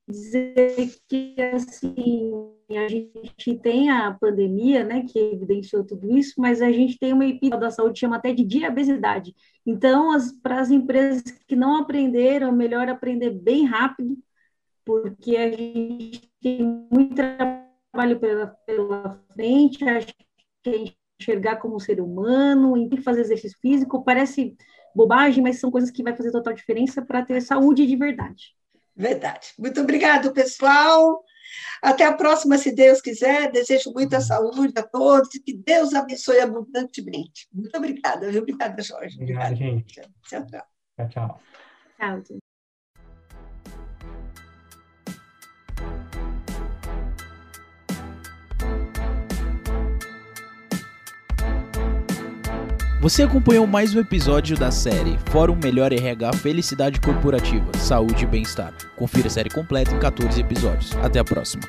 dizer 0.08 0.96
que 1.08 1.36
assim 1.54 2.32
a 2.70 2.88
gente 2.88 3.60
tem 3.62 3.90
a 3.92 4.12
pandemia, 4.12 4.84
né, 4.84 5.04
que 5.08 5.20
evidenciou 5.20 5.86
tudo 5.86 6.10
isso, 6.18 6.34
mas 6.38 6.62
a 6.62 6.72
gente 6.72 6.98
tem 6.98 7.14
uma 7.14 7.26
epidemia 7.26 7.60
da 7.60 7.70
saúde 7.70 8.00
chama 8.00 8.16
até 8.16 8.34
de 8.34 8.44
diabesidade. 8.44 9.36
Então, 9.66 10.10
para 10.42 10.60
as 10.62 10.72
empresas 10.72 11.22
que 11.48 11.56
não 11.56 11.78
aprenderam, 11.78 12.50
é 12.50 12.52
melhor 12.52 12.90
aprender 12.90 13.30
bem 13.30 13.66
rápido, 13.66 14.18
porque 14.84 15.36
a 15.38 15.52
gente 15.52 16.30
tem 16.42 16.64
muito 16.92 17.16
trabalho 17.16 18.20
pela, 18.20 18.48
pela 18.48 19.24
frente, 19.34 19.84
acho 19.88 20.14
que 20.64 20.70
é 20.70 20.94
enxergar 21.20 21.58
como 21.58 21.80
ser 21.80 22.02
humano, 22.02 22.74
tem 22.74 22.90
que 22.90 23.02
fazer 23.02 23.22
exercício 23.22 23.58
físico, 23.62 24.04
parece 24.04 24.56
bobagem, 24.96 25.44
mas 25.44 25.60
são 25.60 25.70
coisas 25.70 25.92
que 25.92 26.04
vai 26.04 26.16
fazer 26.16 26.32
total 26.32 26.54
diferença 26.54 27.02
para 27.02 27.24
ter 27.24 27.42
saúde 27.42 27.86
de 27.86 27.96
verdade. 27.96 28.56
Verdade. 28.96 29.50
Muito 29.60 29.82
obrigado, 29.82 30.32
pessoal. 30.32 31.24
Até 31.82 32.06
a 32.06 32.14
próxima, 32.14 32.58
se 32.58 32.74
Deus 32.74 33.02
quiser. 33.02 33.52
Desejo 33.52 33.92
muita 33.94 34.22
saúde 34.22 34.74
a 34.78 34.84
todos 34.84 35.34
e 35.36 35.40
que 35.40 35.54
Deus 35.54 35.94
abençoe 35.94 36.40
abundantemente. 36.40 37.48
Muito 37.54 37.76
obrigada, 37.78 38.32
viu? 38.32 38.42
Obrigada, 38.42 38.82
Jorge. 38.82 39.18
Obrigada, 39.18 39.54
Obrigado, 39.54 39.56
gente. 39.56 40.02
Tchau, 40.24 40.46
tchau. 40.46 40.66
Tchau, 40.96 41.10
tchau. 41.10 41.42
Tchau, 41.98 42.40
Você 53.06 53.22
acompanhou 53.22 53.68
mais 53.68 53.94
um 53.94 54.00
episódio 54.00 54.58
da 54.58 54.72
série 54.72 55.16
Fórum 55.26 55.56
Melhor 55.64 55.94
RH 55.94 56.34
Felicidade 56.38 57.00
Corporativa, 57.00 57.72
Saúde 57.78 58.24
e 58.24 58.26
Bem-Estar. 58.26 58.74
Confira 58.96 59.28
a 59.28 59.30
série 59.30 59.52
completa 59.52 59.94
em 59.94 60.00
14 60.00 60.42
episódios. 60.42 60.92
Até 61.04 61.20
a 61.20 61.24
próxima. 61.24 61.62